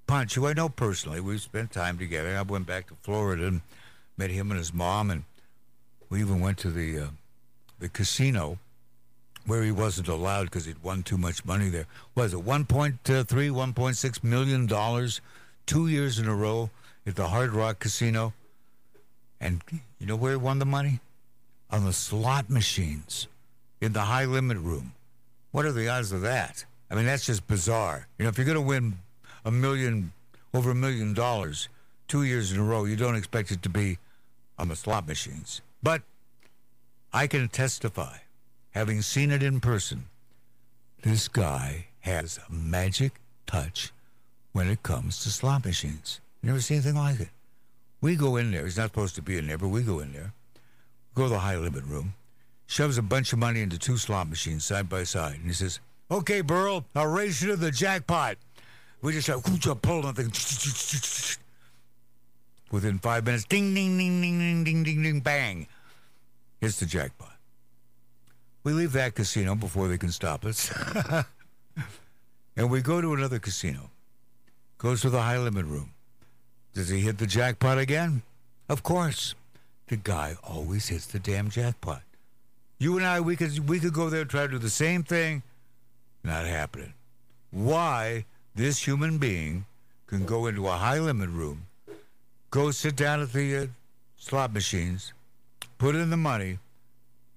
Punch, 0.09 0.35
who 0.35 0.47
I 0.47 0.55
know 0.55 0.71
personally, 0.71 1.21
we've 1.21 1.41
spent 1.41 1.71
time 1.71 1.99
together. 1.99 2.35
I 2.35 2.41
went 2.41 2.67
back 2.67 2.89
to 2.89 2.95
Florida 2.95 3.47
and 3.47 3.61
met 4.17 4.31
him 4.31 4.51
and 4.51 4.57
his 4.57 4.73
mom, 4.73 5.11
and 5.11 5.25
we 6.09 6.21
even 6.21 6.41
went 6.41 6.57
to 6.59 6.71
the 6.71 6.99
uh, 6.99 7.07
the 7.79 7.91
casino 7.91 8.59
where 9.45 9.63
he 9.63 9.71
wasn't 9.71 10.09
allowed 10.09 10.45
because 10.45 10.65
he'd 10.65 10.83
won 10.83 11.03
too 11.03 11.19
much 11.19 11.45
money 11.45 11.69
there. 11.69 11.87
Was 12.15 12.33
it 12.33 12.45
1.3, 12.45 12.99
1.6 13.03 14.25
million 14.25 14.67
dollars, 14.67 15.21
two 15.67 15.89
years 15.89 16.19
in 16.19 16.27
a 16.27 16.35
row 16.35 16.71
at 17.07 17.15
the 17.15 17.29
Hard 17.29 17.53
Rock 17.53 17.79
Casino? 17.79 18.33
And 19.41 19.63
you 19.99 20.07
know 20.07 20.17
where 20.17 20.33
he 20.33 20.37
won 20.39 20.59
the 20.59 20.67
money? 20.67 21.01
On 21.71 21.85
the 21.85 21.93
slot 21.93 22.49
machines 22.49 23.29
in 23.79 23.93
the 23.93 24.03
high 24.03 24.25
limit 24.25 24.57
room. 24.57 24.95
What 25.51 25.67
are 25.67 25.73
the 25.73 25.89
odds 25.89 26.13
of 26.13 26.23
that? 26.23 26.65
I 26.91 26.95
mean, 26.95 27.07
that's 27.07 27.27
just 27.27 27.47
bizarre. 27.47 28.07
You 28.19 28.25
know, 28.25 28.29
if 28.31 28.39
you're 28.39 28.47
going 28.47 28.57
to 28.57 28.61
win 28.61 28.99
a 29.45 29.51
million, 29.51 30.13
over 30.55 30.71
a 30.71 30.75
million 30.75 31.15
dollars 31.15 31.69
two 32.07 32.23
years 32.23 32.53
in 32.53 32.59
a 32.59 32.63
row, 32.63 32.85
you 32.85 32.97
don't 32.97 33.17
expect 33.17 33.51
it 33.51 33.63
to 33.63 33.69
be 33.69 33.91
um, 33.91 33.99
on 34.59 34.69
the 34.69 34.77
slot 34.77 35.07
machines. 35.07 35.61
But 35.83 36.03
I 37.13 37.27
can 37.27 37.49
testify, 37.49 38.19
having 38.71 39.03
seen 39.03 39.31
it 39.31 39.43
in 39.43 39.61
person, 39.61 40.07
this 41.03 41.29
guy 41.29 41.87
has 42.01 42.39
a 42.49 42.53
magic 42.53 43.21
touch 43.47 43.93
when 44.53 44.69
it 44.69 44.83
comes 44.83 45.23
to 45.23 45.31
slot 45.31 45.65
machines. 45.65 46.21
Never 46.43 46.61
seen 46.61 46.79
anything 46.79 46.97
like 46.97 47.21
it. 47.21 47.29
We 48.01 48.17
go 48.17 48.37
in 48.37 48.51
there. 48.51 48.65
He's 48.65 48.77
not 48.77 48.91
supposed 48.91 49.15
to 49.17 49.23
be 49.23 49.39
in 49.39 49.47
there, 49.47 49.59
but 49.59 49.69
we 49.69 49.83
go 49.83 50.01
in 50.01 50.13
there. 50.13 50.33
Go 51.15 51.25
to 51.25 51.31
the 51.31 51.39
high 51.41 51.57
limit 51.57 51.85
room. 51.85 52.15
Shoves 52.67 52.99
a 52.99 53.03
bunch 53.03 53.33
of 53.33 53.39
money 53.39 53.61
into 53.61 53.79
two 53.79 53.97
slot 53.97 54.29
machines 54.29 54.65
side 54.65 54.89
by 54.89 55.05
side. 55.05 55.37
And 55.37 55.47
he 55.47 55.53
says, 55.53 55.81
Okay, 56.11 56.41
Burl, 56.41 56.85
I'll 56.95 57.07
race 57.07 57.43
you 57.43 57.49
to 57.51 57.57
the 57.57 57.71
jackpot. 57.71 58.37
We 59.03 59.13
just 59.13 59.27
have 59.29 59.43
pull 59.83 60.03
nothing. 60.03 60.33
Within 62.71 62.99
five 62.99 63.25
minutes, 63.25 63.45
ding, 63.45 63.75
ding, 63.75 63.97
ding, 63.97 64.21
ding, 64.21 64.39
ding, 64.39 64.65
ding, 64.65 64.83
ding, 64.85 65.03
ding, 65.03 65.21
bang. 65.21 65.67
It's 66.61 66.81
the 66.81 66.87
jackpot. 66.87 67.37
We 68.65 68.73
leave 68.73 68.93
that 68.93 69.15
casino 69.15 69.55
before 69.55 69.89
they 69.89 69.99
can 69.99 70.11
stop 70.11 70.45
us. 70.45 70.73
and 72.57 72.71
we 72.71 72.83
go 72.83 73.01
to 73.01 73.15
another 73.15 73.39
casino. 73.39 73.91
Goes 74.79 75.01
to 75.03 75.11
the 75.11 75.23
high 75.23 75.39
limit 75.39 75.67
room. 75.67 75.93
Does 76.75 76.89
he 76.89 77.01
hit 77.01 77.19
the 77.19 77.27
jackpot 77.27 77.79
again? 77.79 78.23
Of 78.69 78.83
course. 78.83 79.35
The 79.87 79.97
guy 79.97 80.37
always 80.45 80.89
hits 80.89 81.07
the 81.07 81.19
damn 81.19 81.49
jackpot. 81.49 82.03
You 82.79 82.97
and 82.97 83.07
I, 83.07 83.21
we 83.21 83.37
could 83.37 83.69
we 83.69 83.81
could 83.81 83.93
go 83.93 84.11
there 84.11 84.21
and 84.21 84.31
try 84.31 84.43
to 84.43 84.49
do 84.49 84.59
the 84.59 84.71
same 84.71 85.03
thing. 85.03 85.43
Not 86.23 86.47
happening. 86.47 86.93
Why 87.51 88.25
this 88.55 88.87
human 88.87 89.19
being 89.19 89.65
can 90.07 90.25
go 90.25 90.47
into 90.47 90.67
a 90.67 90.73
high 90.73 90.99
limit 90.99 91.31
room, 91.31 91.67
go 92.51 92.71
sit 92.71 92.97
down 92.97 93.21
at 93.21 93.33
the 93.33 93.57
uh, 93.57 93.67
slot 94.17 94.53
machines, 94.53 95.13
put 95.79 95.95
in 95.95 96.11
the 96.11 96.17
money, 96.17 96.59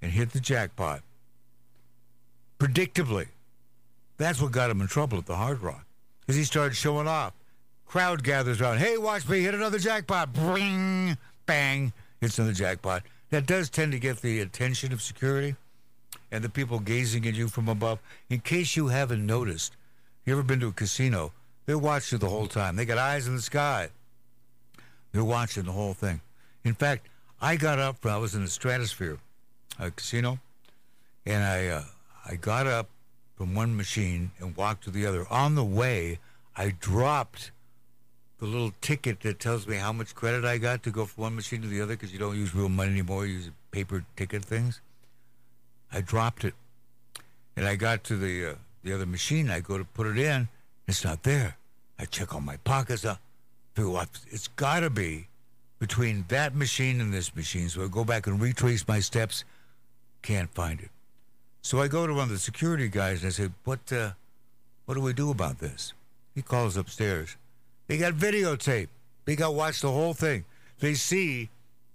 and 0.02 0.12
hit 0.12 0.32
the 0.32 0.40
jackpot. 0.40 1.02
Predictably, 2.60 3.28
that's 4.18 4.42
what 4.42 4.52
got 4.52 4.70
him 4.70 4.82
in 4.82 4.88
trouble 4.88 5.18
at 5.18 5.26
the 5.26 5.36
Hard 5.36 5.62
Rock, 5.62 5.86
because 6.22 6.36
he 6.36 6.44
started 6.44 6.76
showing 6.76 7.08
off. 7.08 7.34
Crowd 7.88 8.24
gathers 8.24 8.62
around. 8.62 8.78
Hey, 8.78 8.98
watch 8.98 9.28
me 9.28 9.42
hit 9.42 9.54
another 9.54 9.80
jackpot. 9.80 10.32
Bring, 10.32 11.18
bang, 11.46 11.92
hits 12.22 12.40
another 12.40 12.54
jackpot. 12.54 13.04
That 13.32 13.46
does 13.46 13.70
tend 13.70 13.92
to 13.92 14.00
get 14.00 14.22
the 14.22 14.40
attention 14.40 14.94
of 14.94 15.02
security 15.02 15.56
and 16.32 16.44
the 16.44 16.50
people 16.50 16.80
gazing 16.80 17.28
at 17.28 17.34
you 17.34 17.48
from 17.48 17.68
above. 17.68 18.00
In 18.30 18.40
case 18.40 18.76
you 18.76 18.88
haven't 18.88 19.26
noticed, 19.26 19.76
you 20.26 20.34
ever 20.34 20.44
been 20.44 20.60
to 20.62 20.68
a 20.68 20.72
casino? 20.72 21.34
They 21.66 21.76
watch 21.76 22.12
you 22.12 22.18
the 22.18 22.30
whole 22.30 22.48
time. 22.48 22.76
They 22.76 22.86
got 22.86 22.98
eyes 22.98 23.28
in 23.28 23.36
the 23.36 23.42
sky. 23.42 23.90
They're 25.12 25.24
watching 25.24 25.64
the 25.64 25.72
whole 25.72 25.94
thing. 25.94 26.22
In 26.64 26.74
fact, 26.74 27.08
I 27.42 27.56
got 27.56 27.80
up. 27.80 27.98
From 27.98 28.12
I 28.12 28.18
was 28.18 28.36
in 28.36 28.44
the 28.44 28.50
Stratosphere 28.50 29.18
a 29.80 29.92
casino, 29.92 30.40
and 31.26 31.44
I 31.44 31.68
uh, 31.68 31.84
I 32.26 32.36
got 32.36 32.68
up 32.68 32.90
from 33.36 33.56
one 33.56 33.76
machine 33.76 34.32
and 34.40 34.56
walked 34.56 34.84
to 34.86 34.92
the 34.92 35.06
other. 35.06 35.26
On 35.30 35.56
the 35.56 35.64
way, 35.64 36.20
I 36.56 36.76
dropped 36.80 37.52
the 38.40 38.46
little 38.46 38.74
ticket 38.82 39.22
that 39.22 39.40
tells 39.40 39.68
me 39.68 39.78
how 39.78 39.92
much 39.92 40.16
credit 40.16 40.46
I 40.46 40.58
got 40.58 40.84
to 40.84 40.92
go 40.92 41.06
from 41.06 41.24
one 41.24 41.36
machine 41.36 41.62
to 41.62 41.68
the 41.68 41.82
other 41.82 41.94
because 41.94 42.14
you 42.14 42.20
don't 42.20 42.38
use 42.38 42.56
real 42.56 42.70
money 42.70 42.92
anymore. 42.92 43.26
You 43.26 43.34
use 43.34 43.52
paper 43.72 44.04
ticket 44.16 44.46
things. 44.46 44.82
I 45.92 46.02
dropped 46.02 46.46
it, 46.46 46.54
and 47.56 47.68
I 47.68 47.76
got 47.76 48.04
to 48.06 48.18
the 48.18 48.52
uh, 48.52 48.54
the 48.84 48.94
other 48.94 49.06
machine. 49.06 49.50
I 49.50 49.60
go 49.60 49.78
to 49.78 49.84
put 49.84 50.08
it 50.08 50.18
in. 50.18 50.48
It's 50.88 51.04
not 51.04 51.24
there. 51.24 51.58
I 52.00 52.06
check 52.06 52.34
all 52.34 52.42
my 52.42 52.58
pockets. 52.58 53.06
I 53.06 53.18
figure 53.76 54.06
it's 54.30 54.48
got 54.50 54.82
to 54.82 54.90
be 54.90 55.28
between 55.80 56.26
that 56.30 56.56
machine 56.56 57.02
and 57.02 57.14
this 57.14 57.36
machine. 57.36 57.70
So 57.70 57.84
I 57.84 57.88
go 57.88 58.04
back 58.04 58.28
and 58.28 58.42
retrace 58.42 58.88
my 58.88 59.00
steps. 59.00 59.44
Can't 60.22 60.54
find 60.54 60.80
it. 60.80 60.90
So 61.62 61.82
I 61.82 61.88
go 61.88 62.08
to 62.08 62.14
one 62.14 62.24
of 62.24 62.30
the 62.30 62.40
security 62.40 62.88
guys 62.88 63.24
and 63.24 63.28
I 63.28 63.32
say, 63.32 63.50
"What? 63.64 63.92
Uh, 63.92 64.12
what 64.86 64.96
do 64.96 65.02
we 65.02 65.14
do 65.14 65.32
about 65.32 65.60
this?" 65.60 65.94
He 66.34 66.42
calls 66.42 66.78
upstairs. 66.78 67.36
They 67.88 67.98
got 67.98 68.14
videotape. 68.14 68.88
They 69.26 69.36
got 69.36 69.54
watch 69.54 69.82
the 69.82 69.92
whole 69.92 70.14
thing. 70.14 70.46
They 70.80 70.94
see 70.94 71.50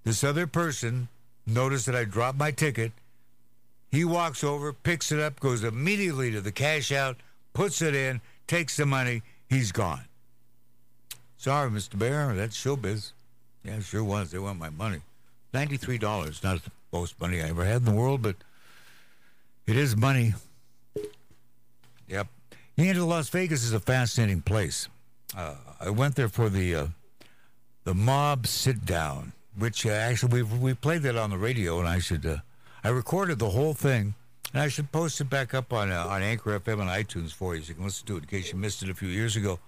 this 0.04 0.22
other 0.22 0.46
person 0.46 1.08
notice 1.46 1.84
that 1.86 1.96
I 1.96 2.04
dropped 2.04 2.38
my 2.38 2.50
ticket. 2.50 2.92
He 3.90 4.04
walks 4.04 4.44
over, 4.44 4.72
picks 4.72 5.12
it 5.12 5.20
up, 5.20 5.40
goes 5.40 5.64
immediately 5.64 6.30
to 6.32 6.40
the 6.40 6.52
cash 6.52 6.92
out, 6.92 7.16
puts 7.52 7.80
it 7.82 7.94
in, 7.94 8.20
takes 8.46 8.76
the 8.76 8.86
money. 8.86 9.22
He's 9.48 9.72
gone. 9.72 10.04
Sorry, 11.36 11.70
Mr. 11.70 11.98
Barer, 11.98 12.34
that's 12.34 12.56
showbiz. 12.56 13.12
Yeah, 13.64 13.80
sure 13.80 14.04
was. 14.04 14.30
They 14.30 14.38
want 14.38 14.58
my 14.58 14.70
money. 14.70 15.00
$93. 15.54 16.42
Not 16.42 16.62
the 16.64 16.70
most 16.92 17.20
money 17.20 17.40
I 17.40 17.48
ever 17.48 17.64
had 17.64 17.76
in 17.76 17.84
the 17.84 17.92
world, 17.92 18.22
but 18.22 18.36
it 19.66 19.76
is 19.76 19.96
money. 19.96 20.34
Yep. 22.08 22.28
And 22.78 23.08
Las 23.08 23.28
Vegas 23.30 23.64
is 23.64 23.72
a 23.72 23.80
fascinating 23.80 24.42
place. 24.42 24.88
Uh, 25.36 25.54
I 25.80 25.90
went 25.90 26.14
there 26.14 26.28
for 26.28 26.48
the 26.48 26.74
uh, 26.74 26.86
the 27.84 27.94
mob 27.94 28.46
sit 28.46 28.84
down, 28.84 29.32
which 29.58 29.86
uh, 29.86 29.90
actually 29.90 30.42
we 30.42 30.58
we 30.58 30.74
played 30.74 31.02
that 31.02 31.16
on 31.16 31.30
the 31.30 31.38
radio, 31.38 31.78
and 31.78 31.88
I 31.88 31.98
should 31.98 32.24
uh, 32.24 32.36
I 32.86 32.90
recorded 32.90 33.40
the 33.40 33.50
whole 33.50 33.74
thing, 33.74 34.14
and 34.52 34.62
I 34.62 34.68
should 34.68 34.92
post 34.92 35.20
it 35.20 35.28
back 35.28 35.54
up 35.54 35.72
on 35.72 35.90
uh, 35.90 36.06
on 36.06 36.22
Anchor 36.22 36.56
FM 36.56 36.80
and 36.80 36.88
iTunes 36.88 37.32
for 37.32 37.56
you, 37.56 37.62
so 37.62 37.70
you 37.70 37.74
can 37.74 37.82
listen 37.82 38.06
to 38.06 38.16
it 38.16 38.18
in 38.18 38.26
case 38.26 38.52
you 38.52 38.58
missed 38.58 38.80
it 38.80 38.88
a 38.88 38.94
few 38.94 39.08
years 39.08 39.34
ago. 39.34 39.58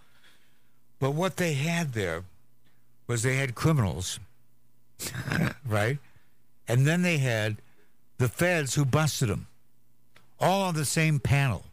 But 1.00 1.16
what 1.16 1.36
they 1.36 1.54
had 1.54 1.94
there 1.94 2.22
was 3.08 3.24
they 3.24 3.34
had 3.34 3.56
criminals, 3.56 4.20
right, 5.68 5.98
and 6.68 6.86
then 6.86 7.02
they 7.02 7.18
had 7.18 7.56
the 8.18 8.28
feds 8.28 8.76
who 8.76 8.84
busted 8.84 9.30
them, 9.30 9.48
all 10.38 10.62
on 10.62 10.76
the 10.76 10.84
same 10.84 11.18
panel. 11.18 11.64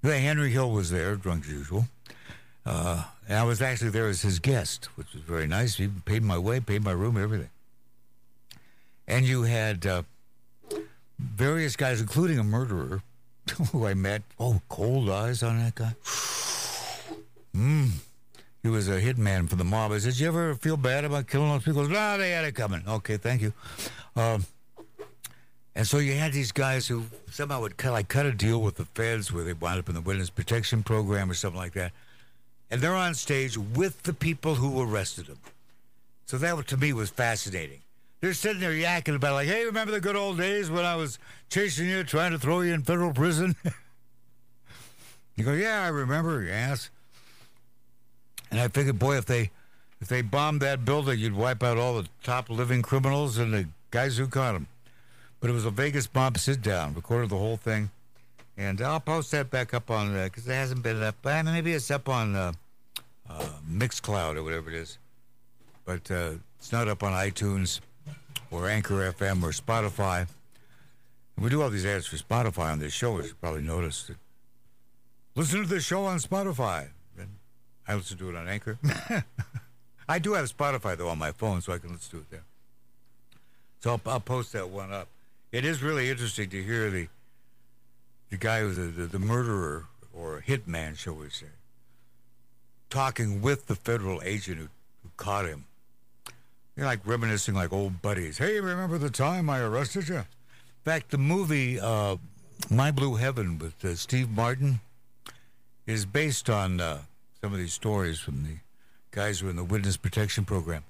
The 0.00 0.18
Henry 0.18 0.48
Hill 0.48 0.70
was 0.70 0.90
there, 0.90 1.14
drunk 1.16 1.44
as 1.44 1.50
usual. 1.50 1.88
Uh, 2.64 3.04
and 3.28 3.36
I 3.36 3.44
was 3.44 3.60
actually 3.60 3.90
there 3.90 4.08
as 4.08 4.22
his 4.22 4.38
guest, 4.38 4.86
which 4.96 5.12
was 5.12 5.22
very 5.24 5.46
nice. 5.46 5.76
He 5.76 5.88
paid 5.88 6.22
my 6.22 6.38
way, 6.38 6.58
paid 6.58 6.82
my 6.82 6.92
room, 6.92 7.18
everything. 7.18 7.50
And 9.10 9.26
you 9.26 9.42
had 9.42 9.86
uh, 9.86 10.02
various 11.18 11.74
guys, 11.74 12.00
including 12.00 12.38
a 12.38 12.44
murderer 12.44 13.02
who 13.72 13.84
I 13.84 13.94
met. 13.94 14.22
Oh, 14.38 14.62
cold 14.68 15.10
eyes 15.10 15.42
on 15.42 15.58
that 15.58 15.74
guy. 15.74 15.94
Hmm. 17.52 17.86
He 18.62 18.68
was 18.68 18.88
a 18.88 19.00
hitman 19.00 19.48
for 19.48 19.56
the 19.56 19.64
mob. 19.64 19.90
I 19.90 19.98
said, 19.98 20.12
"Did 20.12 20.20
you 20.20 20.28
ever 20.28 20.54
feel 20.54 20.76
bad 20.76 21.04
about 21.04 21.26
killing 21.26 21.48
those 21.50 21.64
people?" 21.64 21.88
No, 21.88 22.18
they 22.18 22.30
had 22.30 22.44
it 22.44 22.54
coming. 22.54 22.82
Okay, 22.86 23.16
thank 23.16 23.42
you. 23.42 23.52
Um, 24.14 24.44
and 25.74 25.84
so 25.84 25.98
you 25.98 26.12
had 26.12 26.32
these 26.32 26.52
guys 26.52 26.86
who 26.86 27.06
somehow 27.32 27.62
would 27.62 27.76
cut, 27.76 27.92
like 27.92 28.06
cut 28.06 28.26
a 28.26 28.32
deal 28.32 28.62
with 28.62 28.76
the 28.76 28.84
feds, 28.84 29.32
where 29.32 29.42
they 29.42 29.54
wound 29.54 29.80
up 29.80 29.88
in 29.88 29.96
the 29.96 30.00
witness 30.00 30.30
protection 30.30 30.84
program 30.84 31.28
or 31.28 31.34
something 31.34 31.58
like 31.58 31.72
that, 31.72 31.90
and 32.70 32.80
they're 32.80 32.94
on 32.94 33.14
stage 33.14 33.58
with 33.58 34.04
the 34.04 34.12
people 34.12 34.54
who 34.54 34.80
arrested 34.80 35.26
them. 35.26 35.38
So 36.26 36.38
that 36.38 36.68
to 36.68 36.76
me 36.76 36.92
was 36.92 37.10
fascinating. 37.10 37.80
They're 38.20 38.34
sitting 38.34 38.60
there 38.60 38.72
yakking 38.72 39.16
about 39.16 39.34
like, 39.34 39.48
"Hey, 39.48 39.64
remember 39.64 39.92
the 39.92 40.00
good 40.00 40.16
old 40.16 40.36
days 40.36 40.70
when 40.70 40.84
I 40.84 40.94
was 40.94 41.18
chasing 41.48 41.88
you, 41.88 42.04
trying 42.04 42.32
to 42.32 42.38
throw 42.38 42.60
you 42.60 42.74
in 42.74 42.82
federal 42.82 43.12
prison?" 43.12 43.56
you 45.36 45.44
go, 45.44 45.54
"Yeah, 45.54 45.82
I 45.82 45.88
remember, 45.88 46.42
you 46.42 46.48
yes." 46.48 46.90
And 48.50 48.60
I 48.60 48.68
figured, 48.68 48.98
boy, 48.98 49.16
if 49.16 49.24
they 49.24 49.50
if 50.00 50.08
they 50.08 50.22
bombed 50.22 50.60
that 50.60 50.84
building, 50.84 51.18
you'd 51.18 51.34
wipe 51.34 51.62
out 51.62 51.78
all 51.78 52.02
the 52.02 52.08
top 52.22 52.50
living 52.50 52.82
criminals 52.82 53.38
and 53.38 53.52
the 53.52 53.68
guys 53.90 54.16
who 54.16 54.26
caught 54.26 54.52
them. 54.52 54.66
But 55.40 55.50
it 55.50 55.52
was 55.54 55.64
a 55.64 55.70
Vegas 55.70 56.08
mob 56.14 56.36
sit 56.38 56.60
down, 56.60 56.94
recorded 56.94 57.30
the 57.30 57.38
whole 57.38 57.56
thing, 57.56 57.90
and 58.58 58.82
I'll 58.82 59.00
post 59.00 59.30
that 59.30 59.50
back 59.50 59.72
up 59.72 59.90
on 59.90 60.12
because 60.24 60.46
uh, 60.46 60.52
it 60.52 60.54
hasn't 60.54 60.82
been 60.82 61.02
up. 61.02 61.16
I 61.24 61.42
mean, 61.42 61.54
maybe 61.54 61.72
it's 61.72 61.90
up 61.90 62.08
on 62.08 62.36
uh, 62.36 62.52
uh, 63.30 63.48
Mixcloud 63.70 64.36
or 64.36 64.42
whatever 64.42 64.68
it 64.68 64.76
is, 64.76 64.98
but 65.86 66.10
uh, 66.10 66.32
it's 66.58 66.72
not 66.72 66.88
up 66.88 67.02
on 67.02 67.12
iTunes 67.12 67.80
or 68.50 68.68
Anchor 68.68 69.12
FM 69.12 69.42
or 69.42 69.50
Spotify. 69.50 70.26
And 71.36 71.44
we 71.44 71.50
do 71.50 71.62
all 71.62 71.70
these 71.70 71.86
ads 71.86 72.06
for 72.06 72.16
Spotify 72.16 72.72
on 72.72 72.78
this 72.78 72.92
show, 72.92 73.18
as 73.18 73.28
you 73.28 73.34
probably 73.34 73.62
noticed. 73.62 74.10
Listen 75.34 75.62
to 75.62 75.68
the 75.68 75.80
show 75.80 76.04
on 76.04 76.18
Spotify. 76.18 76.88
I 77.86 77.94
listen 77.94 78.18
to 78.18 78.30
it 78.30 78.36
on 78.36 78.48
Anchor. 78.48 78.78
I 80.08 80.18
do 80.18 80.34
have 80.34 80.56
Spotify 80.56 80.96
though 80.96 81.08
on 81.08 81.18
my 81.18 81.32
phone, 81.32 81.60
so 81.60 81.72
I 81.72 81.78
can 81.78 81.92
listen 81.92 82.10
to 82.10 82.16
it 82.18 82.30
there. 82.30 82.44
So 83.80 83.90
I'll, 83.92 84.00
I'll 84.06 84.20
post 84.20 84.52
that 84.52 84.68
one 84.68 84.92
up. 84.92 85.08
It 85.52 85.64
is 85.64 85.82
really 85.82 86.10
interesting 86.10 86.50
to 86.50 86.62
hear 86.62 86.90
the 86.90 87.08
the 88.30 88.36
guy 88.36 88.60
who's 88.60 88.76
the, 88.76 88.82
the, 88.82 89.06
the 89.06 89.18
murderer 89.18 89.86
or 90.14 90.42
hitman, 90.46 90.96
shall 90.96 91.14
we 91.14 91.28
say, 91.30 91.46
talking 92.88 93.42
with 93.42 93.66
the 93.66 93.74
federal 93.74 94.22
agent 94.22 94.58
who, 94.58 94.68
who 95.02 95.10
caught 95.16 95.46
him. 95.46 95.64
You're 96.80 96.88
like 96.88 97.06
reminiscing 97.06 97.54
like 97.54 97.74
old 97.74 98.00
buddies. 98.00 98.38
Hey, 98.38 98.58
remember 98.58 98.96
the 98.96 99.10
time 99.10 99.50
I 99.50 99.60
arrested 99.60 100.08
you? 100.08 100.16
In 100.16 100.24
fact, 100.82 101.10
the 101.10 101.18
movie 101.18 101.78
uh, 101.78 102.16
My 102.70 102.90
Blue 102.90 103.16
Heaven 103.16 103.58
with 103.58 103.84
uh, 103.84 103.94
Steve 103.96 104.30
Martin 104.30 104.80
is 105.86 106.06
based 106.06 106.48
on 106.48 106.80
uh, 106.80 107.00
some 107.42 107.52
of 107.52 107.58
these 107.58 107.74
stories 107.74 108.18
from 108.18 108.44
the 108.44 108.56
guys 109.10 109.40
who 109.40 109.48
are 109.48 109.50
in 109.50 109.56
the 109.56 109.64
witness 109.64 109.98
protection 109.98 110.46
program. 110.46 110.82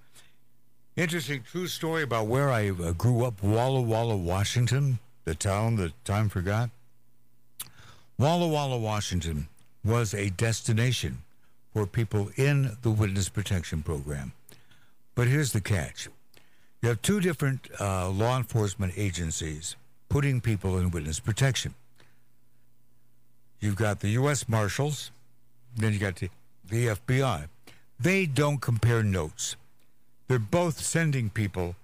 Interesting 0.95 1.43
true 1.43 1.67
story 1.67 2.05
about 2.05 2.29
where 2.29 2.51
I 2.51 2.71
uh, 2.71 2.93
grew 2.93 3.25
up, 3.25 3.43
Walla 3.43 3.81
Walla, 3.81 4.17
Washington, 4.17 5.01
the 5.25 5.35
town 5.35 5.75
that 5.79 6.05
time 6.05 6.29
forgot. 6.29 6.71
Walla 8.17 8.47
Walla, 8.47 8.79
Washington 8.79 9.49
was 9.85 10.15
a 10.15 10.31
destination 10.31 11.25
for 11.73 11.85
people 11.85 12.31
in 12.37 12.77
the 12.83 12.93
witness 12.93 13.29
protection 13.29 13.83
program. 13.83 14.35
But 15.21 15.29
here's 15.29 15.53
the 15.53 15.61
catch 15.61 16.09
you 16.81 16.89
have 16.89 17.03
two 17.03 17.21
different 17.21 17.69
uh, 17.79 18.09
law 18.09 18.39
enforcement 18.39 18.95
agencies 18.97 19.77
putting 20.09 20.41
people 20.41 20.79
in 20.79 20.91
witness 20.91 21.21
protection. 21.21 21.75
You've 23.61 23.77
got 23.77 24.01
the 24.01 24.09
U.S. 24.21 24.49
Marshals, 24.49 25.11
then 25.77 25.93
you 25.93 25.99
got 25.99 26.17
the 26.17 26.31
the 26.71 26.87
FBI, 26.87 27.49
they 28.01 28.25
don't 28.25 28.63
compare 28.63 29.03
notes. 29.03 29.57
They're 30.27 30.39
both 30.39 30.81
sending 30.81 31.29
people 31.29 31.77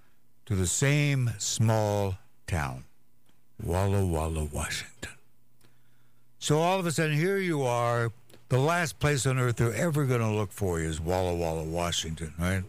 to 0.47 0.55
the 0.55 0.67
same 0.67 1.33
small 1.37 2.17
town, 2.47 2.85
Walla 3.63 4.03
Walla, 4.03 4.45
Washington. 4.45 5.13
So 6.39 6.61
all 6.61 6.81
of 6.81 6.87
a 6.87 6.91
sudden, 6.91 7.15
here 7.15 7.37
you 7.37 7.65
are. 7.65 8.13
The 8.49 8.59
last 8.59 8.99
place 8.99 9.27
on 9.27 9.39
earth 9.39 9.57
they're 9.57 9.75
ever 9.75 10.07
going 10.07 10.23
to 10.23 10.31
look 10.31 10.53
for 10.53 10.81
you 10.81 10.89
is 10.89 11.03
Walla 11.03 11.35
Walla, 11.35 11.65
Washington, 11.65 12.33
right? 12.39 12.63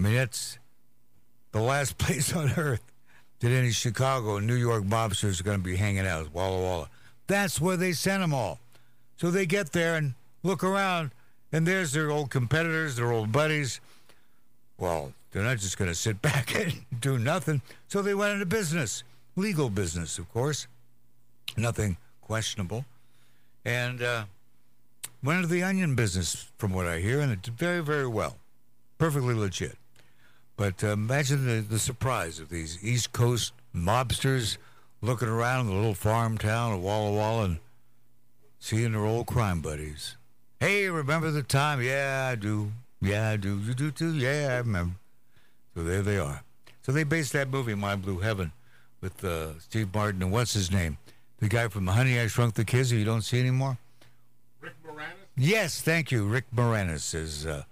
I 0.00 0.02
mean, 0.02 0.14
that's 0.14 0.58
the 1.52 1.60
last 1.60 1.98
place 1.98 2.34
on 2.34 2.50
earth 2.56 2.82
that 3.40 3.50
any 3.50 3.70
Chicago 3.70 4.36
and 4.36 4.46
New 4.46 4.54
York 4.54 4.84
mobsters 4.84 5.40
are 5.40 5.44
going 5.44 5.58
to 5.58 5.64
be 5.64 5.76
hanging 5.76 6.06
out 6.06 6.32
Walla 6.32 6.58
Walla. 6.58 6.90
That's 7.26 7.60
where 7.60 7.76
they 7.76 7.92
send 7.92 8.22
them 8.22 8.32
all. 8.32 8.58
So 9.18 9.30
they 9.30 9.44
get 9.44 9.72
there 9.72 9.96
and 9.96 10.14
look 10.42 10.64
around, 10.64 11.10
and 11.52 11.66
there's 11.66 11.92
their 11.92 12.10
old 12.10 12.30
competitors, 12.30 12.96
their 12.96 13.12
old 13.12 13.30
buddies. 13.30 13.80
Well, 14.78 15.12
they're 15.30 15.42
not 15.42 15.58
just 15.58 15.76
going 15.76 15.90
to 15.90 15.94
sit 15.94 16.22
back 16.22 16.54
and 16.54 16.72
do 16.98 17.18
nothing. 17.18 17.60
So 17.88 18.00
they 18.00 18.14
went 18.14 18.32
into 18.32 18.46
business, 18.46 19.04
legal 19.36 19.68
business, 19.68 20.18
of 20.18 20.32
course, 20.32 20.66
nothing 21.58 21.98
questionable, 22.22 22.86
and 23.66 24.02
uh, 24.02 24.24
went 25.22 25.42
into 25.42 25.52
the 25.52 25.62
onion 25.62 25.94
business, 25.94 26.50
from 26.56 26.72
what 26.72 26.86
I 26.86 27.00
hear, 27.00 27.20
and 27.20 27.30
it 27.30 27.42
did 27.42 27.58
very, 27.58 27.80
very 27.80 28.06
well, 28.06 28.38
perfectly 28.96 29.34
legit. 29.34 29.76
But 30.60 30.84
uh, 30.84 30.88
imagine 30.88 31.46
the, 31.46 31.62
the 31.62 31.78
surprise 31.78 32.38
of 32.38 32.50
these 32.50 32.84
East 32.84 33.12
Coast 33.12 33.54
mobsters 33.74 34.58
looking 35.00 35.26
around 35.28 35.66
the 35.68 35.72
little 35.72 35.94
farm 35.94 36.36
town 36.36 36.74
of 36.74 36.82
Walla 36.82 37.12
Walla 37.12 37.44
and 37.44 37.60
seeing 38.58 38.92
their 38.92 39.06
old 39.06 39.26
crime 39.26 39.62
buddies. 39.62 40.18
Hey, 40.60 40.90
remember 40.90 41.30
the 41.30 41.42
time? 41.42 41.80
Yeah, 41.80 42.28
I 42.30 42.34
do. 42.34 42.72
Yeah, 43.00 43.30
I 43.30 43.38
do. 43.38 43.58
You 43.58 43.72
do 43.72 43.90
too? 43.90 44.12
Yeah, 44.12 44.48
I 44.50 44.58
remember. 44.58 44.96
So 45.74 45.82
there 45.82 46.02
they 46.02 46.18
are. 46.18 46.42
So 46.82 46.92
they 46.92 47.04
based 47.04 47.32
that 47.32 47.48
movie, 47.48 47.74
My 47.74 47.96
Blue 47.96 48.18
Heaven, 48.18 48.52
with 49.00 49.24
uh, 49.24 49.58
Steve 49.60 49.94
Martin 49.94 50.22
and 50.22 50.30
what's 50.30 50.52
his 50.52 50.70
name? 50.70 50.98
The 51.38 51.48
guy 51.48 51.68
from 51.68 51.86
Honey, 51.86 52.20
I 52.20 52.26
Shrunk 52.26 52.52
the 52.52 52.66
Kids 52.66 52.90
who 52.90 52.98
you 52.98 53.06
don't 53.06 53.22
see 53.22 53.40
anymore? 53.40 53.78
Rick 54.60 54.74
Moranis? 54.86 55.26
Yes, 55.38 55.80
thank 55.80 56.12
you. 56.12 56.26
Rick 56.26 56.44
Moranis 56.54 57.14
is, 57.14 57.46
uh, 57.46 57.62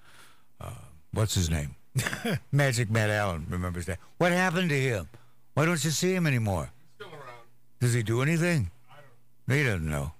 uh, 0.59 0.70
what's 1.12 1.34
his 1.34 1.51
name? 1.51 1.74
Magic 2.53 2.90
Matt 2.90 3.11
Allen 3.11 3.46
remembers 3.49 3.86
that. 3.86 3.99
What 4.18 4.32
happened 4.32 4.70
to 4.70 4.80
him? 4.80 5.09
Why 5.55 5.64
don't 5.64 5.82
you 5.84 5.90
see 5.90 6.14
him 6.14 6.26
anymore? 6.26 6.70
He's 6.99 7.07
still 7.07 7.18
around. 7.18 7.46
Does 7.80 7.94
he 7.94 8.03
do 8.03 8.22
anything? 8.22 8.70
I 8.90 8.94
don't 8.96 9.49
know. 9.49 9.55
He 9.55 9.64
doesn't 9.64 9.90
know. 9.90 10.12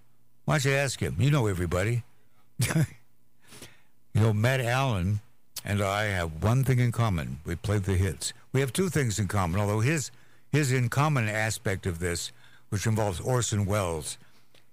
Why 0.45 0.55
don't 0.55 0.65
you 0.65 0.77
ask 0.77 1.01
him? 1.01 1.17
You 1.19 1.31
know 1.31 1.47
everybody. 1.47 2.03
you 2.59 2.85
know, 4.15 4.33
Matt 4.33 4.61
Allen 4.61 5.21
and 5.65 5.83
I 5.83 6.05
have 6.05 6.43
one 6.43 6.65
thing 6.65 6.79
in 6.79 6.93
common. 6.93 7.41
We 7.45 7.55
played 7.55 7.85
the 7.85 7.95
hits. 7.95 8.33
We 8.53 8.61
have 8.61 8.73
two 8.73 8.89
things 8.89 9.19
in 9.19 9.29
common, 9.29 9.61
although 9.61 9.81
his 9.81 10.11
his 10.51 10.73
in 10.73 10.89
common 10.89 11.29
aspect 11.29 11.85
of 11.85 11.99
this, 11.99 12.33
which 12.71 12.87
involves 12.87 13.21
Orson 13.21 13.67
Welles, 13.67 14.17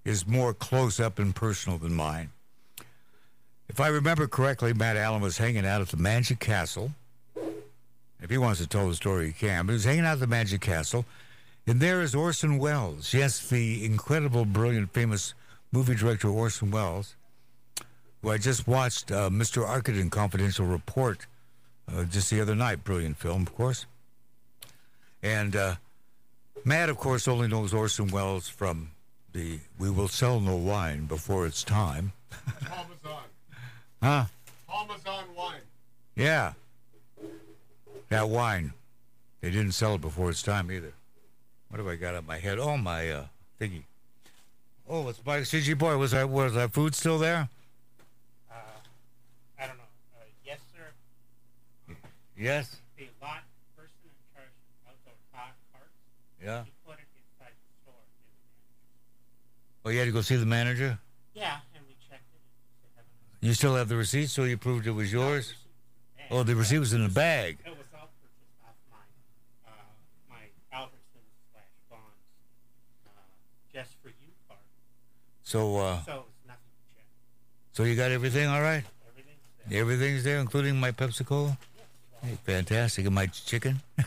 is 0.06 0.26
more 0.26 0.54
close 0.54 1.00
up 1.00 1.20
and 1.20 1.36
personal 1.36 1.78
than 1.78 1.94
mine. 1.94 2.30
If 3.76 3.82
I 3.82 3.90
remember 3.90 4.26
correctly, 4.26 4.74
Matt 4.74 4.96
Allen 4.96 5.22
was 5.22 5.38
hanging 5.38 5.66
out 5.66 5.82
at 5.82 5.90
the 5.90 5.98
Magic 5.98 6.40
Castle. 6.40 6.92
If 8.22 8.30
he 8.30 8.38
wants 8.38 8.62
to 8.62 8.68
tell 8.68 8.88
the 8.88 8.96
story, 8.96 9.28
he 9.28 9.34
can. 9.34 9.66
But 9.66 9.74
he 9.74 9.76
was 9.76 9.84
hanging 9.84 10.06
out 10.06 10.14
at 10.14 10.20
the 10.22 10.28
Magic 10.28 10.62
Castle, 10.62 11.06
and 11.68 11.82
there 11.82 12.02
is 12.02 12.16
Orson 12.16 12.58
Welles. 12.58 13.14
Yes, 13.14 13.50
the 13.50 13.84
incredible, 13.84 14.46
brilliant, 14.46 14.94
famous 14.94 15.34
movie 15.74 15.94
director 15.94 16.30
Orson 16.30 16.72
Welles 16.72 17.18
who 18.22 18.30
I 18.30 18.38
just 18.38 18.66
watched 18.66 19.12
uh, 19.12 19.30
Mr. 19.30 19.68
Arkadin 19.68 20.10
Confidential 20.10 20.66
Report 20.66 21.28
uh, 21.94 22.06
just 22.06 22.32
the 22.32 22.40
other 22.40 22.56
night. 22.56 22.86
Brilliant 22.86 23.18
film, 23.18 23.42
of 23.42 23.54
course. 23.56 23.88
And 25.22 25.54
uh, 25.54 25.76
Matt, 26.64 26.88
of 26.88 26.96
course, 26.96 27.28
only 27.28 27.50
knows 27.50 27.74
Orson 27.74 28.08
Welles 28.08 28.48
from 28.48 28.92
the 29.34 29.60
We 29.78 29.90
Will 29.90 30.08
Sell 30.08 30.40
No 30.40 30.56
Wine 30.56 31.08
Before 31.08 31.46
It's 31.46 31.62
Time. 31.62 32.14
Parmesan. 34.02 34.22
Huh? 34.22 34.26
Paul 34.68 34.88
Masson 34.88 35.36
wine. 35.36 35.62
Yeah. 36.16 36.54
That 38.10 38.30
wine. 38.30 38.74
They 39.42 39.52
didn't 39.52 39.74
sell 39.74 39.96
it 39.96 40.02
before 40.02 40.30
its 40.30 40.42
time 40.42 40.72
either. 40.72 40.94
What 41.70 41.78
have 41.80 41.88
I 41.88 41.96
got 41.96 42.16
on 42.16 42.26
my 42.26 42.38
head? 42.38 42.60
Oh, 42.60 42.78
my 42.78 43.10
uh, 43.10 43.26
thingy. 43.60 43.84
Oh, 44.88 45.08
it's 45.10 45.20
my 45.26 45.40
CG 45.40 45.78
boy. 45.78 45.98
Was 45.98 46.12
that 46.12 46.30
was 46.30 46.54
that 46.54 46.72
food 46.72 46.94
still 46.94 47.18
there? 47.18 47.50
Uh, 48.52 48.54
I 49.60 49.68
don't 49.68 49.78
know. 49.78 49.84
Uh, 50.16 50.24
yes, 50.46 50.60
sir. 50.72 51.96
Yes. 52.38 52.78
The 52.98 53.06
lot 53.22 53.42
person 53.76 53.90
in 54.06 54.12
charge 54.36 54.54
of 54.86 54.94
those 55.06 55.14
hot 55.34 55.54
carts, 55.74 55.90
Yeah. 56.44 56.64
he 56.66 56.72
put 56.86 57.00
it 57.00 57.08
inside 57.18 57.54
the 57.58 57.74
store. 57.82 57.98
It 57.98 59.84
was 59.84 59.86
Oh, 59.86 59.90
you 59.90 60.00
had 60.00 60.06
to 60.06 60.12
go 60.12 60.22
see 60.22 60.36
the 60.36 60.46
manager. 60.46 61.00
Yeah, 61.34 61.58
and 61.74 61.84
we 61.88 61.96
checked 62.08 62.30
it. 62.30 62.42
They 62.84 62.90
haven't 62.96 63.35
You 63.46 63.54
still 63.54 63.76
have 63.76 63.90
the 63.90 63.96
receipt, 63.96 64.32
so 64.32 64.44
you 64.46 64.58
proved 64.58 64.88
it 64.88 64.92
was 64.92 65.14
yours? 65.14 65.54
Oh, 66.32 66.42
the 66.42 66.56
receipt 66.56 66.80
was 66.80 66.94
in 66.94 67.04
the 67.04 67.10
bag. 67.14 67.60
It 67.64 67.70
was 67.70 67.86
all 67.94 68.10
purchased 68.20 68.58
off 68.66 68.74
my, 68.92 68.98
uh, 69.70 69.72
my 70.32 70.38
Albertsons 70.76 71.30
slash 71.54 71.70
Vons, 71.92 72.02
uh, 73.06 73.12
just 73.72 73.92
for 74.02 74.08
you 74.10 74.32
card. 74.48 74.60
So, 75.44 75.78
uh, 75.78 76.02
So 76.08 76.26
nothing 76.48 76.58
to 76.74 76.96
check. 76.96 77.06
so 77.74 77.84
you 77.84 77.96
got 77.96 78.10
everything 78.10 78.48
all 78.48 78.62
right? 78.64 78.84
Everything's 79.12 79.70
there. 79.70 79.80
Everything's 79.82 80.24
there, 80.24 80.40
including 80.40 80.80
my 80.80 80.92
Pepsi 80.92 81.24
Cola. 81.24 81.56
Hey, 82.24 82.40
fantastic, 82.46 83.06
and 83.06 83.14
my 83.14 83.28
chicken. 83.28 83.80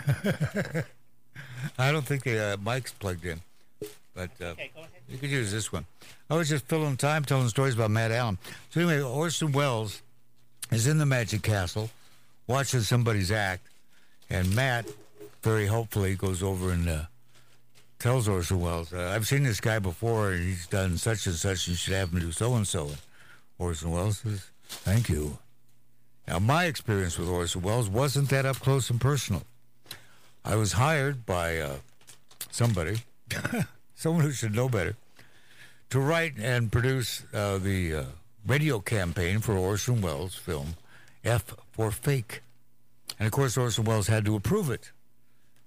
I 1.79 1.93
don't 1.93 2.05
think 2.05 2.25
the 2.25 2.55
uh, 2.55 2.57
mic's 2.57 2.91
plugged 2.91 3.25
in, 3.25 3.41
but 4.17 4.31
uh, 4.41 4.47
Okay. 4.47 4.73
You 5.09 5.19
could 5.19 5.31
use 5.31 5.51
this 5.51 5.73
one. 5.73 5.87
I 6.31 6.37
was 6.37 6.49
just 6.49 6.67
filling 6.67 6.97
time 6.97 7.25
telling 7.25 7.49
stories 7.49 7.75
about 7.75 7.91
Matt 7.91 8.13
Allen. 8.13 8.39
So 8.71 8.81
anyway, 8.81 9.01
Orson 9.01 9.53
Welles 9.53 10.03
is 10.71 10.87
in 10.87 10.99
the 10.99 11.07
Magic 11.07 11.43
Castle, 11.43 11.91
watching 12.47 12.81
somebody's 12.81 13.31
act, 13.31 13.67
and 14.29 14.55
Matt, 14.55 14.87
very 15.43 15.67
hopefully, 15.67 16.15
goes 16.15 16.43
over 16.43 16.71
and 16.71 16.89
uh, 16.89 17.03
tells 17.99 18.29
Orson 18.29 18.61
Welles, 18.61 18.93
uh, 18.93 19.13
"I've 19.15 19.27
seen 19.27 19.45
this 19.45 19.61
guy 19.61 19.79
before, 19.79 20.33
and 20.33 20.45
he's 20.45 20.67
done 20.67 20.99
such 20.99 21.27
and 21.27 21.35
such. 21.35 21.67
You 21.69 21.75
should 21.75 21.95
have 21.95 22.13
him 22.13 22.21
do 22.21 22.33
so 22.33 22.55
and 22.55 22.67
so." 22.67 22.91
Orson 23.59 23.91
Welles 23.91 24.19
says, 24.19 24.51
"Thank 24.69 25.09
you." 25.09 25.39
Now, 26.27 26.39
my 26.39 26.67
experience 26.67 27.19
with 27.19 27.31
Orson 27.31 27.63
Welles 27.63 27.89
wasn't 27.89 28.29
that 28.29 28.45
up 28.45 28.61
close 28.61 28.91
and 28.91 29.01
personal. 29.01 29.45
I 30.45 30.57
was 30.57 30.73
hired 30.73 31.25
by 31.25 31.59
uh, 31.59 31.77
somebody, 32.51 32.99
someone 33.99 34.23
who 34.23 34.31
should 34.31 34.55
know 34.55 34.69
better, 34.69 34.97
to 35.91 35.99
write 35.99 36.39
and 36.39 36.71
produce 36.71 37.25
uh, 37.35 37.59
the 37.59 37.95
uh, 37.95 38.05
radio 38.47 38.79
campaign 38.79 39.41
for 39.41 39.57
Orson 39.57 40.01
Welles' 40.01 40.37
film 40.37 40.77
F 41.25 41.55
for 41.73 41.91
Fake. 41.91 42.43
And 43.19 43.27
of 43.27 43.33
course, 43.33 43.59
Orson 43.59 43.85
Welles 43.85 44.07
had 44.07 44.25
to 44.27 44.37
approve 44.37 44.71
it. 44.71 44.93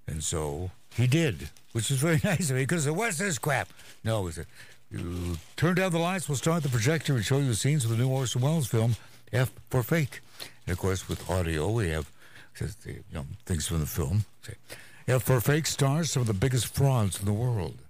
And 0.06 0.24
so 0.24 0.70
he 0.94 1.06
did, 1.06 1.50
which 1.72 1.90
was 1.90 1.98
very 2.00 2.20
nice 2.24 2.48
of 2.48 2.56
me 2.56 2.62
because 2.62 2.90
what's 2.90 3.18
this 3.18 3.38
crap? 3.38 3.68
No, 4.02 4.26
it 4.26 4.34
said, 4.34 4.46
you 4.90 5.36
turn 5.56 5.74
down 5.74 5.92
the 5.92 5.98
lights, 5.98 6.28
we'll 6.28 6.36
start 6.36 6.62
the 6.62 6.68
projector 6.70 7.14
and 7.14 7.24
show 7.24 7.38
you 7.38 7.48
the 7.48 7.54
scenes 7.54 7.84
of 7.84 7.90
the 7.90 7.96
new 7.98 8.08
Orson 8.08 8.40
Welles 8.40 8.66
film 8.66 8.96
F 9.30 9.52
for 9.68 9.82
Fake. 9.82 10.20
And 10.66 10.72
of 10.72 10.78
course, 10.78 11.06
with 11.06 11.28
audio, 11.30 11.70
we 11.70 11.90
have 11.90 12.10
you 12.86 13.02
know, 13.12 13.26
things 13.44 13.66
from 13.66 13.80
the 13.80 13.86
film. 13.86 14.24
F 15.06 15.22
for 15.22 15.40
Fake 15.40 15.66
stars 15.66 16.12
some 16.12 16.22
of 16.22 16.26
the 16.26 16.34
biggest 16.34 16.74
frauds 16.74 17.18
in 17.20 17.26
the 17.26 17.32
world. 17.32 17.81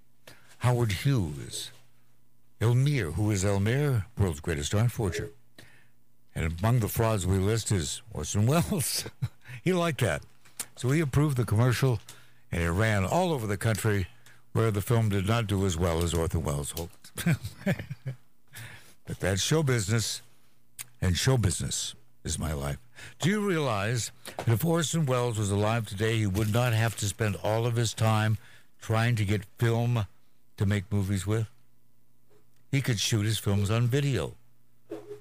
Howard 0.63 0.93
Hughes, 0.93 1.71
Elmyr, 2.61 3.15
who 3.15 3.29
is 3.31 3.43
Elmyr, 3.43 4.05
world's 4.17 4.39
greatest 4.39 4.73
art 4.73 4.91
forger. 4.91 5.29
And 6.33 6.57
among 6.57 6.79
the 6.79 6.87
frauds 6.87 7.27
we 7.27 7.37
list 7.37 7.69
is 7.69 8.01
Orson 8.13 8.45
Welles. 8.45 9.03
he 9.65 9.73
liked 9.73 9.99
that. 9.99 10.21
So 10.77 10.89
he 10.91 11.01
approved 11.01 11.35
the 11.35 11.43
commercial, 11.43 11.99
and 12.49 12.63
it 12.63 12.71
ran 12.71 13.03
all 13.03 13.33
over 13.33 13.45
the 13.45 13.57
country 13.57 14.07
where 14.53 14.71
the 14.71 14.79
film 14.79 15.09
did 15.09 15.27
not 15.27 15.47
do 15.47 15.65
as 15.65 15.75
well 15.75 16.01
as 16.01 16.13
Orson 16.13 16.43
Welles 16.43 16.71
hoped. 16.71 17.11
but 17.65 19.19
that's 19.19 19.41
show 19.41 19.63
business, 19.63 20.21
and 21.01 21.17
show 21.17 21.35
business 21.35 21.93
is 22.23 22.39
my 22.39 22.53
life. 22.53 22.77
Do 23.19 23.29
you 23.29 23.45
realize 23.45 24.13
that 24.37 24.47
if 24.47 24.63
Orson 24.63 25.07
Welles 25.07 25.37
was 25.37 25.51
alive 25.51 25.87
today, 25.87 26.19
he 26.19 26.25
would 26.25 26.53
not 26.53 26.71
have 26.71 26.95
to 26.99 27.05
spend 27.05 27.35
all 27.43 27.65
of 27.65 27.75
his 27.75 27.93
time 27.93 28.37
trying 28.79 29.17
to 29.17 29.25
get 29.25 29.43
film 29.57 30.05
to 30.57 30.65
make 30.65 30.91
movies 30.91 31.25
with? 31.27 31.47
He 32.71 32.81
could 32.81 32.99
shoot 32.99 33.23
his 33.25 33.37
films 33.37 33.69
on 33.69 33.87
video, 33.87 34.35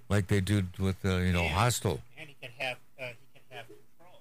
like 0.08 0.28
they 0.28 0.40
do 0.40 0.64
with, 0.78 1.04
uh, 1.04 1.16
you 1.18 1.32
know, 1.32 1.42
Yeah. 1.42 1.48
Hostel. 1.50 2.00
And 2.18 2.28
he 2.28 2.36
could 2.40 2.50
have, 2.58 2.76
uh, 2.98 3.04
he 3.32 3.40
could 3.40 3.56
have 3.56 3.66
control. 3.66 4.20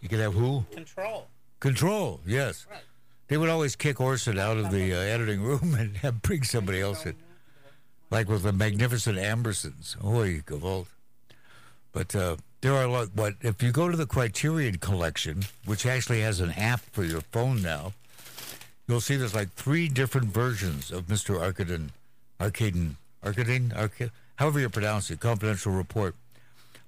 You 0.00 0.08
could 0.08 0.18
have 0.20 0.34
who? 0.34 0.64
Control. 0.72 1.28
Control, 1.60 2.20
yes. 2.26 2.66
Right. 2.70 2.80
They 3.28 3.36
would 3.38 3.48
always 3.48 3.74
kick 3.76 4.00
Orson 4.00 4.38
out 4.38 4.58
of 4.58 4.70
the 4.70 4.92
uh, 4.92 4.96
editing 4.98 5.40
room 5.40 5.74
and 5.78 5.96
have 5.98 6.20
bring 6.22 6.42
somebody 6.42 6.80
else 6.80 7.06
in, 7.06 7.14
like 8.10 8.28
with 8.28 8.42
the 8.42 8.52
magnificent 8.52 9.18
Ambersons. 9.18 9.96
Oy, 10.04 10.40
Gavolt. 10.44 10.86
But 11.92 12.14
uh, 12.16 12.36
there 12.60 12.74
are 12.74 12.82
a 12.84 12.88
lot. 12.90 13.10
But 13.14 13.34
if 13.40 13.62
you 13.62 13.70
go 13.70 13.88
to 13.88 13.96
the 13.96 14.04
Criterion 14.06 14.78
Collection, 14.78 15.44
which 15.64 15.86
actually 15.86 16.20
has 16.22 16.40
an 16.40 16.50
app 16.50 16.80
for 16.92 17.04
your 17.04 17.20
phone 17.20 17.62
now? 17.62 17.92
You'll 18.86 19.00
see 19.00 19.16
there's 19.16 19.34
like 19.34 19.52
three 19.52 19.88
different 19.88 20.28
versions 20.28 20.90
of 20.90 21.06
Mr. 21.06 21.40
Arkadin, 21.40 21.90
Arkadin, 22.38 23.74
Arcade, 23.74 24.10
however 24.36 24.60
you 24.60 24.68
pronounce 24.68 25.10
it. 25.10 25.20
Confidential 25.20 25.72
report. 25.72 26.14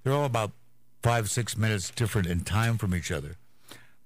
They're 0.05 0.13
all 0.13 0.27
about 0.27 0.53
five, 1.03 1.31
six 1.31 1.57
minutes 1.57 1.91
different 1.91 2.27
in 2.27 2.41
time 2.41 2.77
from 2.77 2.95
each 2.95 3.11
other. 3.11 3.37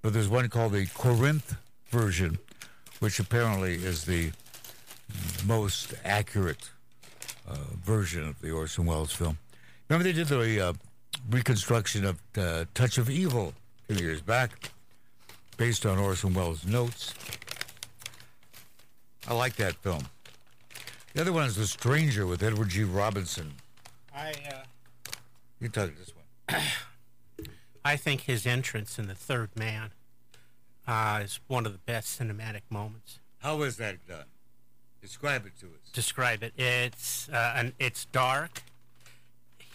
But 0.02 0.12
there's 0.12 0.28
one 0.28 0.48
called 0.48 0.72
the 0.72 0.86
Corinth 0.86 1.56
version, 1.88 2.38
which 3.00 3.18
apparently 3.18 3.74
is 3.74 4.04
the 4.04 4.30
most 5.44 5.92
accurate 6.04 6.70
uh, 7.48 7.56
version 7.82 8.26
of 8.26 8.40
the 8.40 8.52
Orson 8.52 8.86
Welles 8.86 9.12
film. 9.12 9.38
Remember 9.88 10.04
they 10.04 10.12
did 10.12 10.28
the 10.28 10.68
uh, 10.68 10.72
reconstruction 11.28 12.04
of 12.04 12.20
uh, 12.38 12.64
Touch 12.74 12.98
of 12.98 13.10
Evil 13.10 13.52
a 13.88 13.94
few 13.94 14.06
years 14.06 14.20
back, 14.20 14.70
based 15.56 15.84
on 15.84 15.98
Orson 15.98 16.32
Welles' 16.32 16.64
notes. 16.64 17.12
I 19.30 19.34
like 19.34 19.54
that 19.56 19.76
film. 19.76 20.02
The 21.14 21.20
other 21.20 21.32
one 21.32 21.44
is 21.46 21.54
The 21.54 21.66
Stranger 21.66 22.26
with 22.26 22.42
Edward 22.42 22.68
G. 22.68 22.82
Robinson. 22.82 23.52
I, 24.12 24.32
uh, 24.52 25.12
You 25.60 25.68
talk 25.68 25.90
this 25.96 26.12
one. 26.48 26.60
I 27.84 27.96
think 27.96 28.22
his 28.22 28.44
entrance 28.44 28.98
in 28.98 29.06
The 29.06 29.14
Third 29.14 29.50
Man 29.56 29.92
uh, 30.88 31.20
is 31.22 31.38
one 31.46 31.64
of 31.64 31.70
the 31.72 31.78
best 31.78 32.20
cinematic 32.20 32.62
moments. 32.70 33.20
How 33.38 33.62
is 33.62 33.76
that 33.76 34.04
done? 34.08 34.24
Describe 35.00 35.46
it 35.46 35.52
to 35.60 35.66
us. 35.66 35.90
Describe 35.92 36.42
it. 36.42 36.52
It's 36.58 37.28
uh, 37.28 37.52
an, 37.54 37.72
it's 37.78 38.06
dark. 38.06 38.62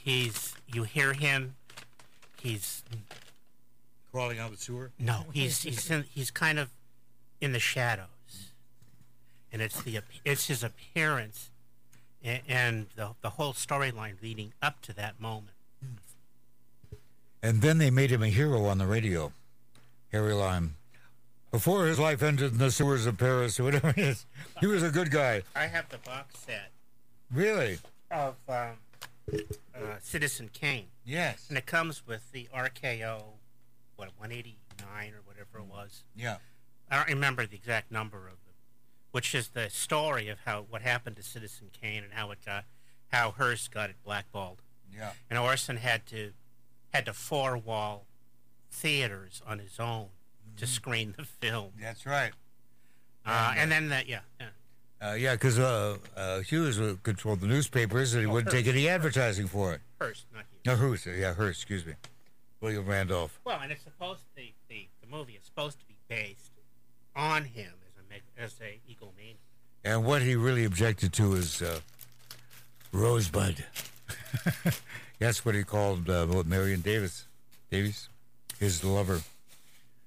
He's 0.04 0.54
you 0.68 0.84
hear 0.84 1.14
him. 1.14 1.56
He's 2.42 2.84
Crawling 4.12 4.38
out 4.38 4.52
of 4.52 4.58
the 4.58 4.64
sewer? 4.64 4.92
no. 5.00 5.26
He's 5.34 5.64
he's 5.64 5.90
in, 5.90 6.04
he's 6.14 6.30
kind 6.30 6.60
of 6.60 6.70
in 7.42 7.54
the 7.54 7.60
shadows, 7.60 8.06
and 9.56 9.62
it's 9.62 9.82
the 9.84 10.02
it's 10.26 10.48
his 10.48 10.66
appearance, 10.66 11.50
and, 12.22 12.42
and 12.46 12.88
the 12.98 13.12
the 13.22 13.32
whole 13.32 13.54
storyline 13.54 14.22
leading 14.22 14.52
up 14.62 14.82
to 14.82 14.92
that 14.94 15.18
moment. 15.18 15.56
And 17.42 17.62
then 17.62 17.78
they 17.78 17.90
made 17.90 18.12
him 18.12 18.22
a 18.22 18.28
hero 18.28 18.66
on 18.66 18.80
the 18.80 18.86
radio. 18.86 19.32
Harry 20.12 20.34
Lime. 20.34 20.76
Before 21.52 21.86
his 21.86 21.98
life 22.00 22.22
ended 22.22 22.52
in 22.52 22.58
the 22.58 22.70
sewers 22.70 23.06
of 23.06 23.18
Paris 23.18 23.58
or 23.60 23.64
whatever 23.64 23.90
it 23.92 23.98
is, 23.98 24.26
he 24.60 24.68
was 24.68 24.84
a 24.84 24.90
good 24.90 25.10
guy. 25.10 25.44
I 25.56 25.68
have 25.68 25.88
the 25.88 26.00
box 26.00 26.38
set 26.40 26.72
Really? 27.32 27.78
of 28.12 28.36
um, 28.50 28.72
uh, 29.34 29.80
Citizen 30.02 30.50
Kane. 30.52 30.88
Yes. 31.06 31.46
And 31.48 31.58
it 31.58 31.66
comes 31.66 32.06
with 32.06 32.30
the 32.34 32.50
RKO, 32.54 33.22
what, 33.96 34.10
189 34.18 35.14
or 35.14 35.22
whatever 35.26 35.60
it 35.60 35.72
was. 35.72 36.04
Yeah. 36.16 36.38
I 36.92 36.98
don't 36.98 37.08
remember 37.08 37.46
the 37.46 37.56
exact 37.56 37.90
number 37.92 38.28
of 38.28 38.45
which 39.16 39.34
is 39.34 39.48
the 39.48 39.70
story 39.70 40.28
of 40.28 40.40
how 40.44 40.66
what 40.70 40.82
happened 40.82 41.16
to 41.16 41.24
Citizen 41.24 41.68
Kane 41.72 42.04
and 42.04 42.12
how 42.12 42.32
it 42.32 42.40
got, 42.46 42.66
how 43.14 43.32
Hearst 43.32 43.74
got 43.74 43.90
it 43.90 43.96
blackballed. 44.04 44.62
Yeah. 44.94 45.12
And 45.30 45.40
Orson 45.40 45.78
had 45.78 46.06
to 46.08 46.34
had 46.94 47.06
to 47.06 47.14
four 47.14 47.58
wall 47.58 48.08
theaters 48.70 49.42
on 49.48 49.60
his 49.60 49.80
own 49.80 50.08
to 50.58 50.68
screen 50.68 51.14
the 51.18 51.24
film. 51.24 51.72
That's 51.82 52.06
right. 52.06 52.34
Uh, 53.26 53.54
and 53.56 53.72
then 53.72 53.88
that, 53.88 54.06
yeah, 54.10 54.20
yeah. 54.38 54.48
Uh, 55.02 55.14
yeah, 55.14 55.36
because 55.36 55.60
uh, 55.60 55.96
uh, 56.18 56.42
Hughes 56.42 56.78
would 56.78 57.02
control 57.04 57.38
the 57.38 57.48
newspapers 57.48 58.14
and 58.16 58.22
he 58.22 58.28
wouldn't 58.28 58.52
take 58.52 58.68
any 58.68 58.90
advertising 58.90 59.48
for 59.48 59.74
it. 59.74 59.80
Hearst, 59.98 60.26
not 60.34 60.44
Hughes. 60.52 60.62
No, 60.66 60.76
Hearst. 60.76 61.06
Yeah, 61.06 61.34
Hearst, 61.34 61.62
excuse 61.62 61.86
me. 61.86 61.94
William 62.60 62.86
Randolph. 62.86 63.40
Well, 63.46 63.62
and 63.64 63.72
it's 63.72 63.84
supposed 63.84 64.24
the, 64.36 64.52
the 64.68 64.90
the 65.00 65.08
movie 65.08 65.40
is 65.40 65.46
supposed 65.46 65.80
to 65.80 65.86
be 65.86 65.96
based 66.10 66.52
on 67.16 67.46
him 67.46 67.72
as 68.38 68.56
a 68.62 68.80
egomaniac. 68.90 69.36
And 69.84 70.04
what 70.04 70.22
he 70.22 70.36
really 70.36 70.66
objected 70.66 71.14
to 71.14 71.34
is 71.34 71.62
uh, 71.62 71.80
Rosebud. 72.92 73.64
That's 75.20 75.46
what 75.46 75.56
he 75.56 75.64
called 75.64 76.10
uh, 76.10 76.44
Marion 76.46 76.82
Davis, 76.82 77.28
Davies, 77.72 78.10
his 78.60 78.84
lover. 78.84 79.22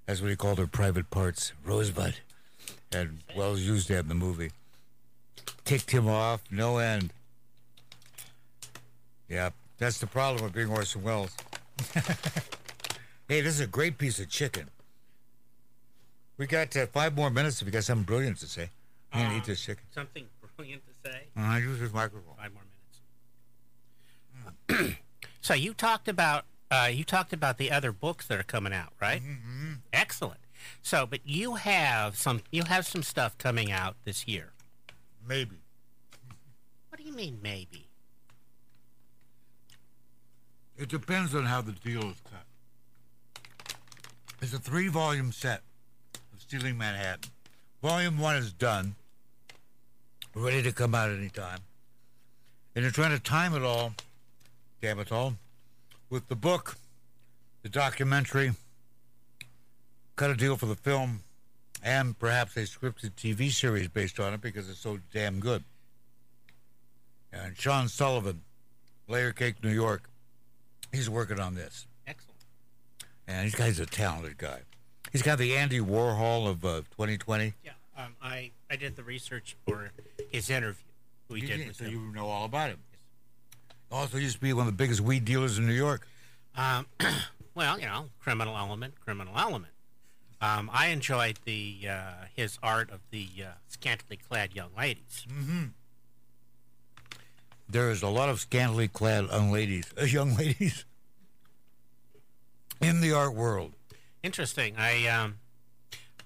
That's 0.07 0.21
what 0.21 0.31
he 0.31 0.37
called 0.37 0.59
her 0.59 0.67
private 0.67 1.11
parts, 1.11 1.53
Rosebud. 1.65 2.15
And 2.93 3.19
Welles 3.37 3.61
used 3.61 3.89
that 3.89 4.01
in 4.01 4.09
the 4.09 4.15
movie. 4.15 4.51
Ticked 5.65 5.91
him 5.91 6.09
off, 6.09 6.43
no 6.51 6.79
end. 6.79 7.13
Yeah, 9.29 9.51
that's 9.77 9.99
the 9.99 10.07
problem 10.07 10.43
with 10.43 10.55
being 10.55 10.71
Orson 10.71 11.03
Welles. 11.03 11.37
hey, 13.29 13.43
this 13.43 13.55
is 13.55 13.61
a 13.61 13.67
great 13.67 13.99
piece 13.99 14.19
of 14.19 14.29
chicken. 14.29 14.69
We 16.39 16.47
got 16.47 16.74
uh, 16.76 16.86
five 16.86 17.14
more 17.16 17.30
minutes 17.30 17.61
if 17.61 17.66
you 17.66 17.72
got 17.72 17.84
something 17.84 18.05
brilliant 18.05 18.39
to 18.39 18.47
say. 18.47 18.70
I'm 19.12 19.22
gonna 19.22 19.34
Uh, 19.34 19.39
eat 19.39 19.45
this 19.45 19.61
chicken. 19.64 19.84
Something 19.93 20.26
brilliant 20.57 20.82
to 20.86 21.11
say. 21.11 21.22
Uh, 21.36 21.57
use 21.57 21.80
this 21.80 21.93
microphone. 21.93 22.34
Five 22.36 22.53
more 22.55 22.62
minutes. 24.68 24.99
So 25.41 25.55
you 25.55 25.72
talked 25.72 26.09
about 26.09 26.45
uh, 26.70 26.91
you 26.93 27.05
talked 27.05 27.32
about 27.32 27.57
the 27.57 27.70
other 27.72 27.91
books 27.91 28.26
that 28.26 28.39
are 28.39 28.43
coming 28.43 28.74
out, 28.74 28.93
right? 29.01 29.22
Mm-hmm. 29.22 29.72
Excellent. 29.95 30.41
So, 30.82 31.07
but 31.07 31.20
you 31.24 31.55
have 31.55 32.16
some 32.18 32.43
you 32.51 32.64
have 32.64 32.86
some 32.86 33.03
stuff 33.03 33.39
coming 33.39 33.72
out 33.72 33.97
this 34.05 34.28
year. 34.28 34.53
Maybe. 35.26 35.57
What 36.91 36.99
do 36.99 37.05
you 37.05 37.12
mean 37.14 37.39
maybe? 37.43 37.89
It 40.76 40.91
depends 40.91 41.34
on 41.34 41.47
how 41.47 41.62
the 41.62 41.72
deal 41.72 42.05
is 42.11 42.16
cut. 42.30 42.45
It's 44.43 44.53
a 44.53 44.59
three 44.59 44.89
volume 44.89 45.32
set 45.32 45.59
of 45.61 45.62
Stealing 46.49 46.78
Manhattan. 46.78 47.30
Volume 47.82 48.18
one 48.18 48.36
is 48.36 48.55
done, 48.55 48.94
ready 50.34 50.62
to 50.62 50.72
come 50.72 50.94
out 50.94 51.11
anytime. 51.11 51.59
And 52.74 52.82
they're 52.82 52.90
trying 52.90 53.11
to 53.11 53.22
time 53.22 53.55
it 53.55 53.62
all, 53.62 53.92
damn 54.80 54.99
it 54.99 55.12
all, 55.12 55.34
with 56.09 56.28
the 56.28 56.34
book, 56.34 56.78
the 57.62 57.68
documentary, 57.68 58.53
cut 60.16 60.30
a 60.30 60.34
deal 60.34 60.57
for 60.57 60.64
the 60.64 60.74
film, 60.74 61.20
and 61.82 62.18
perhaps 62.18 62.57
a 62.57 62.61
scripted 62.61 63.11
TV 63.11 63.51
series 63.51 63.88
based 63.88 64.18
on 64.18 64.32
it 64.32 64.40
because 64.40 64.70
it's 64.70 64.80
so 64.80 65.01
damn 65.12 65.40
good. 65.40 65.64
And 67.30 67.59
Sean 67.59 67.88
Sullivan, 67.88 68.40
Layer 69.07 69.32
Cake, 69.32 69.62
New 69.62 69.68
York, 69.68 70.09
he's 70.92 71.11
working 71.11 71.40
on 71.40 71.55
this. 71.57 71.86
Excellent. 72.07 72.40
And 73.26 73.46
this 73.46 73.55
guy's 73.55 73.78
a 73.78 73.84
talented 73.84 74.38
guy. 74.38 74.61
He's 75.13 75.23
got 75.23 75.39
the 75.39 75.57
Andy 75.57 75.81
Warhol 75.81 76.49
of 76.49 76.65
uh, 76.65 76.81
2020. 76.97 77.55
Yeah. 77.65 77.73
Um, 77.97 78.15
I 78.23 78.53
I 78.71 78.77
did 78.77 78.97
the 78.97 79.03
research 79.03 79.57
for 79.67 79.91
his 80.31 80.51
interview. 80.51 80.85
We 81.29 81.41
did 81.41 81.59
did, 81.59 81.77
so 81.77 81.85
him. 81.85 81.93
you 81.93 82.13
know 82.15 82.27
all 82.27 82.45
about 82.45 82.71
him. 82.71 82.79
Also 83.91 84.19
used 84.19 84.37
to 84.37 84.41
be 84.41 84.53
one 84.53 84.67
of 84.67 84.73
the 84.73 84.77
biggest 84.77 85.01
weed 85.01 85.25
dealers 85.25 85.59
in 85.59 85.67
New 85.67 85.73
York. 85.73 86.07
Um, 86.57 86.87
well, 87.55 87.79
you 87.79 87.87
know, 87.87 88.07
criminal 88.21 88.57
element, 88.57 88.95
criminal 89.01 89.35
element. 89.37 89.73
Um, 90.41 90.71
I 90.73 90.89
enjoyed 90.89 91.39
the 91.45 91.89
uh, 91.91 92.13
his 92.35 92.59
art 92.63 92.91
of 92.91 93.01
the 93.11 93.29
uh, 93.41 93.49
scantily 93.67 94.17
clad 94.17 94.55
young 94.55 94.71
ladies. 94.77 95.27
There 97.69 97.91
is 97.91 98.03
a 98.03 98.09
lot 98.09 98.29
of 98.29 98.41
scantily 98.41 98.89
clad 98.89 99.27
young 99.27 99.51
ladies, 99.51 99.93
uh, 100.01 100.05
young 100.05 100.37
ladies 100.37 100.85
in 102.81 103.01
the 103.01 103.13
art 103.13 103.35
world. 103.35 103.73
Interesting. 104.33 104.74
I 104.76 105.07
um, 105.07 105.37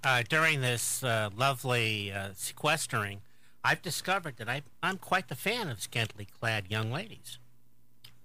uh, 0.03 0.25
during 0.29 0.61
this 0.61 1.05
uh, 1.05 1.31
lovely 1.37 2.11
uh, 2.11 2.31
sequestering, 2.35 3.21
I've 3.63 3.81
discovered 3.81 4.39
that 4.39 4.49
I 4.49 4.63
I'm 4.83 4.99
quite 4.99 5.29
the 5.29 5.37
fan 5.37 5.69
of 5.69 5.81
scantily 5.81 6.27
clad 6.41 6.65
young 6.69 6.91
ladies, 6.91 7.39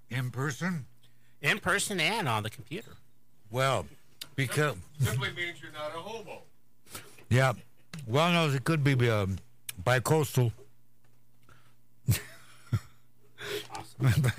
In 0.10 0.32
person? 0.32 0.88
in 1.44 1.60
person 1.60 2.00
and 2.00 2.28
on 2.28 2.42
the 2.42 2.50
computer. 2.50 2.94
Well, 3.52 3.86
because, 4.36 4.78
Simply 5.00 5.30
means 5.34 5.62
you're 5.62 5.72
not 5.72 5.92
a 5.96 6.00
hobo. 6.00 6.42
yeah. 7.30 7.54
Well, 8.08 8.32
no, 8.32 8.50
it 8.52 8.64
could 8.64 8.84
be 8.84 9.08
um, 9.12 9.38
bi-coastal. 9.84 10.52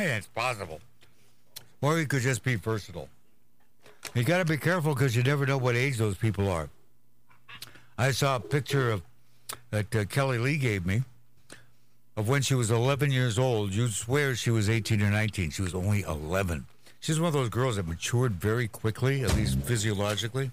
it's 0.01 0.27
possible. 0.35 0.81
Or 1.81 1.97
it 2.01 2.09
could 2.09 2.23
just 2.23 2.43
be 2.43 2.57
versatile. 2.57 3.09
You 4.15 4.25
got 4.25 4.39
to 4.39 4.45
be 4.45 4.57
careful 4.57 4.95
because 4.95 5.15
you 5.15 5.23
never 5.23 5.47
know 5.47 5.59
what 5.59 5.77
age 5.77 5.97
those 5.97 6.17
people 6.17 6.49
are. 6.49 6.69
I 7.97 8.11
saw 8.11 8.37
a 8.37 8.41
picture 8.41 8.91
of 8.91 9.03
that 9.71 9.95
uh, 9.95 10.05
Kelly 10.05 10.39
Lee 10.39 10.57
gave 10.57 10.87
me 10.87 11.03
of 12.17 12.29
when 12.29 12.43
she 12.43 12.55
was 12.55 12.71
11 12.71 13.11
years 13.11 13.39
old. 13.39 13.73
You'd 13.73 13.93
swear 13.93 14.35
she 14.35 14.51
was 14.51 14.69
18 14.69 15.03
or 15.03 15.11
19. 15.11 15.51
She 15.51 15.63
was 15.63 15.75
only 15.75 16.03
11. 16.03 16.67
She's 17.01 17.21
one 17.21 17.29
of 17.29 17.33
those 17.33 17.49
girls 17.49 17.77
that 17.77 17.87
matured 17.87 18.33
very 18.33 18.67
quickly, 18.67 19.23
at 19.23 19.35
least 19.37 19.59
physiologically. 19.61 20.51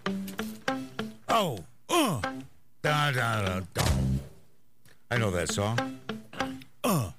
Oh, 1.27 1.59
uh, 1.89 2.21
da 2.83 3.11
da 3.11 3.41
da 3.41 3.61
da. 3.73 3.85
I 5.09 5.17
know 5.17 5.31
that 5.31 5.51
song. 5.51 5.99
Uh, 6.83 7.11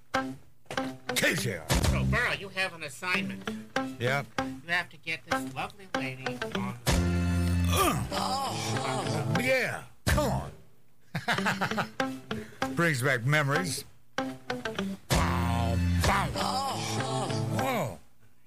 KCR. 1.08 1.75
So, 1.96 2.04
Burrow, 2.04 2.34
you 2.38 2.50
have 2.50 2.74
an 2.74 2.82
assignment. 2.82 3.42
Yeah. 3.98 4.24
You 4.38 4.52
have 4.66 4.90
to 4.90 4.98
get 4.98 5.20
this 5.30 5.54
lovely 5.54 5.86
lady 5.96 6.26
on. 6.54 6.74
Oh, 8.12 9.34
yeah, 9.40 9.80
come 10.04 10.30
on. 10.30 11.88
Brings 12.74 13.00
back 13.00 13.24
memories. 13.24 13.86
Oh, 14.18 14.26
bow, 15.08 15.78
bow. 16.02 16.28
Oh. 16.34 17.28
Whoa. 17.54 17.98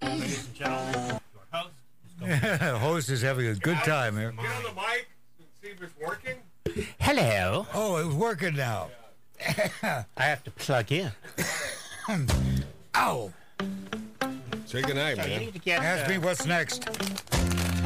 Ladies 0.08 0.46
and 0.46 0.54
gentlemen, 0.54 1.20
your 1.34 1.44
host 1.52 1.74
is 2.06 2.14
going. 2.20 2.80
Host 2.80 3.10
is 3.10 3.22
having 3.24 3.48
a 3.48 3.56
good 3.56 3.78
time 3.78 4.16
here. 4.16 4.32
Get 4.32 4.46
on 4.46 4.62
the 4.62 4.74
mic 4.74 5.08
and 5.40 5.48
see 5.60 5.70
if 5.70 5.82
it's 5.82 5.98
working. 6.00 6.36
Hello. 7.00 7.66
Oh, 7.74 7.98
it 7.98 8.06
was 8.06 8.16
working 8.16 8.56
now. 8.56 8.90
I 9.82 10.06
have 10.18 10.44
to 10.44 10.52
plug 10.52 10.92
in. 10.92 11.12
Ow. 12.96 13.34
Say 14.70 14.84
goodnight, 14.84 15.18
man. 15.18 15.52
Ask 15.66 16.08
me 16.08 16.18
uh, 16.18 16.22
what's 16.22 16.46
next. 16.46 16.88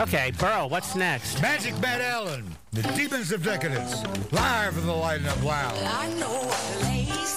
Okay, 0.01 0.34
Burl, 0.38 0.67
what's 0.67 0.97
next? 0.97 1.41
Magic 1.41 1.79
Matt 1.79 2.01
Allen, 2.01 2.43
The 2.73 2.81
Demons 2.81 3.31
of 3.31 3.41
Decadence, 3.41 4.03
live 4.34 4.77
in 4.77 4.86
the 4.86 4.91
Lighting 4.91 5.27
Up 5.27 5.41
loud. 5.45 5.77
I 5.81 6.13
know 6.19 6.41
a 6.41 6.51
place. 6.81 7.34